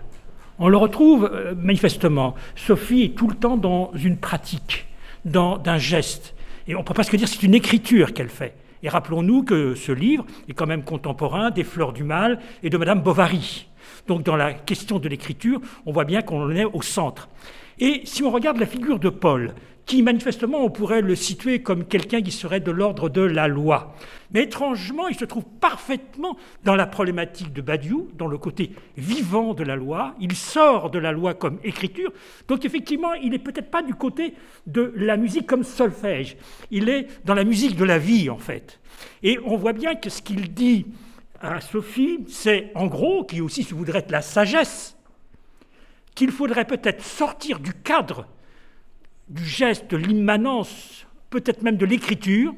On 0.58 0.68
le 0.68 0.76
retrouve 0.76 1.30
euh, 1.32 1.54
manifestement. 1.54 2.34
Sophie 2.56 3.02
est 3.02 3.14
tout 3.16 3.28
le 3.28 3.34
temps 3.34 3.56
dans 3.56 3.92
une 3.94 4.16
pratique, 4.16 4.86
dans 5.24 5.60
un 5.66 5.78
geste. 5.78 6.34
Et 6.66 6.74
on 6.74 6.82
peut 6.82 6.94
presque 6.94 7.16
dire 7.16 7.28
que 7.28 7.34
c'est 7.34 7.42
une 7.42 7.54
écriture 7.54 8.14
qu'elle 8.14 8.30
fait. 8.30 8.54
Et 8.82 8.88
rappelons-nous 8.88 9.42
que 9.42 9.74
ce 9.74 9.92
livre 9.92 10.24
est 10.48 10.52
quand 10.54 10.66
même 10.66 10.84
contemporain 10.84 11.50
des 11.50 11.64
Fleurs 11.64 11.92
du 11.92 12.04
Mal 12.04 12.38
et 12.62 12.70
de 12.70 12.76
Madame 12.76 13.02
Bovary. 13.02 13.66
Donc 14.06 14.22
dans 14.22 14.36
la 14.36 14.52
question 14.52 14.98
de 14.98 15.08
l'écriture, 15.08 15.60
on 15.86 15.92
voit 15.92 16.04
bien 16.04 16.22
qu'on 16.22 16.42
en 16.42 16.50
est 16.50 16.64
au 16.64 16.82
centre. 16.82 17.28
Et 17.78 18.02
si 18.04 18.22
on 18.22 18.30
regarde 18.30 18.58
la 18.58 18.66
figure 18.66 18.98
de 18.98 19.08
Paul, 19.08 19.54
qui 19.86 20.02
manifestement 20.02 20.64
on 20.64 20.70
pourrait 20.70 21.02
le 21.02 21.14
situer 21.14 21.62
comme 21.62 21.84
quelqu'un 21.84 22.22
qui 22.22 22.30
serait 22.30 22.60
de 22.60 22.70
l'ordre 22.70 23.08
de 23.08 23.20
la 23.20 23.48
loi. 23.48 23.94
Mais 24.32 24.44
étrangement, 24.44 25.08
il 25.08 25.14
se 25.14 25.24
trouve 25.24 25.44
parfaitement 25.60 26.36
dans 26.64 26.74
la 26.74 26.86
problématique 26.86 27.52
de 27.52 27.60
Badiou, 27.60 28.08
dans 28.16 28.26
le 28.26 28.38
côté 28.38 28.70
vivant 28.96 29.54
de 29.54 29.62
la 29.62 29.76
loi. 29.76 30.14
Il 30.20 30.34
sort 30.34 30.90
de 30.90 30.98
la 30.98 31.12
loi 31.12 31.34
comme 31.34 31.58
écriture. 31.62 32.12
Donc 32.48 32.64
effectivement, 32.64 33.14
il 33.14 33.30
n'est 33.30 33.38
peut-être 33.38 33.70
pas 33.70 33.82
du 33.82 33.94
côté 33.94 34.34
de 34.66 34.92
la 34.96 35.16
musique 35.16 35.46
comme 35.46 35.64
solfège. 35.64 36.36
Il 36.70 36.88
est 36.88 37.06
dans 37.24 37.34
la 37.34 37.44
musique 37.44 37.76
de 37.76 37.84
la 37.84 37.98
vie, 37.98 38.30
en 38.30 38.38
fait. 38.38 38.80
Et 39.22 39.38
on 39.44 39.56
voit 39.56 39.72
bien 39.72 39.94
que 39.94 40.10
ce 40.10 40.22
qu'il 40.22 40.52
dit 40.52 40.86
à 41.40 41.60
Sophie, 41.60 42.20
c'est 42.28 42.72
en 42.74 42.86
gros, 42.86 43.24
qui 43.24 43.40
aussi 43.40 43.62
se 43.62 43.74
voudrait 43.74 43.98
être 43.98 44.10
la 44.10 44.22
sagesse, 44.22 44.96
qu'il 46.14 46.30
faudrait 46.30 46.66
peut-être 46.66 47.02
sortir 47.02 47.58
du 47.58 47.72
cadre 47.72 48.26
du 49.28 49.44
geste, 49.44 49.90
de 49.90 49.96
l'immanence, 49.96 51.06
peut-être 51.30 51.62
même 51.62 51.76
de 51.76 51.86
l'écriture, 51.86 52.54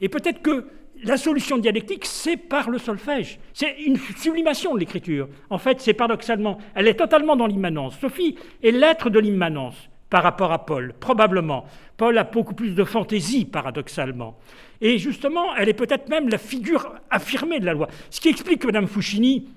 et 0.00 0.08
peut-être 0.08 0.42
que 0.42 0.66
la 1.04 1.16
solution 1.16 1.58
dialectique, 1.58 2.04
c'est 2.04 2.36
par 2.36 2.70
le 2.70 2.78
solfège. 2.78 3.38
C'est 3.52 3.76
une 3.82 3.96
sublimation 3.96 4.74
de 4.74 4.80
l'écriture. 4.80 5.28
En 5.48 5.58
fait, 5.58 5.80
c'est 5.80 5.94
paradoxalement, 5.94 6.58
elle 6.74 6.88
est 6.88 6.94
totalement 6.94 7.36
dans 7.36 7.46
l'immanence. 7.46 7.98
Sophie 8.00 8.36
est 8.62 8.72
l'être 8.72 9.08
de 9.10 9.20
l'immanence 9.20 9.76
par 10.10 10.22
rapport 10.22 10.52
à 10.52 10.64
Paul, 10.64 10.94
probablement. 10.98 11.66
Paul 11.96 12.16
a 12.18 12.24
beaucoup 12.24 12.54
plus 12.54 12.74
de 12.74 12.84
fantaisie, 12.84 13.44
paradoxalement. 13.44 14.38
Et 14.80 14.98
justement, 14.98 15.54
elle 15.56 15.68
est 15.68 15.74
peut-être 15.74 16.08
même 16.08 16.28
la 16.28 16.38
figure 16.38 16.94
affirmée 17.10 17.60
de 17.60 17.66
la 17.66 17.74
loi. 17.74 17.88
Ce 18.10 18.20
qui 18.20 18.28
explique 18.28 18.62
que 18.62 18.66
Mme 18.66 18.86
Fouchini 18.86 19.48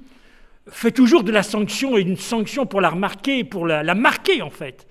fait 0.69 0.91
toujours 0.91 1.23
de 1.23 1.31
la 1.31 1.43
sanction 1.43 1.97
et 1.97 2.01
une 2.01 2.17
sanction 2.17 2.65
pour 2.65 2.81
la 2.81 2.89
remarquer, 2.89 3.43
pour 3.43 3.65
la, 3.65 3.95
marquer 3.95 4.41
en 4.41 4.49
fait. 4.49 4.87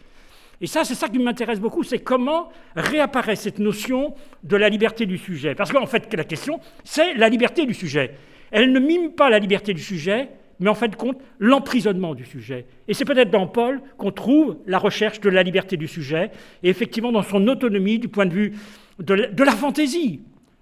Et 0.61 0.66
ça, 0.66 0.85
c'est 0.85 0.95
ça 0.95 1.09
qui 1.09 1.18
m'intéresse 1.18 1.61
beaucoup, 1.61 1.83
c'est 1.83 2.01
comment 2.01 2.51
réapparaît 2.77 3.37
cette 3.37 3.59
notion 3.59 4.14
de 4.43 4.57
la 4.57 4.68
liberté 4.68 5.07
du 5.07 5.16
sujet. 5.16 5.55
Parce 5.55 5.73
qu'en 5.73 5.87
fait, 5.87 6.12
la 6.14 6.25
question, 6.25 6.61
c'est 6.85 7.14
la 7.14 7.29
liberté 7.31 7.64
du 7.64 7.73
sujet. 7.73 8.14
Elle 8.51 8.73
ne 8.73 8.81
mime 8.81 9.12
pas 9.12 9.31
la 9.31 9.39
liberté 9.39 9.73
du 9.73 9.81
sujet, 9.81 10.29
mais 10.59 10.68
en 10.68 10.75
fin 10.75 10.89
de 10.89 10.97
compte, 10.97 11.18
l'emprisonnement 11.39 12.14
du 12.14 12.27
sujet. 12.27 12.66
Et 12.89 12.95
c'est 12.95 13.07
peut-être 13.07 13.31
dans 13.31 13.47
Paul 13.47 13.81
qu'on 13.97 14.11
trouve 14.11 14.59
la 14.66 14.79
recherche 14.79 15.21
de 15.21 15.31
la 15.31 15.43
liberté 15.43 15.79
du 15.79 15.89
sujet, 15.89 16.31
et 16.62 16.68
effectivement 16.68 17.12
dans 17.12 17.23
son 17.23 17.49
autonomie 17.49 17.99
du 17.99 18.09
point 18.09 18.27
de 18.27 18.35
vue 18.35 18.53
de 18.99 19.14
la, 19.14 19.27
de 19.29 19.45
la 19.45 19.53
fantaisie. 19.53 20.21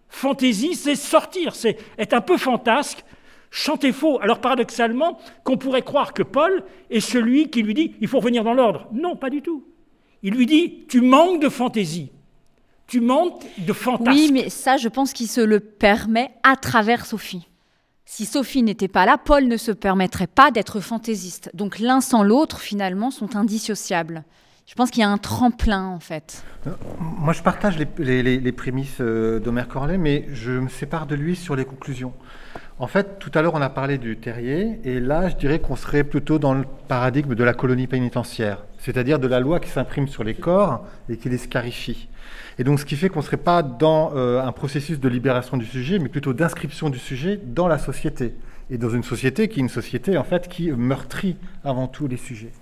Fantaisie, 0.09 0.77
c'est 0.77 0.95
sortir, 0.95 1.57
c'est 1.57 1.77
être 1.99 2.15
un 2.15 2.21
peu 2.21 2.37
fantasque 2.37 3.05
chanter 3.51 3.92
faux. 3.92 4.18
Alors 4.20 4.40
paradoxalement, 4.40 5.18
qu'on 5.44 5.57
pourrait 5.57 5.82
croire 5.82 6.12
que 6.12 6.22
Paul 6.22 6.64
est 6.90 7.01
celui 7.01 7.51
qui 7.51 7.62
lui 7.62 7.74
dit 7.74 7.94
il 8.01 8.09
faut 8.09 8.18
revenir 8.18 8.44
dans 8.44 8.55
l'ordre. 8.55 8.88
Non, 8.92 9.16
pas 9.16 9.30
du 9.30 9.42
tout. 9.42 9.64
Il 10.22 10.34
lui 10.34 10.46
dit 10.46 10.84
tu 10.88 11.01
manques 11.01 11.40
de 11.40 11.49
fantaisie. 11.49 12.12
Tu 12.86 13.01
manques 13.01 13.44
de 13.59 13.72
fantasme. 13.74 14.11
Oui, 14.11 14.30
mais 14.32 14.49
ça, 14.49 14.78
je 14.78 14.88
pense 14.88 15.12
qu'il 15.12 15.28
se 15.28 15.42
le 15.42 15.61
permet 15.61 16.30
à 16.42 16.57
travers 16.57 17.05
Sophie. 17.05 17.46
Si 18.07 18.24
Sophie 18.24 18.62
n'était 18.62 18.88
pas 18.88 19.05
là, 19.05 19.18
Paul 19.18 19.46
ne 19.46 19.59
se 19.59 19.70
permettrait 19.70 20.26
pas 20.26 20.51
d'être 20.51 20.80
fantaisiste. 20.80 21.51
Donc 21.53 21.78
l'un 21.78 22.01
sans 22.01 22.22
l'autre, 22.22 22.61
finalement, 22.61 23.11
sont 23.11 23.36
indissociables. 23.36 24.24
Je 24.64 24.74
pense 24.74 24.90
qu'il 24.90 25.01
y 25.01 25.05
a 25.05 25.11
un 25.11 25.18
tremplin, 25.18 25.84
en 25.84 26.01
fait. 26.01 26.42
Euh, 26.66 26.70
moi, 26.99 27.34
je 27.34 27.42
partage 27.42 27.78
les, 27.99 28.22
les 28.22 28.53
prémices 28.53 29.01
euh, 29.01 29.38
d'Omer 29.38 29.64
Corlet, 29.68 29.99
mais 29.99 30.26
je 30.32 30.53
me 30.53 30.68
sépare 30.68 31.07
de 31.07 31.14
lui 31.14 31.36
sur 31.36 31.57
les 31.57 31.66
conclusions. 31.66 32.14
En 32.81 32.87
fait, 32.87 33.18
tout 33.18 33.33
à 33.35 33.43
l'heure, 33.43 33.55
on 33.55 33.61
a 33.61 33.70
parlé 33.70 33.99
du 33.99 34.16
terrier, 34.16 34.79
et 34.85 35.01
là, 35.01 35.29
je 35.29 35.35
dirais 35.35 35.59
qu'on 35.59 35.74
serait 35.74 36.05
plutôt 36.05 36.39
dans 36.39 36.55
le 36.55 36.64
paradigme 36.87 37.35
de 37.35 37.43
la 37.43 37.53
colonie 37.53 37.89
pénitentiaire, 37.89 38.62
c'est-à-dire 38.79 39.18
de 39.18 39.26
la 39.26 39.41
loi 39.41 39.59
qui 39.59 39.68
s'imprime 39.68 40.07
sur 40.07 40.22
les 40.22 40.35
corps 40.35 40.87
et 41.09 41.16
qui 41.16 41.29
les 41.29 41.39
scarifie. 41.39 42.09
Et 42.57 42.62
donc, 42.62 42.79
ce 42.79 42.85
qui 42.85 42.95
fait 42.95 43.09
qu'on 43.09 43.18
ne 43.18 43.24
serait 43.24 43.37
pas 43.37 43.64
dans 43.64 44.12
euh, 44.14 44.41
un 44.41 44.53
processus 44.53 45.01
de 45.01 45.09
libération 45.09 45.57
du 45.57 45.66
sujet, 45.66 45.99
mais 45.99 46.09
plutôt 46.09 46.33
d'inscription 46.33 46.89
du 46.89 47.01
sujet 47.01 47.41
dans 47.45 47.66
la 47.66 47.79
société. 47.79 48.35
Et 48.70 48.79
dans 48.79 48.91
une 48.91 49.03
société 49.03 49.49
qui 49.49 49.59
est 49.59 49.62
une 49.62 49.68
société, 49.68 50.16
en 50.16 50.24
fait, 50.24 50.47
qui 50.47 50.70
meurtrit 50.70 51.37
avant 51.64 51.89
tout 51.89 52.07
les 52.07 52.16
sujets. 52.16 52.53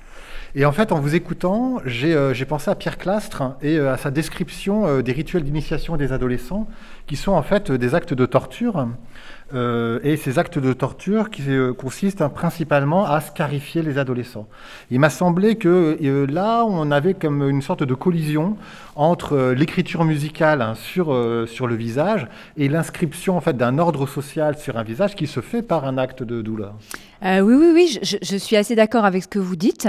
Et 0.54 0.64
en 0.64 0.72
fait, 0.72 0.92
en 0.92 1.00
vous 1.00 1.14
écoutant, 1.14 1.82
j'ai 1.84 2.14
euh, 2.14 2.32
pensé 2.48 2.70
à 2.70 2.74
Pierre 2.74 2.96
Clastre 2.96 3.56
et 3.60 3.76
euh, 3.76 3.92
à 3.92 3.98
sa 3.98 4.10
description 4.10 5.02
des 5.02 5.12
rituels 5.12 5.44
d'initiation 5.44 5.98
des 5.98 6.12
adolescents, 6.12 6.66
qui 7.06 7.16
sont 7.16 7.32
en 7.32 7.42
fait 7.42 7.70
des 7.70 7.94
actes 7.94 8.14
de 8.14 8.24
torture 8.24 8.88
euh, 9.54 10.00
et 10.02 10.16
ces 10.16 10.40
actes 10.40 10.58
de 10.58 10.72
torture 10.72 11.30
qui 11.30 11.42
euh, 11.48 11.72
consistent 11.72 12.20
hein, 12.20 12.28
principalement 12.28 13.04
à 13.04 13.20
scarifier 13.20 13.80
les 13.80 13.96
adolescents. 13.96 14.48
Il 14.90 14.98
m'a 14.98 15.08
semblé 15.08 15.54
que 15.54 15.96
euh, 16.02 16.26
là, 16.26 16.64
on 16.64 16.90
avait 16.90 17.14
comme 17.14 17.48
une 17.48 17.62
sorte 17.62 17.84
de 17.84 17.94
collision 17.94 18.56
entre 18.96 19.52
l'écriture 19.56 20.04
musicale 20.04 20.62
hein, 20.62 20.74
sur, 20.74 21.14
sur 21.46 21.68
le 21.68 21.76
visage 21.76 22.26
et 22.56 22.68
l'inscription 22.68 23.36
en 23.36 23.40
fait 23.40 23.56
d'un 23.56 23.78
ordre 23.78 24.08
social 24.08 24.58
sur 24.58 24.78
un 24.78 24.82
visage 24.82 25.14
qui 25.14 25.28
se 25.28 25.40
fait 25.40 25.62
par 25.62 25.84
un 25.84 25.96
acte 25.96 26.24
de 26.24 26.42
douleur. 26.42 26.74
oui, 27.22 27.40
oui, 27.40 27.70
oui, 27.72 27.98
je, 28.02 28.36
suis 28.36 28.56
assez 28.56 28.74
d'accord 28.74 29.04
avec 29.04 29.22
ce 29.22 29.28
que 29.28 29.38
vous 29.38 29.56
dites. 29.56 29.88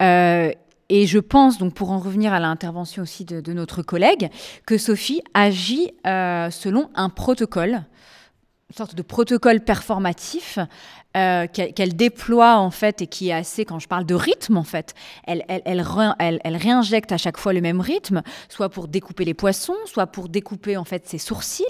Et 0.00 1.06
je 1.06 1.18
pense, 1.18 1.58
donc 1.58 1.74
pour 1.74 1.90
en 1.90 1.98
revenir 1.98 2.32
à 2.32 2.40
l'intervention 2.40 3.02
aussi 3.02 3.24
de, 3.24 3.52
notre 3.52 3.82
collègue, 3.82 4.30
que 4.66 4.78
Sophie 4.78 5.20
agit 5.34 5.90
selon 6.04 6.90
un 6.94 7.08
protocole 7.08 7.82
sorte 8.72 8.94
de 8.94 9.02
protocole 9.02 9.60
performatif 9.60 10.58
euh, 11.16 11.46
qu'elle 11.46 11.94
déploie 11.94 12.56
en 12.56 12.72
fait 12.72 13.00
et 13.00 13.06
qui 13.06 13.28
est 13.28 13.32
assez, 13.32 13.64
quand 13.64 13.78
je 13.78 13.86
parle 13.86 14.04
de 14.04 14.16
rythme 14.16 14.56
en 14.56 14.64
fait, 14.64 14.94
elle, 15.28 15.44
elle, 15.46 15.80
réinjecte 16.56 17.12
à 17.12 17.18
chaque 17.18 17.36
fois 17.36 17.52
le 17.52 17.60
même 17.60 17.80
rythme, 17.80 18.22
soit 18.48 18.68
pour 18.68 18.88
découper 18.88 19.24
les 19.24 19.32
poissons, 19.32 19.76
soit 19.86 20.08
pour 20.08 20.28
découper 20.28 20.76
en 20.76 20.82
fait 20.82 21.06
ses 21.06 21.18
sourcils 21.18 21.64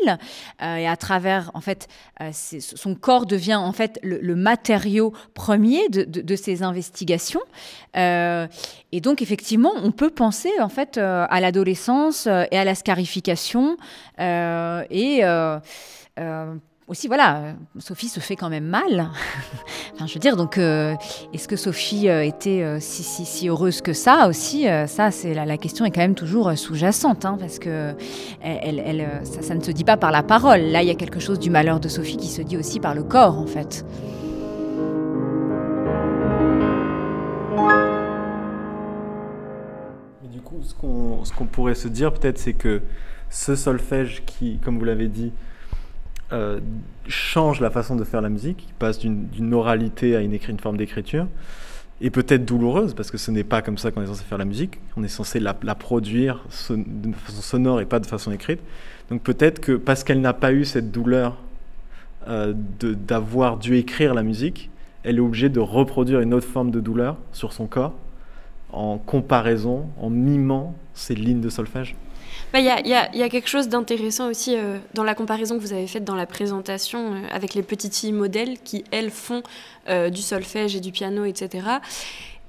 euh, 0.62 0.76
et 0.76 0.88
à 0.88 0.96
travers 0.96 1.50
en 1.52 1.60
fait 1.60 1.88
euh, 2.22 2.30
son 2.32 2.94
corps 2.94 3.26
devient 3.26 3.56
en 3.56 3.72
fait 3.72 4.00
le, 4.02 4.34
matériau 4.34 5.12
premier 5.34 5.90
de, 5.90 6.04
de, 6.04 6.36
ces 6.36 6.62
investigations. 6.62 7.42
Et 7.94 9.00
donc 9.02 9.20
effectivement 9.20 9.72
on 9.76 9.92
peut 9.92 10.10
penser 10.10 10.52
en 10.58 10.70
fait 10.70 10.96
à 10.96 11.40
l'adolescence 11.40 12.26
et 12.26 12.56
à 12.56 12.64
la 12.64 12.74
scarification 12.74 13.76
et 14.18 15.22
aussi, 16.86 17.06
voilà, 17.08 17.36
euh, 17.38 17.52
Sophie 17.78 18.08
se 18.08 18.20
fait 18.20 18.36
quand 18.36 18.50
même 18.50 18.66
mal. 18.66 19.08
enfin, 19.94 20.06
je 20.06 20.14
veux 20.14 20.20
dire, 20.20 20.36
donc, 20.36 20.58
euh, 20.58 20.94
est-ce 21.32 21.48
que 21.48 21.56
Sophie 21.56 22.08
euh, 22.08 22.22
était 22.22 22.78
si, 22.80 23.48
heureuse 23.48 23.80
que 23.80 23.92
ça 23.92 24.28
aussi 24.28 24.66
Ça, 24.86 25.10
c'est 25.10 25.34
la, 25.34 25.56
question 25.56 25.84
est 25.84 25.90
quand 25.90 26.00
même 26.00 26.14
toujours 26.14 26.56
sous-jacente, 26.56 27.24
hein, 27.24 27.36
parce 27.38 27.58
que 27.58 27.94
ça, 28.42 29.54
ne 29.54 29.62
se 29.62 29.70
dit 29.70 29.84
pas 29.84 29.96
par 29.96 30.10
la 30.10 30.22
parole. 30.22 30.60
Là, 30.60 30.82
il 30.82 30.88
y 30.88 30.90
a 30.90 30.94
quelque 30.94 31.20
chose 31.20 31.38
du 31.38 31.50
malheur 31.50 31.80
de 31.80 31.88
Sophie 31.88 32.16
qui 32.16 32.28
se 32.28 32.42
dit 32.42 32.56
aussi 32.56 32.80
par 32.80 32.94
le 32.94 33.02
corps, 33.02 33.38
en 33.38 33.46
fait. 33.46 33.84
Mais 40.22 40.28
du 40.28 40.40
coup, 40.40 40.60
ce 40.62 40.74
qu'on 40.74 41.46
pourrait 41.46 41.74
se 41.74 41.88
dire 41.88 42.12
peut-être, 42.12 42.38
c'est 42.38 42.54
que 42.54 42.82
ce 43.30 43.56
solfège 43.56 44.22
qui, 44.26 44.58
comme 44.58 44.78
vous 44.78 44.84
l'avez 44.84 45.08
dit, 45.08 45.32
euh, 46.32 46.60
change 47.06 47.60
la 47.60 47.70
façon 47.70 47.96
de 47.96 48.04
faire 48.04 48.20
la 48.20 48.28
musique, 48.30 48.68
passe 48.78 48.98
d'une 48.98 49.54
oralité 49.54 50.16
à 50.16 50.20
une, 50.20 50.32
une 50.32 50.58
forme 50.58 50.76
d'écriture, 50.76 51.26
et 52.00 52.10
peut-être 52.10 52.44
douloureuse, 52.44 52.94
parce 52.94 53.10
que 53.10 53.18
ce 53.18 53.30
n'est 53.30 53.44
pas 53.44 53.62
comme 53.62 53.78
ça 53.78 53.90
qu'on 53.90 54.02
est 54.02 54.06
censé 54.06 54.24
faire 54.24 54.38
la 54.38 54.44
musique, 54.44 54.78
on 54.96 55.04
est 55.04 55.08
censé 55.08 55.38
la, 55.38 55.54
produire 55.54 56.44
de 56.70 57.12
façon 57.12 57.40
sonore 57.40 57.80
et 57.80 57.86
pas 57.86 58.00
de 58.00 58.06
façon 58.06 58.32
écrite. 58.32 58.60
Donc 59.10 59.22
peut-être 59.22 59.60
que 59.60 59.72
parce 59.72 60.02
qu'elle 60.02 60.20
n'a 60.20 60.32
pas 60.32 60.52
eu 60.52 60.64
cette 60.64 60.90
douleur 60.90 61.36
euh, 62.26 62.52
d'avoir 62.82 63.58
dû 63.58 63.76
écrire 63.76 64.14
la 64.14 64.22
musique, 64.22 64.70
elle 65.04 65.16
est 65.16 65.20
obligée 65.20 65.50
de 65.50 65.60
reproduire 65.60 66.20
une 66.20 66.34
autre 66.34 66.46
forme 66.46 66.70
de 66.70 66.80
douleur 66.80 67.16
sur 67.32 67.52
son 67.52 67.66
corps, 67.66 67.94
en 68.72 68.98
comparaison, 68.98 69.86
en 70.00 70.10
mimant 70.10 70.74
ces 70.94 71.14
lignes 71.14 71.40
de 71.40 71.50
solfège. 71.50 71.94
Bah, 72.54 72.60
il 72.60 72.66
y, 72.86 72.94
a, 72.94 73.28
quelque 73.30 73.48
chose 73.48 73.68
d'intéressant 73.68 74.30
aussi 74.30 74.54
euh, 74.56 74.78
dans 74.94 75.02
la 75.02 75.16
comparaison 75.16 75.56
que 75.56 75.60
vous 75.60 75.72
avez 75.72 75.88
faite 75.88 76.04
dans 76.04 76.14
la 76.14 76.24
présentation 76.24 77.14
euh, 77.14 77.26
avec 77.32 77.54
les 77.54 77.64
petites 77.64 77.96
filles 77.96 78.12
modèles 78.12 78.58
qui, 78.62 78.84
elles, 78.92 79.10
font 79.10 79.42
euh, 79.88 80.08
du 80.08 80.22
solfège 80.22 80.76
et 80.76 80.80
du 80.80 80.92
piano, 80.92 81.24
etc. 81.24 81.66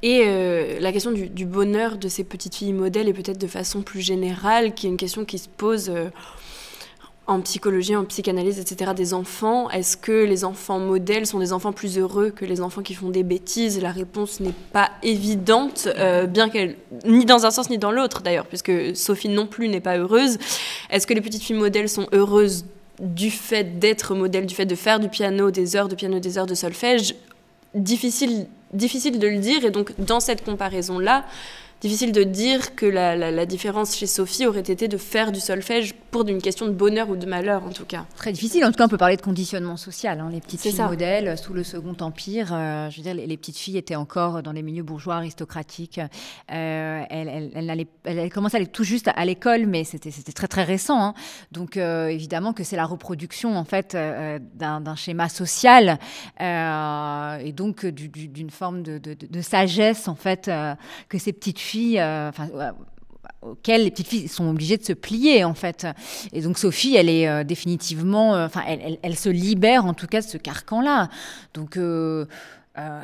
Et 0.03 0.79
la 0.79 0.91
question 0.91 1.11
du, 1.11 1.27
du, 1.27 1.47
bonheur 1.47 1.97
de 1.97 2.07
ces 2.07 2.23
petites 2.23 2.53
filles 2.53 2.73
modèles 2.73 3.07
est 3.07 3.13
peut-être 3.13 3.39
de 3.39 3.47
façon 3.47 3.81
plus 3.81 4.01
générale, 4.01 4.75
qui 4.75 4.85
est 4.85 4.89
une 4.91 4.97
question 4.97 5.25
qui 5.25 5.39
se 5.39 5.49
pose 5.49 5.91
en 7.27 7.41
psychologie, 7.41 7.95
en 7.95 8.05
psychanalyse, 8.05 8.59
etc., 8.59 8.91
des 8.95 9.13
enfants. 9.13 9.69
Est-ce 9.71 9.97
que 9.97 10.25
les 10.25 10.43
enfants 10.43 10.79
modèles 10.79 11.25
sont 11.25 11.39
des 11.39 11.53
enfants 11.53 11.71
plus 11.71 11.97
heureux 11.97 12.29
que 12.29 12.45
les 12.45 12.61
enfants 12.61 12.83
qui 12.83 12.93
font 12.93 13.09
des 13.09 13.23
bêtises? 13.23 13.81
La 13.81 13.91
réponse 13.91 14.39
n'est 14.39 14.53
pas 14.71 14.91
évidente, 15.01 15.87
euh, 15.97 16.27
bien 16.27 16.49
qu'elle, 16.49 16.75
ni 17.05 17.25
dans 17.25 17.45
un 17.45 17.51
sens 17.51 17.69
ni 17.69 17.77
dans 17.79 17.91
l'autre 17.91 18.21
d'ailleurs, 18.21 18.45
puisque 18.45 18.95
Sophie 18.95 19.29
non 19.29 19.47
plus 19.47 19.69
n'est 19.69 19.81
pas 19.81 19.97
heureuse. 19.97 20.37
Est-ce 20.91 21.07
que 21.07 21.13
les 21.13 21.21
petites 21.21 21.41
filles 21.41 21.55
modèles 21.55 21.89
sont 21.89 22.07
heureuses 22.13 22.65
du 22.99 23.31
fait 23.31 23.79
d'être 23.79 24.13
modèles, 24.13 24.45
du 24.45 24.53
fait 24.53 24.67
de 24.67 24.75
faire 24.75 24.99
du 24.99 25.09
piano, 25.09 25.49
des 25.49 25.75
heures 25.75 25.87
de 25.87 25.95
piano, 25.95 26.19
des 26.19 26.37
heures 26.37 26.45
de 26.45 26.55
solfège? 26.55 27.15
Difficile, 27.73 28.45
difficile 28.71 29.17
de 29.17 29.27
le 29.27 29.39
dire, 29.39 29.65
et 29.65 29.71
donc 29.71 29.93
dans 29.97 30.19
cette 30.19 30.45
comparaison-là, 30.45 31.25
difficile 31.81 32.11
de 32.11 32.23
dire 32.23 32.75
que 32.75 32.85
la, 32.85 33.45
différence 33.45 33.95
chez 33.95 34.07
Sophie 34.07 34.47
aurait 34.47 34.59
été 34.61 34.87
de 34.87 34.97
faire 34.97 35.31
du 35.31 35.39
solfège 35.39 35.93
pour 36.09 36.27
une 36.27 36.41
question 36.41 36.65
de 36.65 36.71
bonheur 36.71 37.09
ou 37.09 37.15
de 37.15 37.25
malheur, 37.25 37.63
en 37.63 37.69
tout 37.69 37.85
cas. 37.85 38.05
Très 38.15 38.31
difficile. 38.31 38.65
En 38.65 38.71
tout 38.71 38.77
cas, 38.77 38.85
on 38.85 38.89
peut 38.89 38.97
parler 38.97 39.17
de 39.17 39.21
conditionnement 39.21 39.77
social. 39.77 40.19
Hein. 40.19 40.29
Les 40.31 40.41
petites 40.41 40.61
filles 40.61 40.81
modèles, 40.81 41.37
sous 41.37 41.53
le 41.53 41.63
Second 41.63 41.95
Empire, 41.99 42.51
euh, 42.53 42.89
je 42.89 42.97
veux 42.97 43.03
dire, 43.03 43.13
les, 43.13 43.37
petites 43.37 43.57
filles 43.57 43.77
étaient 43.77 43.95
encore 43.95 44.41
dans 44.41 44.51
les 44.51 44.63
milieux 44.63 44.83
bourgeois 44.83 45.15
aristocratiques. 45.15 45.99
Euh, 46.51 47.03
elles, 47.09 47.51
elles, 47.53 47.87
elles, 48.05 48.31
commençaient 48.31 48.57
à 48.57 48.59
aller 48.59 48.67
tout 48.67 48.83
juste 48.83 49.09
à 49.13 49.25
l'école, 49.25 49.65
mais 49.67 49.83
c'était 49.83 50.11
très 50.31 50.47
très 50.47 50.63
récent. 50.63 51.03
Hein. 51.03 51.13
Donc, 51.51 51.77
euh, 51.77 52.07
évidemment 52.07 52.53
que 52.53 52.63
c'est 52.63 52.77
la 52.77 52.85
reproduction, 52.85 53.57
en 53.57 53.65
fait, 53.65 53.95
d'un 54.55 54.95
schéma 54.95 55.29
social 55.29 55.99
et 56.39 57.53
donc 57.53 57.85
d'une 57.85 58.49
forme 58.49 58.81
de, 58.81 58.97
de, 58.97 59.41
sagesse, 59.41 60.07
en 60.07 60.15
fait, 60.15 60.49
que 61.09 61.17
ces 61.17 61.33
petites 61.33 61.59
filles 61.59 61.64
euh, 61.97 62.29
enfin, 62.29 62.47
auxquelles 63.41 63.83
les 63.83 63.91
petites 63.91 64.07
filles 64.07 64.27
sont 64.27 64.49
obligées 64.49 64.77
de 64.77 64.83
se 64.83 64.93
plier 64.93 65.43
en 65.43 65.53
fait. 65.53 65.87
Et 66.33 66.41
donc 66.41 66.57
Sophie, 66.57 66.95
elle 66.95 67.09
est 67.09 67.27
euh, 67.27 67.43
définitivement, 67.43 68.35
euh, 68.35 68.45
enfin, 68.45 68.61
elle, 68.67 68.97
elle, 69.01 69.15
se 69.15 69.29
libère 69.29 69.85
en 69.85 69.93
tout 69.93 70.07
cas 70.07 70.21
de 70.21 70.25
ce 70.25 70.37
carcan-là. 70.37 71.09
Donc 71.53 71.77
euh, 71.77 72.25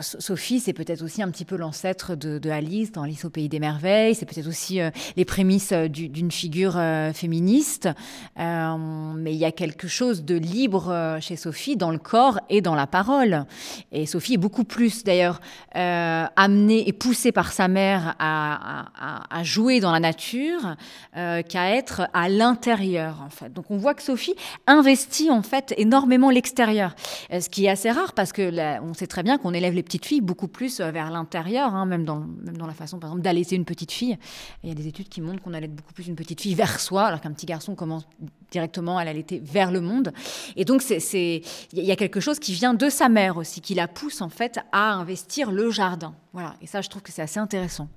Sophie, 0.01 0.59
c'est 0.59 0.73
peut-être 0.73 1.01
aussi 1.01 1.21
un 1.21 1.29
petit 1.29 1.45
peu 1.45 1.55
l'ancêtre 1.55 2.15
de, 2.15 2.49
Alice 2.49 2.91
dans 2.91 3.03
Alice 3.03 3.23
au 3.23 3.29
pays 3.29 3.47
des 3.47 3.59
merveilles. 3.59 4.15
C'est 4.15 4.25
peut-être 4.25 4.47
aussi 4.47 4.81
euh, 4.81 4.89
les 5.15 5.23
prémices 5.23 5.71
euh, 5.71 5.87
d'une 5.87 6.31
figure 6.31 6.73
féministe. 7.13 7.89
mais 8.37 9.33
il 9.33 9.37
y 9.37 9.45
a 9.45 9.51
quelque 9.51 9.87
chose 9.87 10.23
de 10.23 10.35
libre 10.35 11.17
chez 11.21 11.35
Sophie 11.35 11.77
dans 11.77 11.91
le 11.91 11.97
corps 11.97 12.39
et 12.49 12.61
dans 12.61 12.75
la 12.75 12.87
parole. 12.87 13.45
Et 13.91 14.05
Sophie 14.05 14.33
est 14.33 14.37
beaucoup 14.37 14.63
plus 14.63 15.03
d'ailleurs 15.03 15.39
amenée 15.73 16.87
et 16.87 16.93
poussée 16.93 17.31
par 17.31 17.51
sa 17.51 17.67
mère 17.67 18.15
à, 18.19 19.43
jouer 19.43 19.79
dans 19.79 19.91
la 19.91 19.99
nature 19.99 20.75
qu'à 21.13 21.75
être 21.75 22.03
à 22.13 22.29
l'intérieur 22.29 23.21
en 23.25 23.29
fait. 23.29 23.51
Donc 23.51 23.65
on 23.69 23.77
voit 23.77 23.93
que 23.93 24.03
Sophie 24.03 24.35
investit 24.67 25.29
en 25.29 25.41
fait 25.41 25.73
énormément 25.77 26.29
l'extérieur, 26.29 26.95
ce 27.31 27.47
qui 27.49 27.65
est 27.65 27.69
assez 27.69 27.91
rare 27.91 28.13
parce 28.13 28.31
que 28.31 28.51
on 28.81 28.93
sait 28.93 29.07
très 29.07 29.23
bien 29.23 29.37
qu'on 29.37 29.53
est 29.53 29.60
élève 29.61 29.73
les 29.73 29.83
petites 29.83 30.05
filles 30.05 30.21
beaucoup 30.21 30.47
plus 30.47 30.81
vers 30.81 31.11
l'intérieur, 31.11 31.73
hein, 31.73 31.85
même, 31.85 32.05
dans, 32.05 32.19
même 32.19 32.57
dans 32.57 32.67
la 32.67 32.73
façon, 32.73 32.99
par 32.99 33.09
exemple, 33.09 33.23
d'allaiter 33.23 33.55
une 33.55 33.65
petite 33.65 33.91
fille. 33.91 34.17
il 34.63 34.69
y 34.69 34.71
a 34.71 34.75
des 34.75 34.87
études 34.87 35.09
qui 35.09 35.21
montrent 35.21 35.41
qu'on 35.41 35.53
allait 35.53 35.67
beaucoup 35.67 35.93
plus 35.93 36.07
une 36.07 36.15
petite 36.15 36.41
fille 36.41 36.55
vers 36.55 36.79
soi, 36.79 37.03
alors 37.03 37.21
qu'un 37.21 37.31
petit 37.31 37.45
garçon 37.45 37.75
commence 37.75 38.07
directement 38.51 38.97
à 38.97 39.05
l'allaiter 39.05 39.39
vers 39.39 39.71
le 39.71 39.81
monde. 39.81 40.11
Et 40.55 40.65
donc, 40.65 40.83
il 40.89 41.43
y 41.73 41.91
a 41.91 41.95
quelque 41.95 42.19
chose 42.19 42.39
qui 42.39 42.53
vient 42.53 42.73
de 42.73 42.89
sa 42.89 43.09
mère 43.09 43.37
aussi, 43.37 43.61
qui 43.61 43.75
la 43.75 43.87
pousse 43.87 44.21
en 44.21 44.29
fait 44.29 44.59
à 44.71 44.93
investir 44.93 45.51
le 45.51 45.69
jardin. 45.69 46.13
Voilà. 46.33 46.55
Et 46.61 46.67
ça, 46.67 46.81
je 46.81 46.89
trouve 46.89 47.01
que 47.01 47.11
c'est 47.11 47.21
assez 47.21 47.39
intéressant. 47.39 47.87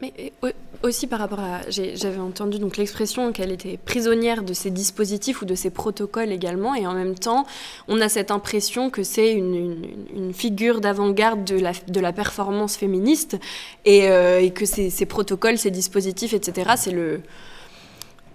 Mais 0.00 0.32
aussi 0.82 1.06
par 1.06 1.18
rapport 1.18 1.40
à, 1.40 1.60
j'avais 1.68 2.20
entendu 2.20 2.58
l'expression 2.78 3.32
qu'elle 3.32 3.52
était 3.52 3.76
prisonnière 3.76 4.42
de 4.42 4.54
ces 4.54 4.70
dispositifs 4.70 5.42
ou 5.42 5.44
de 5.44 5.54
ces 5.54 5.68
protocoles 5.68 6.32
également, 6.32 6.74
et 6.74 6.86
en 6.86 6.94
même 6.94 7.14
temps, 7.14 7.46
on 7.86 8.00
a 8.00 8.08
cette 8.08 8.30
impression 8.30 8.88
que 8.88 9.02
c'est 9.02 9.32
une, 9.32 10.32
figure 10.32 10.80
d'avant-garde 10.80 11.44
de 11.44 11.58
la, 11.58 11.72
de 11.86 12.00
la 12.00 12.12
performance 12.12 12.76
féministe, 12.76 13.38
et, 13.84 14.08
euh, 14.08 14.48
que 14.50 14.64
ces, 14.64 14.88
ces, 14.88 15.06
protocoles, 15.06 15.58
ces 15.58 15.70
dispositifs, 15.70 16.32
etc., 16.32 16.72
c'est 16.76 16.92
le 16.92 17.20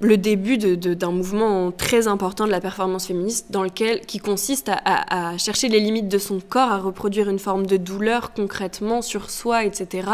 le 0.01 0.17
début 0.17 0.57
d'un 0.57 1.11
mouvement 1.11 1.71
très 1.71 2.09
important 2.09 2.45
de 2.45 2.51
la 2.51 2.59
performance 2.59 3.07
féministe 3.07 3.47
dans 3.49 3.63
lequel, 3.63 4.01
qui 4.01 4.19
consiste 4.19 4.69
à, 4.69 5.31
à, 5.31 5.37
chercher 5.37 5.69
les 5.69 5.79
limites 5.79 6.09
de 6.09 6.17
son 6.17 6.41
corps, 6.41 6.69
à 6.69 6.79
reproduire 6.79 7.29
une 7.29 7.39
forme 7.39 7.65
de 7.65 7.77
douleur 7.77 8.33
concrètement 8.33 9.01
sur 9.01 9.29
soi, 9.29 9.63
etc. 9.63 10.09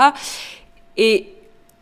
Et 0.97 1.33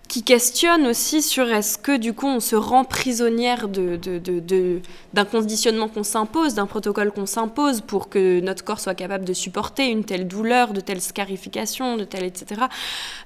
qui 0.09 0.23
questionne 0.23 0.87
aussi 0.87 1.21
sur 1.21 1.49
est-ce 1.51 1.77
que 1.77 1.95
du 1.95 2.13
coup 2.13 2.25
on 2.25 2.39
se 2.39 2.55
rend 2.55 2.83
prisonnière 2.83 3.69
d'un 3.69 3.95
de, 3.95 4.19
de, 4.19 5.23
conditionnement 5.31 5.87
qu'on 5.87 6.03
s'impose, 6.03 6.55
d'un 6.55 6.65
protocole 6.65 7.11
qu'on 7.11 7.27
s'impose 7.27 7.81
pour 7.81 8.09
que 8.09 8.39
notre 8.39 8.63
corps 8.63 8.79
soit 8.79 8.95
capable 8.95 9.23
de 9.23 9.33
supporter 9.33 9.87
une 9.87 10.03
telle 10.03 10.27
douleur, 10.27 10.73
de 10.73 10.81
telle 10.81 10.99
scarification, 10.99 11.95
de 11.95 12.05
telle 12.05 12.23
etc. 12.23 12.63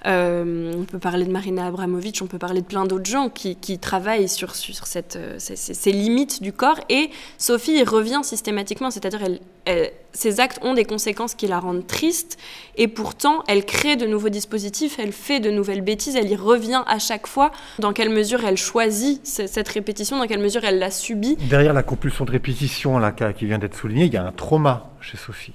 Euh, 0.05 0.73
on 0.77 0.83
peut 0.83 0.99
parler 0.99 1.25
de 1.25 1.31
Marina 1.31 1.67
Abramovic, 1.67 2.21
on 2.21 2.27
peut 2.27 2.37
parler 2.37 2.59
de 2.59 2.67
plein 2.67 2.85
d'autres 2.85 3.09
gens 3.09 3.29
qui, 3.29 3.55
qui, 3.55 3.79
travaillent 3.79 4.27
sur, 4.27 4.53
sur 4.53 4.85
cette, 4.85 5.15
euh, 5.15 5.35
ces, 5.39 5.55
ces, 5.55 5.91
limites 5.93 6.43
du 6.43 6.51
corps 6.51 6.79
et 6.89 7.09
Sophie 7.37 7.81
revient 7.83 8.21
systématiquement, 8.23 8.91
c'est-à-dire 8.91 9.23
elle, 9.23 9.39
ces 10.11 10.39
actes 10.39 10.59
ont 10.61 10.73
des 10.73 10.85
conséquences 10.85 11.33
qui 11.35 11.47
la 11.47 11.59
rendent 11.59 11.87
triste, 11.87 12.37
et 12.77 12.87
pourtant, 12.87 13.43
elle 13.47 13.65
crée 13.65 13.95
de 13.95 14.05
nouveaux 14.05 14.29
dispositifs, 14.29 14.99
elle 14.99 15.11
fait 15.11 15.39
de 15.39 15.49
nouvelles 15.49 15.81
bêtises, 15.81 16.15
elle 16.15 16.29
y 16.29 16.35
revient 16.35 16.83
à 16.85 16.99
chaque 16.99 17.27
fois. 17.27 17.51
Dans 17.79 17.93
quelle 17.93 18.09
mesure 18.09 18.45
elle 18.45 18.57
choisit 18.57 19.25
cette 19.25 19.67
répétition, 19.69 20.17
dans 20.17 20.27
quelle 20.27 20.41
mesure 20.41 20.63
elle 20.63 20.79
la 20.79 20.91
subit? 20.91 21.35
Derrière 21.49 21.73
la 21.73 21.83
compulsion 21.83 22.25
de 22.25 22.31
répétition 22.31 22.99
là, 22.99 23.11
qui 23.11 23.45
vient 23.45 23.59
d'être 23.59 23.75
soulignée, 23.75 24.05
il 24.05 24.13
y 24.13 24.17
a 24.17 24.25
un 24.25 24.31
trauma 24.31 24.91
chez 25.01 25.17
Sophie. 25.17 25.53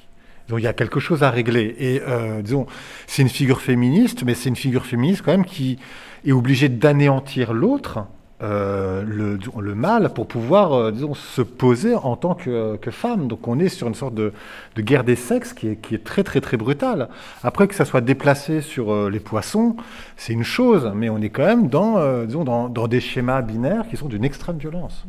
Donc 0.49 0.61
il 0.61 0.65
y 0.65 0.69
a 0.69 0.73
quelque 0.73 0.99
chose 0.99 1.23
à 1.23 1.31
régler. 1.31 1.77
Et 1.79 2.01
euh, 2.07 2.43
disons, 2.43 2.67
c'est 3.07 3.23
une 3.23 3.29
figure 3.29 3.61
féministe, 3.61 4.23
mais 4.25 4.35
c'est 4.35 4.49
une 4.49 4.57
figure 4.57 4.87
féministe 4.87 5.23
quand 5.25 5.33
même 5.33 5.45
qui 5.45 5.79
est 6.25 6.33
obligée 6.33 6.69
d'anéantir 6.69 7.53
l'autre 7.53 8.07
euh, 8.41 9.03
le, 9.05 9.37
le, 9.61 9.75
mal 9.75 10.11
pour 10.15 10.29
pouvoir, 10.29 10.73
euh, 10.73 10.93
disons, 10.93 11.15
se 11.15 11.43
poser 11.43 11.97
en 11.97 12.15
tant 12.15 12.35
que, 12.35 12.77
que, 12.77 12.93
femme. 12.93 13.27
Donc 13.27 13.49
on 13.49 13.59
est 13.59 13.69
sur 13.69 13.89
une 13.89 13.97
sorte 13.97 14.15
de, 14.15 14.33
de 14.77 14.83
guerre 14.83 15.03
des 15.03 15.17
sexes 15.17 15.53
qui 15.53 15.67
est, 15.67 15.77
qui 15.77 15.97
est, 15.97 16.05
très 16.05 16.23
très 16.23 16.41
très 16.41 16.57
brutale. 16.57 17.09
Après 17.43 17.67
que 17.67 17.75
ça 17.75 17.85
soit 17.85 18.01
déplacé 18.01 18.61
sur 18.61 18.93
euh, 18.93 19.11
les 19.11 19.19
poissons, 19.19 19.75
c'est 20.17 20.35
une 20.35 20.45
chose, 20.45 20.89
mais 20.95 21.09
on 21.09 21.19
est 21.19 21.31
quand 21.31 21.47
même 21.47 21.69
dans, 21.69 22.25
disons, 22.25 22.45
dans, 22.45 22.69
dans, 22.69 22.87
des 22.87 23.01
schémas 23.01 23.43
binaires 23.43 23.89
qui 23.91 23.97
sont 23.97 24.07
d'une 24.07 24.25
extrême 24.25 24.59
violence. 24.59 25.05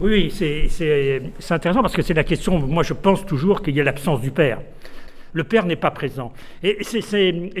Oui, 0.00 0.32
c'est 0.32 1.22
intéressant 1.50 1.80
parce 1.80 1.94
que 1.94 2.02
c'est 2.02 2.14
la 2.14 2.24
question, 2.24 2.58
moi 2.58 2.82
je 2.82 2.92
pense 2.92 3.24
toujours 3.24 3.62
qu'il 3.62 3.76
y 3.76 3.80
a 3.80 3.84
l'absence 3.84 4.20
du 4.20 4.32
père 4.32 4.58
le 5.34 5.44
père 5.44 5.66
n'est 5.66 5.76
pas 5.76 5.90
présent. 5.90 6.32
Et, 6.62 6.78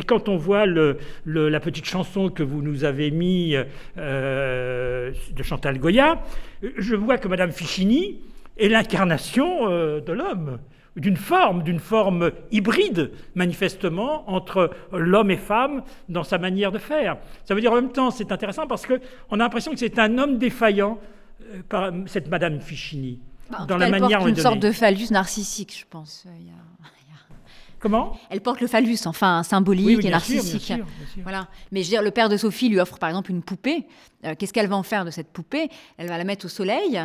quand 0.06 0.28
on 0.28 0.36
voit 0.36 0.64
la 0.64 1.60
petite 1.60 1.84
chanson 1.84 2.30
que 2.30 2.42
vous 2.42 2.62
nous 2.62 2.84
avez 2.84 3.10
mis 3.10 3.54
euh, 3.98 5.12
de 5.32 5.42
Chantal 5.42 5.78
Goya, 5.78 6.22
je 6.78 6.96
vois 6.96 7.18
que 7.18 7.28
Madame 7.28 7.52
Fichini 7.52 8.20
est 8.56 8.68
l'incarnation 8.68 9.68
euh, 9.68 10.00
de 10.00 10.12
l'homme 10.12 10.58
d'une 10.96 11.16
forme, 11.16 11.64
d'une 11.64 11.80
forme 11.80 12.30
hybride, 12.52 13.10
manifestement, 13.34 14.30
entre 14.30 14.70
l'homme 14.92 15.32
et 15.32 15.36
femme 15.36 15.82
dans 16.08 16.22
sa 16.22 16.38
manière 16.38 16.70
de 16.70 16.78
faire. 16.78 17.16
Ça 17.44 17.54
veut 17.54 17.60
dire 17.60 17.72
en 17.72 17.76
même 17.76 17.90
temps, 17.90 18.12
c'est 18.12 18.30
intéressant 18.30 18.68
parce 18.68 18.86
qu'on 18.86 18.94
a 18.94 19.36
l'impression 19.36 19.72
que 19.72 19.78
c'est 19.78 19.98
un 19.98 20.18
homme 20.18 20.38
défaillant, 20.38 21.00
euh, 21.52 21.62
par 21.68 21.90
cette 22.06 22.28
Madame 22.28 22.60
Fichini. 22.60 23.18
Bah, 23.50 23.66
dans 23.66 23.76
la 23.76 23.88
manière 23.88 24.20
porte 24.20 24.30
une 24.30 24.36
sorte 24.36 24.60
de 24.60 24.70
phallus 24.70 25.10
narcissique, 25.10 25.76
je 25.80 25.84
pense. 25.90 26.26
Il 26.38 26.46
y 26.46 26.50
a... 26.50 26.73
Comment 27.84 28.16
Elle 28.30 28.40
porte 28.40 28.62
le 28.62 28.66
phallus, 28.66 29.00
enfin 29.04 29.42
symbolique 29.42 30.02
et 30.06 30.08
narcissique. 30.08 30.72
Voilà. 31.22 31.48
Mais 31.70 31.82
je 31.82 31.88
veux 31.88 31.90
dire, 31.90 32.02
le 32.02 32.10
père 32.10 32.30
de 32.30 32.38
Sophie 32.38 32.70
lui 32.70 32.80
offre 32.80 32.98
par 32.98 33.10
exemple 33.10 33.30
une 33.30 33.42
poupée. 33.42 33.86
Euh, 34.24 34.34
qu'est-ce 34.38 34.54
qu'elle 34.54 34.68
va 34.68 34.76
en 34.76 34.82
faire 34.82 35.04
de 35.04 35.10
cette 35.10 35.30
poupée? 35.30 35.68
Elle 35.98 36.08
va 36.08 36.16
la 36.16 36.24
mettre 36.24 36.46
au 36.46 36.48
soleil. 36.48 36.98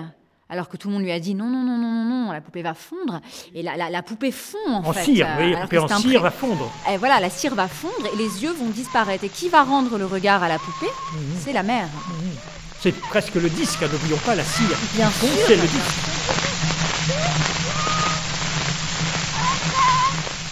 Alors 0.48 0.70
que 0.70 0.78
tout 0.78 0.88
le 0.88 0.94
monde 0.94 1.04
lui 1.04 1.12
a 1.12 1.20
dit 1.20 1.36
non, 1.36 1.48
non, 1.48 1.64
non, 1.64 1.78
non, 1.78 1.92
non, 1.92 2.06
non, 2.06 2.32
la 2.32 2.40
poupée 2.40 2.62
va 2.62 2.74
fondre. 2.74 3.20
Et 3.54 3.62
la, 3.62 3.90
la, 3.90 4.02
poupée 4.02 4.32
fond 4.32 4.58
en, 4.70 4.86
en 4.86 4.94
fait. 4.94 5.04
Cire, 5.04 5.28
oui, 5.38 5.52
la 5.52 5.64
poupée 5.64 5.80
en 5.80 5.88
cire 5.90 6.22
va 6.22 6.32
fondre. 6.32 6.72
Et 6.90 6.96
voilà, 6.96 7.20
la 7.20 7.30
cire 7.30 7.56
va 7.56 7.68
fondre 7.68 8.08
et 8.14 8.16
les 8.16 8.42
yeux 8.42 8.54
vont 8.54 8.70
disparaître. 8.70 9.26
Et 9.26 9.30
qui 9.30 9.50
va 9.50 9.64
rendre 9.64 9.98
le 9.98 10.06
regard 10.06 10.42
à 10.42 10.48
la 10.48 10.60
poupée? 10.60 10.92
Mhm. 11.14 11.22
C'est 11.42 11.54
la 11.54 11.64
mère. 11.64 11.88
Mhm. 11.88 12.32
C'est 12.80 12.96
presque 12.96 13.36
le 13.36 13.50
disque, 13.50 13.84
hein, 13.84 13.90
n'oublions 13.92 14.18
pas 14.26 14.36
la 14.36 14.44
cire. 14.46 14.78
Bien 14.96 15.12
sûr. 15.12 15.28
C'est 15.46 15.58
le 15.58 15.62
disque. 15.64 16.19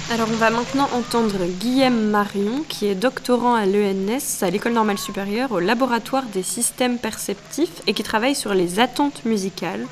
Alors 0.10 0.30
on 0.32 0.38
va 0.38 0.50
maintenant 0.50 0.88
entendre 0.94 1.46
Guillaume 1.60 2.10
Marion, 2.10 2.64
qui 2.70 2.88
est 2.88 2.96
doctorant 2.96 3.56
à 3.56 3.66
l'ENS, 3.66 4.42
à 4.42 4.50
l'École 4.50 4.72
normale 4.72 4.98
supérieure, 4.98 5.52
au 5.52 5.60
laboratoire 5.60 6.24
des 6.24 6.44
systèmes 6.44 6.98
perceptifs, 6.98 7.82
et 7.88 7.94
qui 7.94 8.04
travaille 8.04 8.34
sur 8.34 8.54
les 8.54 8.80
attentes 8.80 9.26
musicales, 9.26 9.86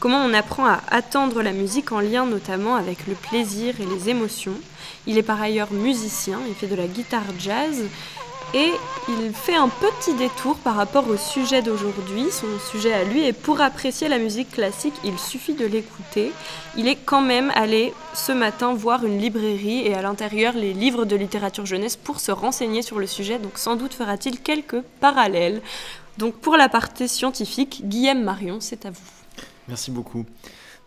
comment 0.00 0.24
on 0.24 0.34
apprend 0.34 0.66
à 0.66 0.80
attendre 0.90 1.40
la 1.40 1.52
musique 1.52 1.92
en 1.92 2.00
lien 2.00 2.26
notamment 2.26 2.74
avec 2.74 3.06
le 3.06 3.14
plaisir 3.14 3.76
et 3.80 3.86
les 3.86 4.08
émotions. 4.08 4.56
Il 5.06 5.18
est 5.18 5.22
par 5.22 5.40
ailleurs 5.40 5.72
musicien, 5.72 6.40
il 6.48 6.54
fait 6.54 6.66
de 6.66 6.74
la 6.74 6.88
guitare 6.88 7.22
jazz, 7.38 7.84
et 8.54 8.72
il 9.08 9.32
fait 9.32 9.54
un 9.54 9.68
petit 9.68 10.14
détour 10.14 10.56
par 10.58 10.74
rapport 10.74 11.08
au 11.08 11.16
sujet 11.16 11.62
d'aujourd'hui, 11.62 12.30
son 12.30 12.46
sujet 12.70 12.92
à 12.92 13.04
lui, 13.04 13.24
et 13.24 13.32
pour 13.32 13.60
apprécier 13.60 14.08
la 14.08 14.18
musique 14.18 14.50
classique, 14.50 14.94
il 15.04 15.18
suffit 15.18 15.54
de 15.54 15.66
l'écouter. 15.66 16.32
Il 16.76 16.88
est 16.88 16.96
quand 16.96 17.22
même 17.22 17.52
allé 17.54 17.94
ce 18.14 18.32
matin 18.32 18.74
voir 18.74 19.04
une 19.04 19.18
librairie 19.18 19.86
et 19.86 19.94
à 19.94 20.02
l'intérieur 20.02 20.54
les 20.54 20.72
livres 20.72 21.04
de 21.04 21.16
littérature 21.16 21.66
jeunesse 21.66 21.96
pour 21.96 22.20
se 22.20 22.32
renseigner 22.32 22.82
sur 22.82 22.98
le 22.98 23.06
sujet, 23.06 23.38
donc 23.38 23.58
sans 23.58 23.76
doute 23.76 23.94
fera-t-il 23.94 24.40
quelques 24.40 24.80
parallèles. 25.00 25.62
Donc 26.18 26.34
pour 26.34 26.56
la 26.56 26.68
partie 26.68 27.08
scientifique, 27.08 27.82
Guillaume 27.84 28.22
Marion, 28.22 28.58
c'est 28.60 28.84
à 28.84 28.90
vous. 28.90 29.00
Merci 29.68 29.90
beaucoup. 29.90 30.24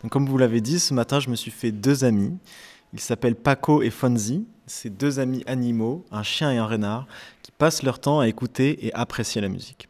Comme 0.09 0.28
vous 0.28 0.38
l'avez 0.38 0.59
dit, 0.59 0.80
ce 0.80 0.93
matin 0.93 1.20
je 1.22 1.30
me 1.30 1.36
suis 1.36 1.51
fait 1.51 1.72
deux 1.72 2.03
amis. 2.03 2.38
Ils 2.93 2.99
s'appellent 2.99 3.36
Paco 3.36 3.82
et 3.82 3.89
Fonzi. 3.89 4.45
C'est 4.66 4.95
deux 4.95 5.20
amis 5.20 5.43
animaux, 5.45 6.05
un 6.11 6.24
chien 6.24 6.51
et 6.51 6.57
un 6.57 6.66
renard, 6.66 7.05
passent 7.64 7.84
leur 7.84 7.99
temps 7.99 8.20
à 8.20 8.28
écouter 8.28 8.86
et 8.86 8.93
apprécier 8.93 9.39
la 9.39 9.47
musique. 9.47 9.88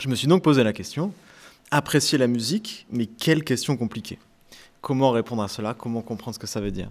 Je 0.00 0.08
me 0.08 0.14
suis 0.14 0.26
donc 0.26 0.42
posé 0.42 0.64
la 0.64 0.72
question, 0.72 1.12
apprécier 1.70 2.16
la 2.16 2.28
musique, 2.28 2.86
mais 2.90 3.04
quelle 3.04 3.44
question 3.44 3.76
compliquée? 3.76 4.18
Comment 4.80 5.10
répondre 5.10 5.42
à 5.42 5.48
cela? 5.48 5.74
Comment 5.74 6.00
comprendre 6.00 6.34
ce 6.36 6.38
que 6.38 6.46
ça 6.46 6.62
veut 6.62 6.70
dire? 6.70 6.90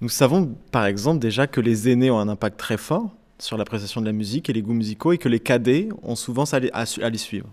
Nous 0.00 0.08
savons 0.08 0.54
par 0.70 0.86
exemple 0.86 1.18
déjà 1.18 1.48
que 1.48 1.60
les 1.60 1.88
aînés 1.88 2.08
ont 2.08 2.20
un 2.20 2.28
impact 2.28 2.56
très 2.56 2.76
fort 2.76 3.10
sur 3.40 3.56
l'appréciation 3.56 4.00
de 4.00 4.06
la 4.06 4.12
musique 4.12 4.48
et 4.48 4.52
les 4.52 4.62
goûts 4.62 4.74
musicaux 4.74 5.10
et 5.10 5.18
que 5.18 5.28
les 5.28 5.40
cadets 5.40 5.88
ont 6.04 6.14
souvent 6.14 6.44
à 6.44 7.10
les 7.10 7.18
suivre. 7.18 7.48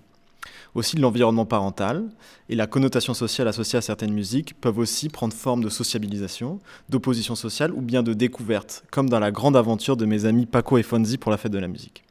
Aussi, 0.75 0.97
l'environnement 0.97 1.45
parental 1.45 2.09
et 2.47 2.55
la 2.55 2.67
connotation 2.67 3.13
sociale 3.13 3.47
associée 3.47 3.77
à 3.77 3.81
certaines 3.81 4.13
musiques 4.13 4.53
peuvent 4.59 4.77
aussi 4.77 5.09
prendre 5.09 5.33
forme 5.33 5.63
de 5.63 5.69
sociabilisation, 5.69 6.59
d'opposition 6.89 7.35
sociale 7.35 7.71
ou 7.73 7.81
bien 7.81 8.03
de 8.03 8.13
découverte, 8.13 8.83
comme 8.91 9.09
dans 9.09 9.19
la 9.19 9.31
grande 9.31 9.57
aventure 9.57 9.97
de 9.97 10.05
mes 10.05 10.25
amis 10.25 10.45
Paco 10.45 10.77
et 10.77 10.83
Fonzi 10.83 11.17
pour 11.17 11.31
la 11.31 11.37
fête 11.37 11.51
de 11.51 11.59
la 11.59 11.67
musique. 11.67 12.03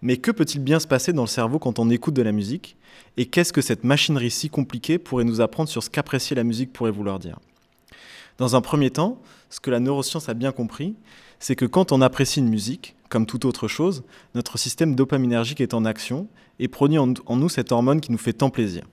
Mais 0.00 0.16
que 0.16 0.30
peut-il 0.30 0.60
bien 0.60 0.78
se 0.78 0.86
passer 0.86 1.12
dans 1.12 1.22
le 1.22 1.28
cerveau 1.28 1.58
quand 1.58 1.78
on 1.80 1.90
écoute 1.90 2.14
de 2.14 2.22
la 2.22 2.32
musique 2.32 2.76
Et 3.16 3.26
qu'est-ce 3.26 3.52
que 3.52 3.60
cette 3.60 3.82
machinerie 3.82 4.30
si 4.30 4.48
compliquée 4.48 4.98
pourrait 4.98 5.24
nous 5.24 5.40
apprendre 5.40 5.68
sur 5.68 5.82
ce 5.82 5.90
qu'apprécier 5.90 6.36
la 6.36 6.44
musique 6.44 6.72
pourrait 6.72 6.92
vouloir 6.92 7.18
dire? 7.18 7.40
Dans 8.38 8.54
un 8.54 8.60
premier 8.60 8.90
temps, 8.90 9.20
ce 9.50 9.58
que 9.58 9.70
la 9.70 9.80
neuroscience 9.80 10.28
a 10.28 10.34
bien 10.34 10.52
compris, 10.52 10.94
c'est 11.38 11.56
que 11.56 11.64
quand 11.64 11.92
on 11.92 12.00
apprécie 12.00 12.40
une 12.40 12.48
musique, 12.48 12.96
comme 13.08 13.26
toute 13.26 13.44
autre 13.44 13.68
chose, 13.68 14.02
notre 14.34 14.58
système 14.58 14.94
dopaminergique 14.94 15.60
est 15.60 15.74
en 15.74 15.84
action 15.84 16.28
et 16.58 16.68
produit 16.68 16.98
en, 16.98 17.06
nous 17.06 17.48
cette 17.48 17.72
hormone 17.72 18.00
qui 18.00 18.12
nous 18.12 18.18
fait 18.18 18.32
tant 18.32 18.50
plaisir. 18.50 18.84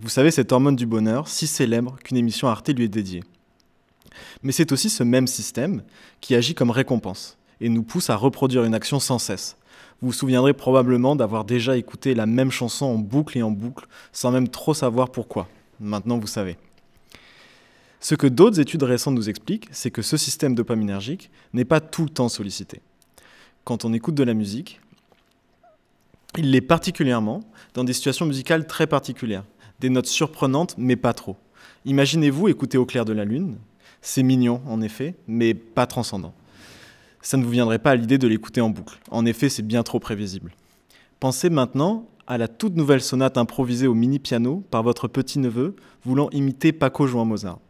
Vous 0.00 0.08
savez, 0.08 0.30
cette 0.30 0.52
hormone 0.52 0.76
du 0.76 0.86
bonheur, 0.86 1.28
si 1.28 1.46
célèbre 1.46 1.96
qu'une 2.02 2.16
émission 2.16 2.48
Arte 2.48 2.68
lui 2.70 2.84
est 2.84 2.88
dédiée. 2.88 3.22
Mais 4.42 4.52
c'est 4.52 4.72
aussi 4.72 4.90
ce 4.90 5.02
même 5.02 5.26
système 5.26 5.82
qui 6.20 6.34
agit 6.34 6.54
comme 6.54 6.70
récompense 6.70 7.38
et 7.60 7.68
nous 7.68 7.82
pousse 7.82 8.10
à 8.10 8.16
reproduire 8.16 8.64
une 8.64 8.74
action 8.74 9.00
sans 9.00 9.18
cesse. 9.18 9.56
Vous 10.00 10.08
vous 10.08 10.12
souviendrez 10.12 10.52
probablement 10.52 11.16
d'avoir 11.16 11.44
déjà 11.44 11.76
écouté 11.76 12.14
la 12.14 12.26
même 12.26 12.50
chanson 12.50 12.86
en 12.86 12.96
boucle 12.96 13.38
et 13.38 13.42
en 13.42 13.50
boucle 13.50 13.86
sans 14.12 14.30
même 14.30 14.48
trop 14.48 14.74
savoir 14.74 15.10
pourquoi. 15.10 15.48
Maintenant, 15.80 16.18
vous 16.18 16.26
savez. 16.26 16.56
Ce 18.04 18.14
que 18.14 18.26
d'autres 18.26 18.60
études 18.60 18.82
récentes 18.82 19.14
nous 19.14 19.30
expliquent, 19.30 19.66
c'est 19.70 19.90
que 19.90 20.02
ce 20.02 20.18
système 20.18 20.54
dopaminergique 20.54 21.30
n'est 21.54 21.64
pas 21.64 21.80
tout 21.80 22.02
le 22.02 22.10
temps 22.10 22.28
sollicité. 22.28 22.82
Quand 23.64 23.86
on 23.86 23.94
écoute 23.94 24.14
de 24.14 24.22
la 24.22 24.34
musique, 24.34 24.82
il 26.36 26.50
l'est 26.50 26.60
particulièrement 26.60 27.40
dans 27.72 27.82
des 27.82 27.94
situations 27.94 28.26
musicales 28.26 28.66
très 28.66 28.86
particulières, 28.86 29.46
des 29.80 29.88
notes 29.88 30.04
surprenantes 30.04 30.74
mais 30.76 30.96
pas 30.96 31.14
trop. 31.14 31.38
Imaginez-vous 31.86 32.48
écouter 32.48 32.76
au 32.76 32.84
clair 32.84 33.06
de 33.06 33.14
la 33.14 33.24
lune, 33.24 33.56
c'est 34.02 34.22
mignon 34.22 34.60
en 34.66 34.82
effet, 34.82 35.14
mais 35.26 35.54
pas 35.54 35.86
transcendant. 35.86 36.34
Ça 37.22 37.38
ne 37.38 37.42
vous 37.42 37.48
viendrait 37.48 37.78
pas 37.78 37.92
à 37.92 37.96
l'idée 37.96 38.18
de 38.18 38.28
l'écouter 38.28 38.60
en 38.60 38.68
boucle. 38.68 38.98
En 39.10 39.24
effet, 39.24 39.48
c'est 39.48 39.62
bien 39.62 39.82
trop 39.82 39.98
prévisible. 39.98 40.52
Pensez 41.20 41.48
maintenant 41.48 42.06
à 42.26 42.36
la 42.36 42.48
toute 42.48 42.76
nouvelle 42.76 43.00
sonate 43.00 43.38
improvisée 43.38 43.86
au 43.86 43.94
mini-piano 43.94 44.62
par 44.70 44.82
votre 44.82 45.08
petit-neveu 45.08 45.74
voulant 46.04 46.28
imiter 46.32 46.72
Paco 46.72 47.06
jouant 47.06 47.24
Mozart. 47.24 47.60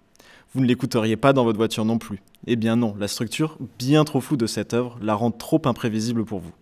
Vous 0.55 0.61
ne 0.61 0.67
l'écouteriez 0.67 1.17
pas 1.17 1.33
dans 1.33 1.43
votre 1.43 1.59
voiture 1.59 1.85
non 1.85 1.99
plus. 1.99 2.23
Eh 2.47 2.55
bien 2.55 2.77
non, 2.77 2.95
la 2.97 3.09
structure 3.09 3.59
bien 3.77 4.05
trop 4.05 4.21
floue 4.21 4.37
de 4.37 4.47
cette 4.47 4.73
œuvre 4.73 4.97
la 5.03 5.15
rend 5.15 5.33
trop 5.33 5.61
imprévisible 5.65 6.25
pour 6.25 6.39
vous. 6.39 6.53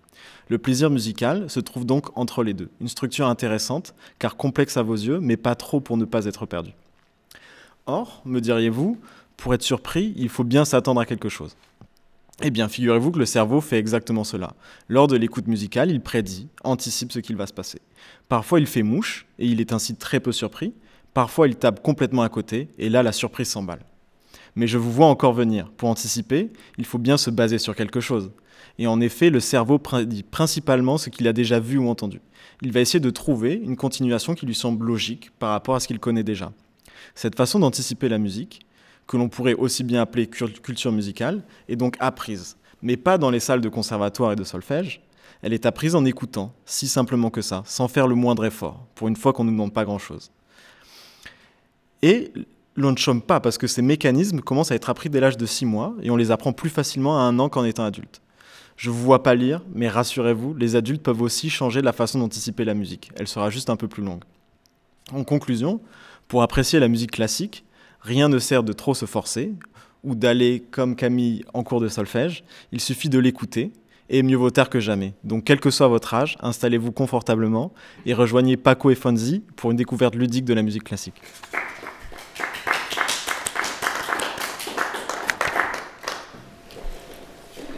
Le 0.48 0.56
plaisir 0.56 0.88
musical 0.88 1.50
se 1.50 1.60
trouve 1.60 1.84
donc 1.84 2.16
entre 2.16 2.42
les 2.42 2.54
deux. 2.54 2.70
Une 2.80 2.88
structure 2.88 3.26
intéressante, 3.26 3.94
car 4.18 4.36
complexe 4.36 4.78
à 4.78 4.82
vos 4.82 4.94
yeux, 4.94 5.20
mais 5.20 5.36
pas 5.36 5.54
trop 5.54 5.80
pour 5.80 5.98
ne 5.98 6.06
pas 6.06 6.24
être 6.24 6.46
perdu. 6.46 6.72
Or, 7.84 8.22
me 8.24 8.40
diriez-vous, 8.40 8.98
pour 9.36 9.52
être 9.52 9.62
surpris, 9.62 10.14
il 10.16 10.30
faut 10.30 10.44
bien 10.44 10.64
s'attendre 10.64 11.00
à 11.00 11.04
quelque 11.04 11.28
chose. 11.28 11.54
Eh 12.40 12.50
bien, 12.50 12.68
figurez-vous 12.68 13.10
que 13.10 13.18
le 13.18 13.26
cerveau 13.26 13.60
fait 13.60 13.78
exactement 13.78 14.24
cela. 14.24 14.54
Lors 14.88 15.06
de 15.06 15.16
l'écoute 15.16 15.48
musicale, 15.48 15.90
il 15.90 16.00
prédit, 16.00 16.48
anticipe 16.64 17.12
ce 17.12 17.18
qu'il 17.18 17.36
va 17.36 17.46
se 17.46 17.52
passer. 17.52 17.80
Parfois, 18.30 18.58
il 18.58 18.66
fait 18.66 18.82
mouche, 18.82 19.26
et 19.38 19.46
il 19.46 19.60
est 19.60 19.74
ainsi 19.74 19.96
très 19.96 20.18
peu 20.18 20.32
surpris. 20.32 20.72
Parfois, 21.14 21.46
il 21.46 21.56
tape 21.56 21.82
complètement 21.82 22.22
à 22.22 22.28
côté, 22.28 22.68
et 22.78 22.88
là, 22.88 23.02
la 23.02 23.12
surprise 23.12 23.48
s'emballe. 23.48 23.84
Mais 24.54 24.66
je 24.66 24.78
vous 24.78 24.90
vois 24.90 25.06
encore 25.06 25.32
venir. 25.32 25.70
Pour 25.76 25.88
anticiper, 25.88 26.50
il 26.78 26.84
faut 26.84 26.98
bien 26.98 27.16
se 27.16 27.30
baser 27.30 27.58
sur 27.58 27.74
quelque 27.74 28.00
chose. 28.00 28.30
Et 28.78 28.86
en 28.86 29.00
effet, 29.00 29.30
le 29.30 29.40
cerveau 29.40 29.78
prédit 29.78 30.22
principalement 30.22 30.98
ce 30.98 31.10
qu'il 31.10 31.28
a 31.28 31.32
déjà 31.32 31.60
vu 31.60 31.78
ou 31.78 31.88
entendu. 31.88 32.20
Il 32.62 32.72
va 32.72 32.80
essayer 32.80 33.00
de 33.00 33.10
trouver 33.10 33.54
une 33.54 33.76
continuation 33.76 34.34
qui 34.34 34.46
lui 34.46 34.54
semble 34.54 34.86
logique 34.86 35.30
par 35.38 35.50
rapport 35.50 35.74
à 35.74 35.80
ce 35.80 35.86
qu'il 35.86 35.98
connaît 35.98 36.22
déjà. 36.22 36.52
Cette 37.14 37.36
façon 37.36 37.58
d'anticiper 37.58 38.08
la 38.08 38.18
musique, 38.18 38.66
que 39.06 39.16
l'on 39.16 39.28
pourrait 39.28 39.54
aussi 39.54 39.84
bien 39.84 40.00
appeler 40.00 40.26
culture 40.26 40.92
musicale, 40.92 41.42
est 41.68 41.76
donc 41.76 41.96
apprise, 41.98 42.56
mais 42.80 42.96
pas 42.96 43.18
dans 43.18 43.30
les 43.30 43.40
salles 43.40 43.60
de 43.60 43.68
conservatoire 43.68 44.32
et 44.32 44.36
de 44.36 44.44
solfège. 44.44 45.02
Elle 45.42 45.52
est 45.52 45.66
apprise 45.66 45.94
en 45.94 46.04
écoutant, 46.04 46.54
si 46.64 46.86
simplement 46.86 47.30
que 47.30 47.42
ça, 47.42 47.62
sans 47.66 47.88
faire 47.88 48.06
le 48.06 48.14
moindre 48.14 48.44
effort, 48.44 48.86
pour 48.94 49.08
une 49.08 49.16
fois 49.16 49.32
qu'on 49.32 49.44
ne 49.44 49.50
nous 49.50 49.56
demande 49.56 49.74
pas 49.74 49.84
grand-chose. 49.84 50.30
Et 52.02 52.32
l'on 52.76 52.92
ne 52.92 52.96
chôme 52.96 53.22
pas 53.22 53.40
parce 53.40 53.58
que 53.58 53.66
ces 53.66 53.82
mécanismes 53.82 54.40
commencent 54.40 54.72
à 54.72 54.74
être 54.74 54.90
appris 54.90 55.08
dès 55.08 55.20
l'âge 55.20 55.36
de 55.36 55.46
6 55.46 55.66
mois 55.66 55.94
et 56.02 56.10
on 56.10 56.16
les 56.16 56.30
apprend 56.30 56.52
plus 56.52 56.70
facilement 56.70 57.18
à 57.18 57.22
un 57.22 57.38
an 57.38 57.48
qu'en 57.48 57.64
étant 57.64 57.84
adulte. 57.84 58.20
Je 58.76 58.90
vous 58.90 59.02
vois 59.02 59.22
pas 59.22 59.34
lire, 59.34 59.62
mais 59.74 59.88
rassurez-vous, 59.88 60.54
les 60.54 60.76
adultes 60.76 61.02
peuvent 61.02 61.22
aussi 61.22 61.50
changer 61.50 61.82
la 61.82 61.92
façon 61.92 62.18
d'anticiper 62.18 62.64
la 62.64 62.74
musique. 62.74 63.10
Elle 63.16 63.28
sera 63.28 63.50
juste 63.50 63.70
un 63.70 63.76
peu 63.76 63.86
plus 63.86 64.02
longue. 64.02 64.24
En 65.12 65.24
conclusion, 65.24 65.80
pour 66.26 66.42
apprécier 66.42 66.80
la 66.80 66.88
musique 66.88 67.12
classique, 67.12 67.64
rien 68.00 68.28
ne 68.28 68.38
sert 68.38 68.62
de 68.62 68.72
trop 68.72 68.94
se 68.94 69.06
forcer 69.06 69.52
ou 70.02 70.14
d'aller 70.14 70.64
comme 70.70 70.96
Camille 70.96 71.44
en 71.54 71.62
cours 71.62 71.80
de 71.80 71.88
solfège. 71.88 72.44
Il 72.72 72.80
suffit 72.80 73.08
de 73.08 73.18
l'écouter 73.18 73.72
et 74.08 74.22
mieux 74.22 74.36
vaut 74.36 74.50
tard 74.50 74.70
que 74.70 74.80
jamais. 74.80 75.14
Donc, 75.22 75.44
quel 75.44 75.60
que 75.60 75.70
soit 75.70 75.88
votre 75.88 76.14
âge, 76.14 76.36
installez-vous 76.40 76.92
confortablement 76.92 77.72
et 78.06 78.14
rejoignez 78.14 78.56
Paco 78.56 78.90
et 78.90 78.94
Fonzi 78.94 79.42
pour 79.56 79.70
une 79.70 79.76
découverte 79.76 80.14
ludique 80.14 80.44
de 80.44 80.54
la 80.54 80.62
musique 80.62 80.84
classique. 80.84 81.20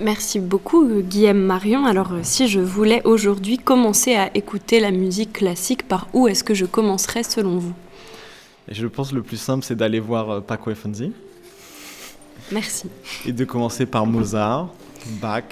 Merci 0.04 0.38
beaucoup 0.38 0.86
Guillaume 1.00 1.40
Marion. 1.40 1.86
Alors 1.86 2.12
euh, 2.12 2.18
si 2.22 2.46
je 2.46 2.60
voulais 2.60 3.00
aujourd'hui 3.04 3.56
commencer 3.56 4.14
à 4.14 4.28
écouter 4.36 4.78
la 4.78 4.90
musique 4.90 5.32
classique, 5.32 5.88
par 5.88 6.08
où 6.12 6.28
est-ce 6.28 6.44
que 6.44 6.52
je 6.52 6.66
commencerais 6.66 7.22
selon 7.22 7.56
vous? 7.56 7.72
Et 8.68 8.74
Je 8.74 8.86
pense 8.86 9.12
le 9.12 9.22
plus 9.22 9.38
simple 9.38 9.64
c'est 9.64 9.74
d'aller 9.74 10.00
voir 10.00 10.28
euh, 10.28 10.40
Paco 10.42 10.70
et 10.70 10.74
Fonzi. 10.74 11.10
Merci. 12.52 12.90
Et 13.24 13.32
de 13.32 13.46
commencer 13.46 13.86
par 13.86 14.04
Mozart, 14.04 14.68
Bach, 15.22 15.44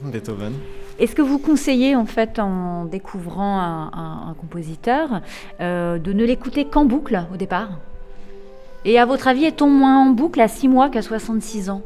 Beethoven. 0.00 0.54
Est-ce 0.98 1.14
que 1.14 1.20
vous 1.20 1.38
conseillez, 1.38 1.94
en 1.94 2.06
fait, 2.06 2.38
en 2.38 2.86
découvrant 2.86 3.60
un, 3.60 4.34
compositeur, 4.40 5.20
euh, 5.60 5.98
de 5.98 6.14
ne 6.14 6.24
l'écouter 6.24 6.64
qu'en 6.64 6.86
boucle 6.86 7.26
au 7.30 7.36
départ? 7.36 7.72
Et 8.86 8.98
à 8.98 9.04
votre 9.04 9.28
avis, 9.28 9.44
est-on 9.44 9.68
moins 9.68 9.98
en 9.98 10.10
boucle 10.10 10.40
à 10.40 10.48
6 10.48 10.68
mois 10.68 10.88
qu'à 10.88 11.02
66 11.02 11.68
ans? 11.68 11.82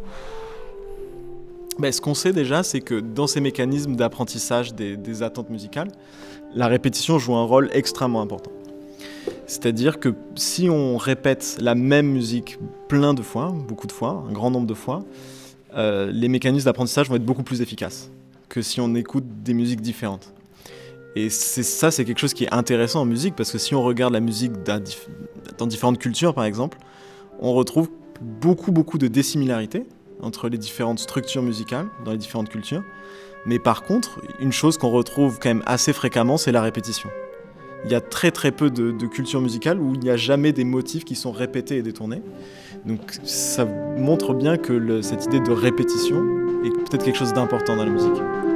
Ben, 1.82 1.90
ce 1.90 2.00
qu'on 2.00 2.14
sait 2.14 2.32
déjà, 2.32 2.62
c'est 2.62 2.80
que 2.80 3.00
dans 3.00 3.26
ces 3.26 3.40
mécanismes 3.40 3.96
d'apprentissage 3.96 4.72
des, 4.72 5.22
attentes 5.24 5.50
musicales, 5.50 5.88
la 6.54 6.68
répétition 6.68 7.18
joue 7.18 7.34
un 7.34 7.44
rôle 7.44 7.70
extrêmement 7.72 8.22
important. 8.22 8.52
C'est-à-dire 9.48 9.98
que 9.98 10.14
si 10.36 10.70
on 10.70 10.96
répète 10.96 11.58
la 11.60 11.74
même 11.74 12.06
musique 12.06 12.56
plein 12.86 13.14
de 13.14 13.22
fois, 13.22 13.52
beaucoup 13.66 13.88
de 13.88 13.92
fois, 13.92 14.24
un 14.28 14.32
grand 14.32 14.52
nombre 14.52 14.68
de 14.68 14.74
fois, 14.74 15.04
euh, 15.76 16.12
les 16.12 16.28
mécanismes 16.28 16.66
d'apprentissage 16.66 17.08
vont 17.08 17.16
être 17.16 17.24
beaucoup 17.24 17.42
plus 17.42 17.62
efficaces 17.62 18.12
que 18.48 18.62
si 18.62 18.80
on 18.80 18.94
écoute 18.94 19.24
des 19.42 19.52
musiques 19.52 19.80
différentes. 19.80 20.32
Et 21.16 21.30
ça, 21.30 21.90
c'est 21.90 22.04
quelque 22.04 22.20
chose 22.20 22.32
qui 22.32 22.44
est 22.44 22.54
intéressant 22.54 23.00
en 23.00 23.06
musique, 23.06 23.34
parce 23.34 23.50
que 23.50 23.58
si 23.58 23.74
on 23.74 23.82
regarde 23.82 24.12
la 24.12 24.20
musique 24.20 24.52
dans 24.62 25.66
différentes 25.66 25.98
cultures, 25.98 26.32
par 26.32 26.44
exemple, 26.44 26.78
on 27.40 27.52
retrouve 27.54 27.90
beaucoup, 28.20 28.70
beaucoup 28.70 28.98
de 28.98 29.08
dissimilarités 29.08 29.84
entre 30.22 30.48
les 30.48 30.58
différentes 30.58 30.98
structures 30.98 31.42
musicales 31.42 31.86
dans 32.04 32.12
les 32.12 32.18
différentes 32.18 32.48
cultures. 32.48 32.82
Mais 33.44 33.58
par 33.58 33.82
contre, 33.82 34.20
une 34.40 34.52
chose 34.52 34.78
qu'on 34.78 34.90
retrouve 34.90 35.38
quand 35.40 35.48
même 35.50 35.62
assez 35.66 35.92
fréquemment, 35.92 36.36
c'est 36.36 36.52
la 36.52 36.62
répétition. 36.62 37.10
Il 37.84 37.90
y 37.90 37.94
a 37.94 38.00
très 38.00 38.30
très 38.30 38.52
peu 38.52 38.70
de, 38.70 38.92
cultures 39.06 39.40
musicales 39.40 39.80
où 39.80 39.94
il 39.94 40.00
n'y 40.00 40.10
a 40.10 40.16
jamais 40.16 40.52
des 40.52 40.64
motifs 40.64 41.04
qui 41.04 41.16
sont 41.16 41.32
répétés 41.32 41.78
et 41.78 41.82
détournés. 41.82 42.22
Donc 42.86 43.00
ça 43.24 43.64
montre 43.64 44.34
bien 44.34 44.56
que 44.56 45.02
cette 45.02 45.24
idée 45.26 45.40
de 45.40 45.50
répétition 45.50 46.24
est 46.64 46.70
peut-être 46.70 47.04
quelque 47.04 47.18
chose 47.18 47.32
d'important 47.32 47.76
dans 47.76 47.84
la 47.84 47.90
musique. 47.90 48.51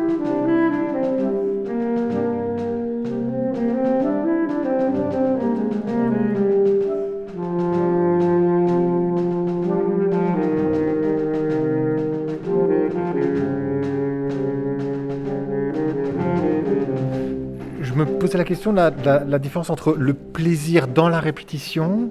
La 18.35 18.45
question 18.45 18.73
de 18.73 18.79
la, 19.05 19.39
différence 19.39 19.71
entre 19.71 19.95
le 19.95 20.15
plaisir 20.15 20.89
dans 20.89 21.09
la 21.09 21.21
répétition 21.21 22.11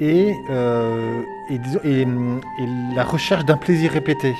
et, 0.00 0.34
euh, 0.50 1.22
la 2.94 3.04
recherche 3.04 3.44
d'un 3.44 3.56
plaisir 3.56 3.92
répété. 3.92 4.34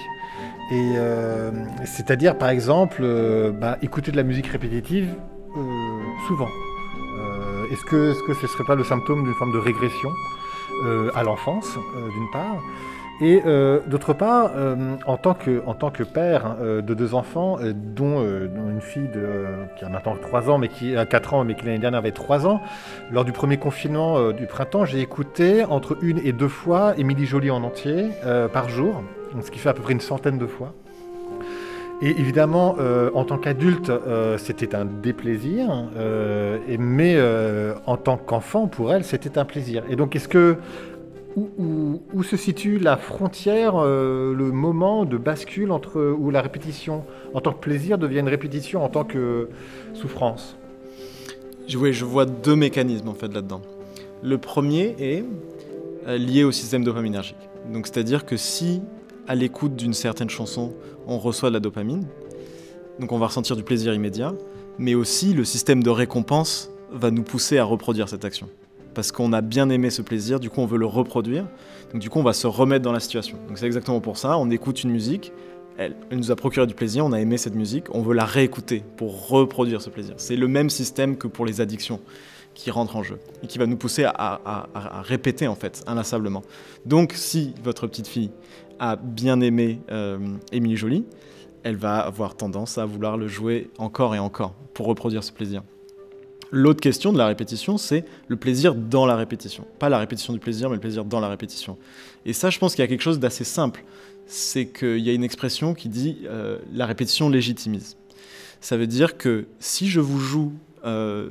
Et 0.73 0.93
euh, 0.97 1.51
c'est-à-dire, 1.85 2.39
par 2.39 2.49
exemple, 2.49 3.01
euh, 3.03 3.51
bah, 3.51 3.77
écouter 3.83 4.13
de 4.13 4.17
la 4.17 4.23
musique 4.23 4.47
répétitive 4.47 5.15
souvent. 6.29 6.49
est-ce 7.73 7.85
que, 7.85 8.13
est-ce 8.13 8.23
que 8.23 8.35
ce 8.35 8.43
ne 8.43 8.47
serait 8.47 8.65
pas 8.65 8.77
le 8.77 8.85
symptôme 8.85 9.25
d'une 9.25 9.35
forme 9.35 9.53
de 9.53 9.59
régression 9.59 10.11
à 11.15 11.23
l'enfance, 11.25 11.77
d'une 12.15 12.31
part? 12.31 12.63
Et 13.23 13.43
euh, 13.45 13.81
d'autre 13.87 14.15
part, 14.15 14.53
euh, 14.57 14.97
en, 15.05 15.19
tant 15.19 15.35
que, 15.35 15.63
en 15.67 15.75
tant 15.75 15.91
que 15.91 16.03
père 16.03 16.47
hein, 16.47 16.57
euh, 16.63 16.81
de 16.81 16.95
deux 16.95 17.15
enfants, 17.15 17.59
dont, 17.61 18.23
une 18.23 18.81
fille 18.81 19.11
qui 19.77 19.85
a 19.85 19.89
maintenant 19.89 20.17
3 20.21 20.49
ans, 20.49 20.59
mais 20.59 20.69
qui 20.69 20.97
a 20.97 21.05
4 21.05 21.35
ans, 21.35 21.45
mais 21.45 21.55
qui 21.55 21.67
l'année 21.67 21.79
dernière 21.79 21.99
avait 21.99 22.13
3 22.13 22.47
ans, 22.47 22.63
lors 23.13 23.25
du 23.25 23.33
premier 23.33 23.59
confinement 23.59 24.33
du 24.33 24.47
printemps, 24.47 24.85
j'ai 24.85 25.01
écouté 25.01 25.65
entre 25.65 25.99
une 26.03 26.19
et 26.19 26.33
deux 26.33 26.49
fois 26.49 26.95
Émilie 26.97 27.27
Jolie 27.27 27.51
en 27.51 27.63
entier 27.63 28.09
par 28.53 28.69
jour, 28.69 29.03
ce 29.41 29.51
qui 29.51 29.59
fait 29.59 29.69
à 29.69 29.75
peu 29.75 29.83
près 29.83 29.93
une 29.93 30.01
centaine 30.01 30.39
de 30.39 30.47
fois. 30.47 30.73
Et 32.03 32.11
évidemment, 32.11 32.77
en 33.15 33.25
tant 33.25 33.39
qu'adulte, 33.39 33.93
c'était 34.39 34.75
un 34.75 34.87
déplaisir, 34.87 35.69
et, 36.69 36.79
mais 36.79 37.19
en 37.87 37.97
tant 37.97 38.17
qu'enfant, 38.17 38.67
pour 38.67 38.93
elle, 38.93 39.05
c'était 39.05 39.39
un 39.39 39.45
plaisir. 39.45 39.83
Et 39.89 39.97
donc, 39.97 40.17
est-ce 40.17 40.29
que 40.29 40.57
où, 41.37 42.23
se 42.23 42.37
situe 42.37 42.79
la 42.79 42.97
frontière, 42.97 43.75
euh, 43.77 44.35
le 44.35 44.51
moment 44.51 45.05
de 45.05 45.17
bascule 45.17 45.71
entre 45.71 46.15
où 46.19 46.31
la 46.31 46.43
répétition 46.43 47.05
en 47.35 47.41
tant 47.41 47.53
que 47.53 47.61
plaisir 47.61 47.99
devient 47.99 48.21
une 48.21 48.29
répétition 48.29 48.85
en 48.85 48.89
tant 48.89 49.05
que 49.05 49.49
souffrance? 49.95 50.57
Je, 51.69 51.93
je 51.93 52.05
vois 52.05 52.27
deux 52.27 52.57
mécanismes 52.57 53.09
en 53.09 53.15
fait 53.15 53.33
là-dedans. 53.33 53.63
Le 54.23 54.39
premier 54.39 54.97
est 54.99 55.25
euh, 56.07 56.19
lié 56.19 56.45
au 56.45 56.53
système 56.53 56.85
dopaminergique. 56.85 57.37
Donc 57.73 57.87
c'est-à-dire 57.87 58.27
que 58.27 58.37
si 58.37 58.83
à 59.29 59.35
l'écoute 59.35 59.77
d'une 59.77 59.95
certaine 59.95 60.31
chanson, 60.31 60.75
on 61.07 61.19
reçoit 61.19 61.51
de 61.51 61.55
la 61.55 61.61
dopamine, 61.61 62.07
donc 62.99 63.13
on 63.13 63.19
va 63.19 63.27
ressentir 63.27 63.55
du 63.55 63.63
plaisir 63.63 63.95
immédiat, 63.95 64.35
mais 64.79 64.95
aussi 64.95 65.33
le 65.33 65.45
système 65.45 65.83
de 65.83 65.91
récompense 65.91 66.71
va 66.91 67.11
nous 67.11 67.23
pousser 67.23 67.59
à 67.59 67.65
reproduire 67.65 68.09
cette 68.09 68.25
action. 68.25 68.49
Parce 68.95 69.13
qu'on 69.13 69.33
a 69.33 69.41
bien 69.41 69.71
aimé 69.71 69.91
ce 69.91 70.03
plaisir, 70.03 70.41
du 70.41 70.51
coup 70.51 70.61
on 70.61 70.67
veut 70.67 70.79
le 70.79 70.87
reproduire, 70.87 71.47
donc 71.93 72.01
du 72.01 72.11
coup 72.11 72.19
on 72.19 72.25
va 72.25 72.33
se 72.33 72.47
remettre 72.47 72.85
dans 72.85 72.93
la 72.93 73.01
situation. 73.01 73.39
Donc 73.49 73.59
c'est 73.59 73.67
exactement 73.67 74.01
pour 74.01 74.17
ça, 74.17 74.39
on 74.39 74.51
écoute 74.51 74.83
une 74.83 74.91
musique, 74.91 75.33
elle, 75.79 75.97
nous 76.11 76.31
a 76.31 76.37
procuré 76.37 76.67
du 76.67 76.75
plaisir, 76.75 77.05
on 77.07 77.13
a 77.13 77.21
aimé 77.21 77.39
cette 77.39 77.55
musique, 77.55 77.87
on 77.95 78.03
veut 78.03 78.15
la 78.15 78.25
réécouter 78.25 78.83
pour 78.97 79.29
reproduire 79.29 79.81
ce 79.81 79.89
plaisir. 79.89 80.15
C'est 80.19 80.37
le 80.37 80.49
même 80.49 80.69
système 80.69 81.17
que 81.17 81.27
pour 81.27 81.47
les 81.47 81.61
addictions 81.61 82.01
qui 82.55 82.71
rentrent 82.71 82.97
en 82.97 83.03
jeu 83.03 83.19
et 83.43 83.47
qui 83.47 83.59
va 83.59 83.67
nous 83.67 83.77
pousser 83.77 84.05
à, 84.05 84.69
répéter 85.03 85.49
en 85.49 85.55
fait 85.55 85.83
inlassablement. 85.87 86.43
Donc 86.85 87.13
si 87.15 87.55
votre 87.63 87.87
petite 87.87 88.09
fille 88.09 88.31
a 88.79 88.97
bien 88.97 89.41
aimé 89.41 89.81
euh, 89.91 90.19
Émilie 90.53 90.77
Jolie, 90.77 91.05
elle 91.63 91.77
va 91.77 91.99
avoir 91.99 92.37
tendance 92.37 92.79
à 92.79 92.85
vouloir 92.85 93.17
le 93.17 93.29
jouer 93.29 93.71
encore 93.79 94.15
et 94.15 94.19
encore 94.19 94.55
pour 94.75 94.87
reproduire 94.87 95.25
ce 95.25 95.33
plaisir. 95.33 95.63
L'autre 96.53 96.81
question 96.81 97.13
de 97.13 97.19
la 97.19 97.27
répétition, 97.27 97.79
c'est 97.79 98.05
le 98.29 98.37
plaisir 98.37 98.75
dans 98.75 99.07
la 99.07 99.15
répétition. 99.15 99.67
Pas 99.79 99.89
la 99.89 99.99
répétition 99.99 100.33
du 100.33 100.41
plaisir, 100.41 100.69
mais 100.69 100.77
le 100.77 100.81
plaisir 100.81 101.05
dans 101.05 101.21
la 101.21 101.29
répétition. 101.29 101.79
Et 102.27 102.33
ça, 102.33 102.51
je 102.51 102.59
pense 102.59 102.75
qu'il 102.75 102.83
y 102.83 102.85
a 102.85 102.89
quelque 102.89 103.03
chose 103.03 103.21
d'assez 103.21 103.45
simple. 103.45 103.85
C'est 104.27 104.67
qu'il 104.67 104.99
y 104.99 105.11
a 105.11 105.13
une 105.13 105.25
expression 105.25 105.75
qui 105.75 105.89
dit 105.89 106.19
euh, 106.25 106.59
la 106.73 106.87
répétition 106.87 107.29
légitimise. 107.29 107.97
Ça 108.61 108.77
veut 108.77 108.87
dire 108.87 109.17
que 109.17 109.47
si 109.61 109.89
je 109.89 110.01
vous 110.01 110.19
joue 110.19 110.53
euh, 110.85 111.31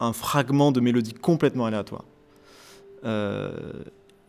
un 0.00 0.12
fragment 0.12 0.70
de 0.70 0.80
mélodie 0.80 1.12
complètement 1.12 1.66
aléatoire, 1.66 2.04
euh, 3.04 3.50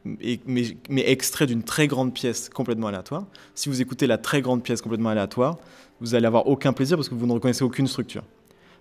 mais, 0.05 0.75
extrait 0.95 1.45
d'une 1.45 1.63
très 1.63 1.87
grande 1.87 2.13
pièce 2.13 2.49
complètement 2.49 2.87
aléatoire, 2.87 3.25
si 3.55 3.69
vous 3.69 3.81
écoutez 3.81 4.07
la 4.07 4.17
très 4.17 4.41
grande 4.41 4.63
pièce 4.63 4.81
complètement 4.81 5.09
aléatoire, 5.09 5.57
vous 6.01 6.15
allez 6.15 6.27
avoir 6.27 6.47
aucun 6.47 6.73
plaisir 6.73 6.97
parce 6.97 7.09
que 7.09 7.15
vous 7.15 7.27
ne 7.27 7.33
reconnaissez 7.33 7.63
aucune 7.63 7.87
structure. 7.87 8.23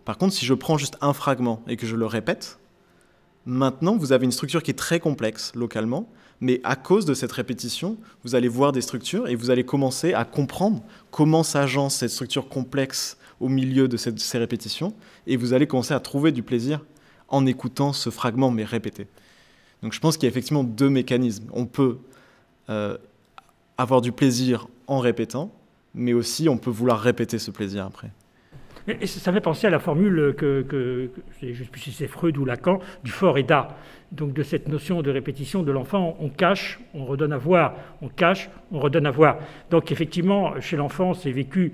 Par 0.07 0.19
contre, 0.19 0.33
si 0.33 0.47
je 0.47 0.55
prends 0.55 0.79
juste 0.79 0.97
un 1.01 1.13
fragment 1.13 1.63
et 1.67 1.77
que 1.77 1.85
je 1.85 1.97
le 1.97 2.07
répète, 2.07 2.59
maintenant 3.45 3.97
vous 3.97 4.13
avez 4.13 4.25
une 4.25 4.33
structure 4.33 4.63
qui 4.63 4.71
est 4.71 4.75
très 4.75 5.01
complexe 5.01 5.53
localement, 5.55 6.09
mais 6.41 6.61
à 6.63 6.77
cause 6.77 7.07
de 7.07 7.13
cette 7.13 7.33
répétition, 7.33 7.99
vous 8.23 8.37
allez 8.37 8.47
voir 8.47 8.71
des 8.71 8.83
structures 8.83 9.27
et 9.27 9.35
vous 9.35 9.51
allez 9.51 9.65
commencer 9.65 10.15
à 10.15 10.25
comprendre 10.25 10.83
comment 11.11 11.43
s'agence 11.43 11.97
cette 11.97 12.11
structure 12.11 12.49
complexe 12.49 13.17
au 13.41 13.49
milieu 13.49 13.89
de 13.89 13.97
ces 13.97 14.39
répétitions, 14.39 14.95
et 15.27 15.37
vous 15.37 15.53
allez 15.53 15.67
commencer 15.67 15.93
à 15.93 16.01
trouver 16.01 16.31
du 16.31 16.43
plaisir 16.43 16.85
en 17.29 17.45
écoutant 17.45 17.93
ce 17.93 18.09
fragment 18.09 18.53
mais 18.53 18.65
répété. 18.65 19.09
Donc 19.83 19.93
je 19.93 19.99
pense 19.99 20.17
qu'il 20.17 20.27
y 20.27 20.29
a 20.29 20.31
effectivement 20.31 20.65
deux 20.65 20.89
mécanismes. 20.89 21.49
On 21.53 21.67
peut 21.67 21.99
euh, 22.71 22.97
avoir 23.77 24.01
du 24.01 24.13
plaisir 24.13 24.69
en 24.87 25.01
répétant, 25.01 25.51
mais 25.95 26.13
aussi 26.13 26.49
on 26.49 26.59
peut 26.59 26.71
vouloir 26.71 27.01
répéter 27.01 27.41
ce 27.41 27.51
plaisir 27.51 27.85
après. 27.85 28.13
Et 28.89 29.07
ça 29.07 29.33
fait 29.33 29.41
penser 29.41 29.67
à 29.67 29.71
la 29.71 29.79
formule 29.79 30.35
que, 30.37 30.63
que, 30.63 31.11
je 31.43 31.49
ne 31.49 31.55
sais 31.55 31.65
plus 31.65 31.81
si 31.81 31.93
c'est 31.93 32.07
Freud 32.07 32.37
ou 32.39 32.45
Lacan, 32.45 32.79
du 33.03 33.11
fort 33.11 33.37
et 33.39 33.43
da. 33.43 33.77
Donc 34.13 34.33
de 34.33 34.43
cette 34.43 34.69
notion 34.69 35.03
de 35.03 35.11
répétition 35.11 35.63
de 35.65 35.73
l'enfant, 35.73 36.17
on 36.21 36.29
cache, 36.29 36.79
on 36.95 37.05
redonne 37.05 37.33
à 37.33 37.39
voir, 37.39 37.75
on 38.01 38.09
cache, 38.09 38.49
on 38.71 38.79
redonne 38.79 39.07
à 39.07 39.11
voir. 39.11 39.39
Donc 39.71 39.91
effectivement, 39.91 40.61
chez 40.61 40.77
l'enfant, 40.77 41.15
c'est 41.15 41.33
vécu 41.33 41.73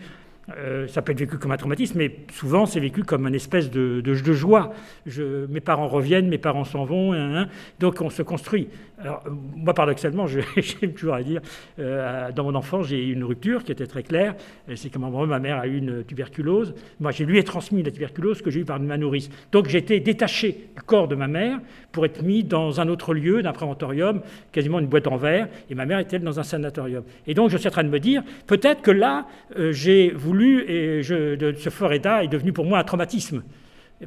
euh, 0.56 0.88
ça 0.88 1.02
peut 1.02 1.12
être 1.12 1.20
vécu 1.20 1.38
comme 1.38 1.52
un 1.52 1.56
traumatisme, 1.56 1.98
mais 1.98 2.16
souvent 2.32 2.66
c'est 2.66 2.80
vécu 2.80 3.04
comme 3.04 3.28
une 3.28 3.34
espèce 3.34 3.70
de, 3.70 4.14
joie. 4.14 4.72
Mes 5.06 5.60
parents 5.60 5.88
reviennent, 5.88 6.28
mes 6.28 6.38
parents 6.38 6.64
s'en 6.64 6.84
vont, 6.84 7.12
hein, 7.12 7.42
hein. 7.42 7.48
donc 7.78 8.00
on 8.00 8.10
se 8.10 8.22
construit. 8.22 8.68
Alors, 9.02 9.24
moi, 9.56 9.74
paradoxalement, 9.74 10.26
j'aime 10.56 10.92
toujours 10.92 11.14
à 11.14 11.22
dire, 11.22 11.40
euh, 11.80 12.30
dans 12.30 12.44
mon 12.44 12.54
enfance, 12.54 12.86
j'ai 12.86 13.04
eu 13.04 13.12
une 13.12 13.24
rupture 13.24 13.64
qui 13.64 13.72
était 13.72 13.86
très 13.86 14.04
claire. 14.04 14.36
C'est 14.76 14.90
que 14.90 14.98
ma 14.98 15.38
mère 15.40 15.58
a 15.58 15.66
eu 15.66 15.78
une 15.78 16.04
tuberculose. 16.04 16.72
Moi, 17.00 17.10
j'ai 17.10 17.24
lui 17.24 17.38
ai 17.38 17.42
transmis 17.42 17.82
la 17.82 17.90
tuberculose 17.90 18.42
que 18.42 18.50
j'ai 18.50 18.60
eue 18.60 18.64
par 18.64 18.78
ma 18.78 18.96
nourrice. 18.96 19.28
Donc, 19.50 19.68
j'étais 19.68 19.98
détaché 19.98 20.68
du 20.76 20.82
corps 20.82 21.08
de 21.08 21.16
ma 21.16 21.26
mère 21.26 21.58
pour 21.90 22.06
être 22.06 22.22
mis 22.22 22.44
dans 22.44 22.80
un 22.80 22.88
autre 22.88 23.12
lieu, 23.12 23.42
d'un 23.42 23.52
préventorium, 23.52 24.22
quasiment 24.52 24.78
une 24.78 24.86
boîte 24.86 25.08
en 25.08 25.16
verre. 25.16 25.48
Et 25.68 25.74
ma 25.74 25.84
mère 25.84 25.98
était 25.98 26.20
dans 26.20 26.38
un 26.38 26.44
sanatorium. 26.44 27.02
Et 27.26 27.34
donc, 27.34 27.50
je 27.50 27.56
suis 27.56 27.68
en 27.68 27.72
train 27.72 27.84
de 27.84 27.88
me 27.88 28.00
dire, 28.00 28.22
peut-être 28.46 28.82
que 28.82 28.92
là, 28.92 29.26
euh, 29.58 29.72
j'ai 29.72 30.10
voulu, 30.10 30.62
et 30.70 31.02
je, 31.02 31.34
de, 31.34 31.52
ce 31.54 31.70
Foreda 31.70 32.22
est 32.22 32.28
devenu 32.28 32.52
pour 32.52 32.66
moi 32.66 32.78
un 32.78 32.84
traumatisme 32.84 33.42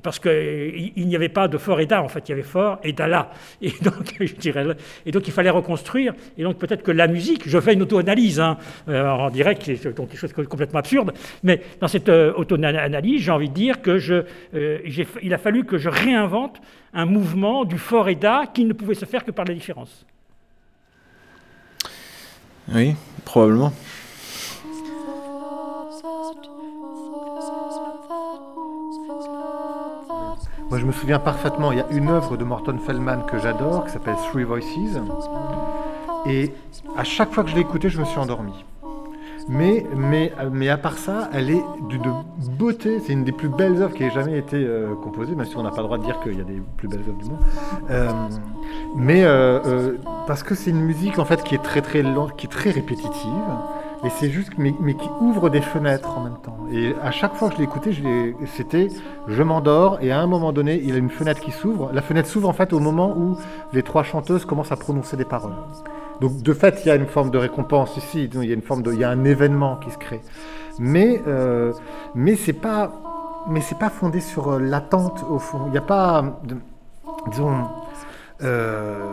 parce 0.02 0.20
qu'il 0.20 0.94
n'y 0.96 1.16
avait 1.16 1.30
pas 1.30 1.48
de 1.48 1.58
fort 1.58 1.80
Eda, 1.80 2.02
en 2.02 2.08
fait, 2.08 2.28
il 2.28 2.32
y 2.32 2.34
avait 2.34 2.44
fort 2.44 2.80
et 2.84 2.94
là. 2.94 3.32
Et 3.62 3.72
donc, 3.82 4.16
je 4.20 4.36
dirais, 4.36 4.66
et 5.06 5.12
donc 5.12 5.28
il 5.28 5.34
fallait 5.34 5.50
reconstruire. 5.50 6.14
Et 6.38 6.44
donc 6.44 6.58
peut-être 6.58 6.84
que 6.84 6.92
la 6.92 7.08
musique, 7.08 7.48
je 7.48 7.60
fais 7.60 7.74
une 7.74 7.82
auto-analyse 7.84 8.40
hein, 8.40 8.58
euh, 8.90 9.08
en 9.10 9.30
direct, 9.30 9.64
c'est 9.64 9.96
donc 9.96 10.10
quelque 10.10 10.20
chose 10.20 10.34
de 10.34 10.44
complètement 10.44 10.80
absurde, 10.80 11.14
mais 11.44 11.62
dans 11.80 11.88
cette 11.88 12.10
euh, 12.10 12.34
auto-analyse, 12.36 13.22
j'ai 13.22 13.32
envie 13.32 13.50
de 13.50 13.54
dire 13.54 13.82
que 13.82 13.98
je, 13.98 14.24
euh, 14.54 14.80
il 15.22 15.34
a 15.34 15.38
fallu 15.38 15.66
que 15.66 15.78
je 15.78 15.90
réinvente 15.90 16.62
un 16.94 17.06
mouvement 17.06 17.66
du 17.66 17.78
fort 17.78 18.10
Eda 18.10 18.44
qui 18.54 18.66
ne 18.66 18.74
pouvait 18.74 18.96
se 18.96 19.06
faire 19.06 19.24
que 19.24 19.32
par 19.32 19.46
la 19.46 19.54
différence. 19.54 20.06
Oui, 22.74 22.96
probablement. 23.24 23.72
Je 30.78 30.86
me 30.86 30.92
souviens 30.92 31.20
parfaitement, 31.20 31.72
il 31.72 31.78
y 31.78 31.82
a 31.82 31.88
une 31.92 32.10
œuvre 32.10 32.38
de 32.38 32.44
Morton 32.44 32.78
Feldman 32.78 33.24
que 33.26 33.38
j'adore, 33.38 33.86
qui 33.86 33.92
s'appelle 33.92 34.16
Three 34.32 34.44
Voices. 34.44 35.00
Et 36.26 36.52
à 36.98 37.04
chaque 37.04 37.32
fois 37.32 37.44
que 37.44 37.50
je 37.50 37.56
l'ai 37.56 37.62
écoutée, 37.62 37.90
je 37.90 38.00
me 38.00 38.06
suis 38.06 38.20
endormi. 38.20 38.66
Mais, 39.48 39.86
mais, 39.96 40.34
mais 40.52 40.70
à 40.70 40.78
part 40.78 40.98
ça, 40.98 41.30
elle 41.32 41.52
est 41.52 41.64
d'une 41.88 42.12
beauté. 42.58 43.00
C'est 43.00 43.14
une 43.14 43.24
des 43.24 43.32
plus 43.32 43.48
belles 43.48 43.82
œuvres 43.82 43.94
qui 43.94 44.04
ait 44.04 44.12
jamais 44.12 44.38
été 44.40 44.58
euh, 44.58 44.96
composée, 44.96 45.36
même 45.36 45.46
si 45.46 45.56
on 45.56 45.64
n'a 45.64 45.70
pas 45.70 45.82
le 45.82 45.84
droit 45.84 46.00
de 46.00 46.04
dire 46.04 46.20
qu'il 46.22 46.36
y 46.38 46.42
a 46.42 46.44
des 46.44 46.62
plus 46.78 46.88
belles 46.88 47.02
œuvres 47.08 47.20
du 47.20 47.30
monde. 47.30 47.40
Euh, 47.92 48.12
mais 48.96 49.24
euh, 49.24 49.94
parce 50.26 50.42
que 50.42 50.56
c'est 50.56 50.72
une 50.72 50.82
musique 50.82 51.20
en 51.20 51.26
fait 51.26 51.44
qui 51.44 51.54
est 51.54 51.64
très 51.64 51.82
très 51.82 52.02
lente, 52.02 52.36
qui 52.36 52.48
est 52.48 52.50
très 52.50 52.72
répétitive. 52.72 53.32
Et 54.06 54.10
c'est 54.20 54.30
juste, 54.30 54.52
mais, 54.58 54.72
qui 54.72 55.10
ouvre 55.20 55.50
des 55.50 55.62
fenêtres 55.62 56.16
en 56.16 56.22
même 56.22 56.38
temps. 56.44 56.58
Et 56.72 56.94
à 57.02 57.10
chaque 57.10 57.34
fois 57.34 57.50
que 57.50 57.58
je 57.58 57.64
écouté, 57.64 57.92
c'était 58.56 58.90
je 59.28 59.42
m'endors 59.42 59.98
et 60.02 60.12
à 60.12 60.20
un 60.20 60.28
moment 60.28 60.54
donné, 60.54 60.80
il 60.82 60.90
y 60.90 60.94
a 60.94 60.98
une 60.98 61.10
fenêtre 61.10 61.42
qui 61.42 61.52
s'ouvre. 61.52 61.90
La 61.92 62.04
fenêtre 62.04 62.30
s'ouvre 62.30 62.48
en 62.48 62.54
fait 62.54 62.72
au 62.72 62.80
moment 62.80 63.16
où 63.18 63.36
les 63.74 63.82
trois 63.82 64.04
chanteuses 64.04 64.46
commencent 64.46 64.72
à 64.72 64.76
prononcer 64.76 65.18
des 65.18 65.26
paroles. 65.26 65.56
Donc 66.22 66.42
de 66.44 66.54
fait, 66.54 66.82
il 66.86 66.88
y 66.88 66.92
a 66.92 66.96
une 66.96 67.08
forme 67.08 67.32
de 67.32 67.40
récompense 67.40 67.98
ici. 67.98 68.30
Il 68.32 68.46
y 68.46 68.52
a 68.52 68.54
une 68.54 68.62
forme 68.62 68.84
de, 68.84 68.94
il 68.94 69.00
y 69.00 69.04
a 69.04 69.10
un 69.10 69.24
événement 69.24 69.78
qui 69.78 69.90
se 69.90 69.98
crée. 69.98 70.22
Mais 70.78 71.22
euh, 71.28 71.74
mais 72.14 72.36
c'est 72.36 72.54
pas 72.54 72.92
mais 73.48 73.62
c'est 73.62 73.80
pas 73.80 73.90
fondé 73.90 74.20
sur 74.20 74.54
euh, 74.54 74.60
l'attente 74.60 75.24
au 75.30 75.40
fond. 75.40 75.62
Il 75.68 75.72
n'y 75.72 75.78
a 75.78 75.82
pas 75.82 76.40
disons 77.32 77.54
euh, 78.44 79.10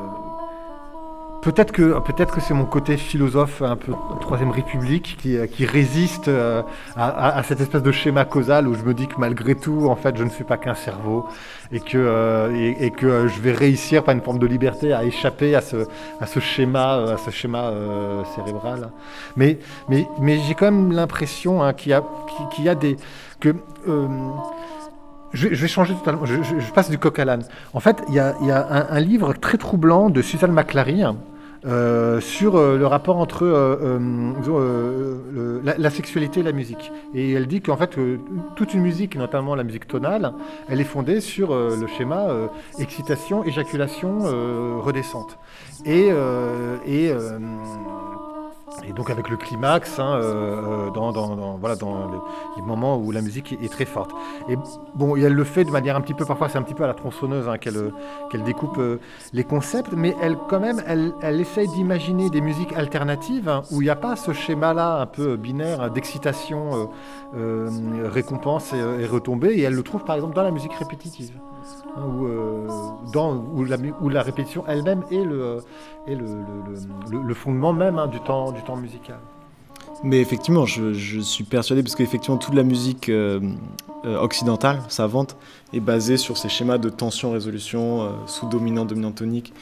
Peut-être 1.43 1.73
que, 1.73 1.99
peut 1.99 2.25
que 2.25 2.41
c'est 2.41 2.55
mon 2.55 2.67
côté 2.67 2.97
philosophe 2.97 3.63
un 3.63 3.75
peu 3.75 3.93
Troisième 4.21 4.53
République 4.53 5.17
qui, 5.21 5.37
euh, 5.37 5.49
qui 5.49 5.67
résiste 5.67 6.29
euh, 6.29 6.63
à, 6.95 7.37
à, 7.37 7.43
cette 7.43 7.61
espèce 7.61 7.83
de 7.83 7.91
schéma 7.91 8.25
causal 8.25 8.69
où 8.69 8.75
je 8.75 8.85
me 8.85 8.95
dis 8.95 9.09
que 9.09 9.17
malgré 9.19 9.57
tout, 9.57 9.89
en 9.89 9.97
fait, 9.97 10.17
je 10.17 10.23
ne 10.23 10.31
suis 10.31 10.45
pas 10.45 10.57
qu'un 10.57 10.77
cerveau 10.77 11.27
et 11.73 11.81
que, 11.81 11.99
euh, 11.99 12.75
et, 12.79 12.93
que 12.93 13.27
je 13.27 13.41
vais 13.41 13.51
réussir 13.51 14.05
par 14.05 14.15
une 14.15 14.21
forme 14.21 14.39
de 14.39 14.47
liberté 14.47 14.93
à 14.93 15.03
échapper 15.03 15.57
à 15.57 15.63
ce, 15.63 15.89
à 16.21 16.27
ce 16.27 16.39
schéma, 16.39 17.13
à 17.15 17.17
ce 17.17 17.31
schéma 17.31 17.73
cérébral. 18.37 18.93
Mais, 19.35 19.59
mais, 19.89 20.07
mais 20.21 20.39
j'ai 20.39 20.55
quand 20.55 20.67
même 20.67 20.93
l'impression 20.93 21.61
hein, 21.61 21.73
qu'il 21.73 21.91
y, 21.91 22.63
y, 22.63 22.69
a 22.69 22.75
des... 22.77 22.97
Que, 23.41 23.53
je, 25.33 25.49
vais 25.49 25.67
changer 25.67 25.95
totalement. 25.95 26.25
Je, 26.25 26.35
je, 26.41 26.73
passe 26.73 26.89
du 26.89 26.99
coq 26.99 27.19
à 27.19 27.25
l'âne. 27.25 27.43
En 27.73 27.81
fait, 27.81 28.01
il 28.09 28.15
y 28.15 28.21
a, 28.21 28.37
y 28.43 28.51
a 28.53 28.65
un, 28.71 28.97
un, 28.97 29.01
livre 29.01 29.33
très 29.33 29.59
troublant 29.59 30.09
de 30.09 30.23
Suzanne 30.23 30.53
McClary 30.53 31.03
euh, 31.65 32.21
sur 32.21 32.57
euh, 32.57 32.77
le 32.77 32.87
rapport 32.89 33.19
entre 33.19 33.45
euh, 33.45 34.01
la, 35.63 35.91
sexualité 35.91 36.41
et 36.41 36.43
la 36.43 36.51
musique. 36.51 36.91
Et 37.15 37.33
elle 37.33 37.47
dit 37.47 37.61
qu'en 37.61 37.77
fait, 37.77 37.97
toute 38.57 38.75
une 38.75 38.81
musique, 38.81 39.15
notamment 39.17 39.55
la 39.55 39.63
musique 39.63 39.87
tonale, 39.87 40.33
elle 40.69 40.81
est 40.81 40.85
fondée 40.85 41.21
sur 41.21 41.55
le 41.55 41.87
schéma 41.87 42.27
excitation, 42.79 43.45
éjaculation, 43.45 44.21
redescente. 44.81 45.39
Et, 45.85 46.11
et 46.87 47.13
et 48.87 48.93
donc 48.93 49.11
avec 49.11 49.29
le 49.29 49.37
climax, 49.37 49.99
hein, 49.99 50.15
euh, 50.15 50.89
euh, 50.89 50.91
dans, 50.91 51.57
voilà, 51.59 51.77
dans 51.77 52.11
les, 52.57 52.63
moments 52.63 52.97
où 52.97 53.11
la 53.11 53.21
musique 53.21 53.57
est, 53.61 53.71
très 53.71 53.85
forte. 53.85 54.11
Et 54.49 54.57
bon, 54.95 55.17
elle 55.17 55.35
le 55.35 55.45
fait 55.45 55.65
de 55.65 55.71
manière 55.71 55.97
un 55.97 56.01
petit 56.01 56.15
peu, 56.15 56.25
parfois 56.25 56.49
c'est 56.49 56.59
un 56.59 56.63
petit 56.63 56.75
peu 56.75 56.85
à 56.85 56.87
la 56.87 56.95
tronçonneuse 56.95 57.49
hein, 57.49 57.59
qu'elle 57.59 58.43
découpe 58.45 58.79
euh, 58.79 59.01
les 59.33 59.45
concepts, 59.45 59.93
mais 59.93 60.15
elle 60.21 60.37
quand 60.49 60.61
même, 60.61 60.83
elle, 60.87 61.13
elle 61.23 61.41
essaye 61.41 61.69
d'imaginer 61.69 62.31
des 62.31 62.41
musiques 62.41 62.73
alternatives 62.73 63.49
hein, 63.49 63.63
où 63.71 63.83
il 63.83 63.85
n'y 63.85 63.91
a 63.91 63.97
pas 63.97 64.17
ce 64.17 64.33
schéma-là 64.33 65.01
un 65.01 65.07
peu 65.07 65.37
binaire 65.37 65.91
d'excitation, 65.91 66.91
récompense 67.35 68.73
et, 68.73 69.07
retombée, 69.07 69.55
et 69.55 69.63
elle 69.63 69.75
le 69.75 69.83
trouve 69.83 70.05
par 70.05 70.17
exemple 70.17 70.35
dans 70.35 70.43
la 70.43 70.51
musique 70.51 70.75
répétitive. 70.75 71.33
Hein, 71.97 72.07
où, 72.07 72.27
euh, 72.27 72.67
dans, 73.13 73.37
où, 73.37 74.09
la, 74.09 74.23
répétition 74.23 74.65
elle-même 74.67 75.03
est, 75.11 75.25
le, 75.25 75.61
fondement 77.35 77.73
même 77.73 77.99
hein, 77.99 78.07
du, 78.07 78.21
temps, 78.21 78.77
musical. 78.77 79.19
Mais 80.03 80.21
effectivement, 80.21 80.67
je, 80.67 81.21
suis 81.21 81.45
persuadé, 81.45 81.83
parce 81.83 81.95
qu'effectivement, 81.95 82.39
toute 82.39 82.55
la 82.55 82.63
musique 82.63 83.09
euh, 83.09 83.41
euh, 84.05 84.19
occidentale, 84.19 84.81
savante, 84.89 85.37
est 85.73 85.81
basée 85.81 86.17
sur 86.17 86.37
ces 86.37 86.49
schémas 86.49 86.79
de 86.79 86.89
tension-résolution, 86.89 88.03
euh, 88.03 88.09
sous-dominant, 88.27 88.85
dominant 88.85 89.13
tonique, 89.13 89.53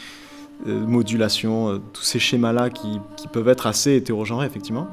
modulation, 0.66 1.80
tous 1.94 2.02
ces 2.02 2.18
schémas-là 2.18 2.68
qui, 2.68 3.00
peuvent 3.32 3.48
être 3.48 3.66
assez 3.66 3.96
hétérogenrés, 3.96 4.46
effectivement. 4.46 4.88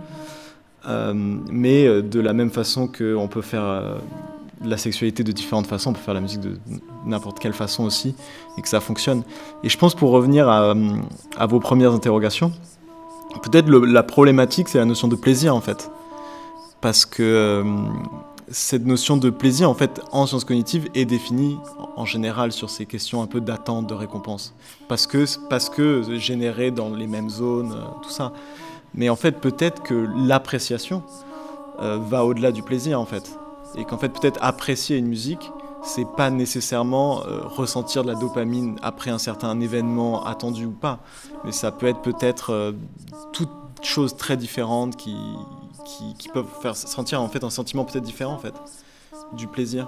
mais 0.87 2.01
de 2.01 2.19
la 2.21 2.31
même 2.31 2.51
façon 2.51 2.87
qu'on 2.87 3.27
peut 3.27 3.41
faire 3.41 3.97
la 4.63 4.77
sexualité 4.77 5.23
de 5.23 5.31
différentes 5.31 5.67
façons, 5.67 5.91
on 5.91 5.93
peut 5.93 5.99
faire 5.99 6.13
la 6.13 6.21
musique 6.21 6.41
de 6.41 6.57
n'importe 7.05 7.39
quelle 7.39 7.53
façon 7.53 7.83
aussi, 7.83 8.15
et 8.57 8.61
que 8.61 8.69
ça 8.69 8.79
fonctionne. 8.79 9.23
Et 9.63 9.69
je 9.69 9.77
pense, 9.77 9.95
pour 9.95 10.11
revenir 10.11 10.49
à 10.49 11.45
vos 11.47 11.59
premières 11.59 11.93
interrogations, 11.93 12.51
Peut-être 13.41 13.69
la 13.69 14.03
problématique, 14.03 14.69
c'est 14.69 14.77
la 14.77 14.85
notion 14.85 15.07
de 15.07 15.15
plaisir 15.15 15.55
en 15.55 15.61
fait. 15.61 15.91
Parce 16.81 17.05
que 17.05 17.23
euh, 17.23 17.63
cette 18.49 18.85
notion 18.85 19.17
de 19.17 19.29
plaisir, 19.29 19.69
en 19.69 19.73
fait, 19.73 20.01
en 20.11 20.25
sciences 20.25 20.45
cognitives, 20.45 20.87
est 20.95 21.05
définie 21.05 21.57
en 21.95 22.05
général 22.05 22.51
sur 22.51 22.69
ces 22.69 22.85
questions 22.85 23.21
un 23.21 23.27
peu 23.27 23.41
d'attente, 23.41 23.87
de 23.87 23.93
récompense. 23.93 24.53
Parce 24.87 25.07
que, 25.07 25.25
parce 25.49 25.69
que 25.69 26.17
généré 26.17 26.71
dans 26.71 26.89
les 26.89 27.07
mêmes 27.07 27.29
zones, 27.29 27.73
euh, 27.73 27.85
tout 28.01 28.09
ça. 28.09 28.31
Mais 28.93 29.09
en 29.09 29.15
fait, 29.15 29.33
peut-être 29.33 29.83
que 29.83 30.07
l'appréciation 30.17 31.03
euh, 31.79 31.97
va 32.01 32.25
au-delà 32.25 32.51
du 32.51 32.63
plaisir, 32.63 32.99
en 32.99 33.05
fait. 33.05 33.37
Et 33.75 33.85
qu'en 33.85 33.97
fait, 33.97 34.09
peut-être 34.09 34.39
apprécier 34.41 34.97
une 34.97 35.07
musique, 35.07 35.51
c'est 35.83 36.07
pas 36.15 36.29
nécessairement 36.29 37.25
euh, 37.25 37.41
ressentir 37.43 38.03
de 38.03 38.07
la 38.07 38.15
dopamine 38.15 38.77
après 38.81 39.11
un 39.11 39.17
certain 39.17 39.59
événement 39.59 40.25
attendu 40.25 40.65
ou 40.65 40.71
pas, 40.71 40.99
mais 41.43 41.51
ça 41.51 41.71
peut 41.71 41.87
être 41.87 42.01
peut-être 42.01 42.51
euh, 42.51 42.71
toutes 43.31 43.49
choses 43.81 44.15
très 44.17 44.37
différentes 44.37 44.97
qui, 44.97 45.15
qui, 46.17 46.29
peuvent 46.29 46.47
faire 46.61 46.75
sentir 46.75 47.21
en 47.21 47.29
fait 47.29 47.43
un 47.43 47.49
sentiment 47.49 47.85
peut-être 47.85 48.03
différent 48.03 48.33
en 48.33 48.39
fait, 48.39 48.55
du 49.33 49.47
plaisir. 49.47 49.87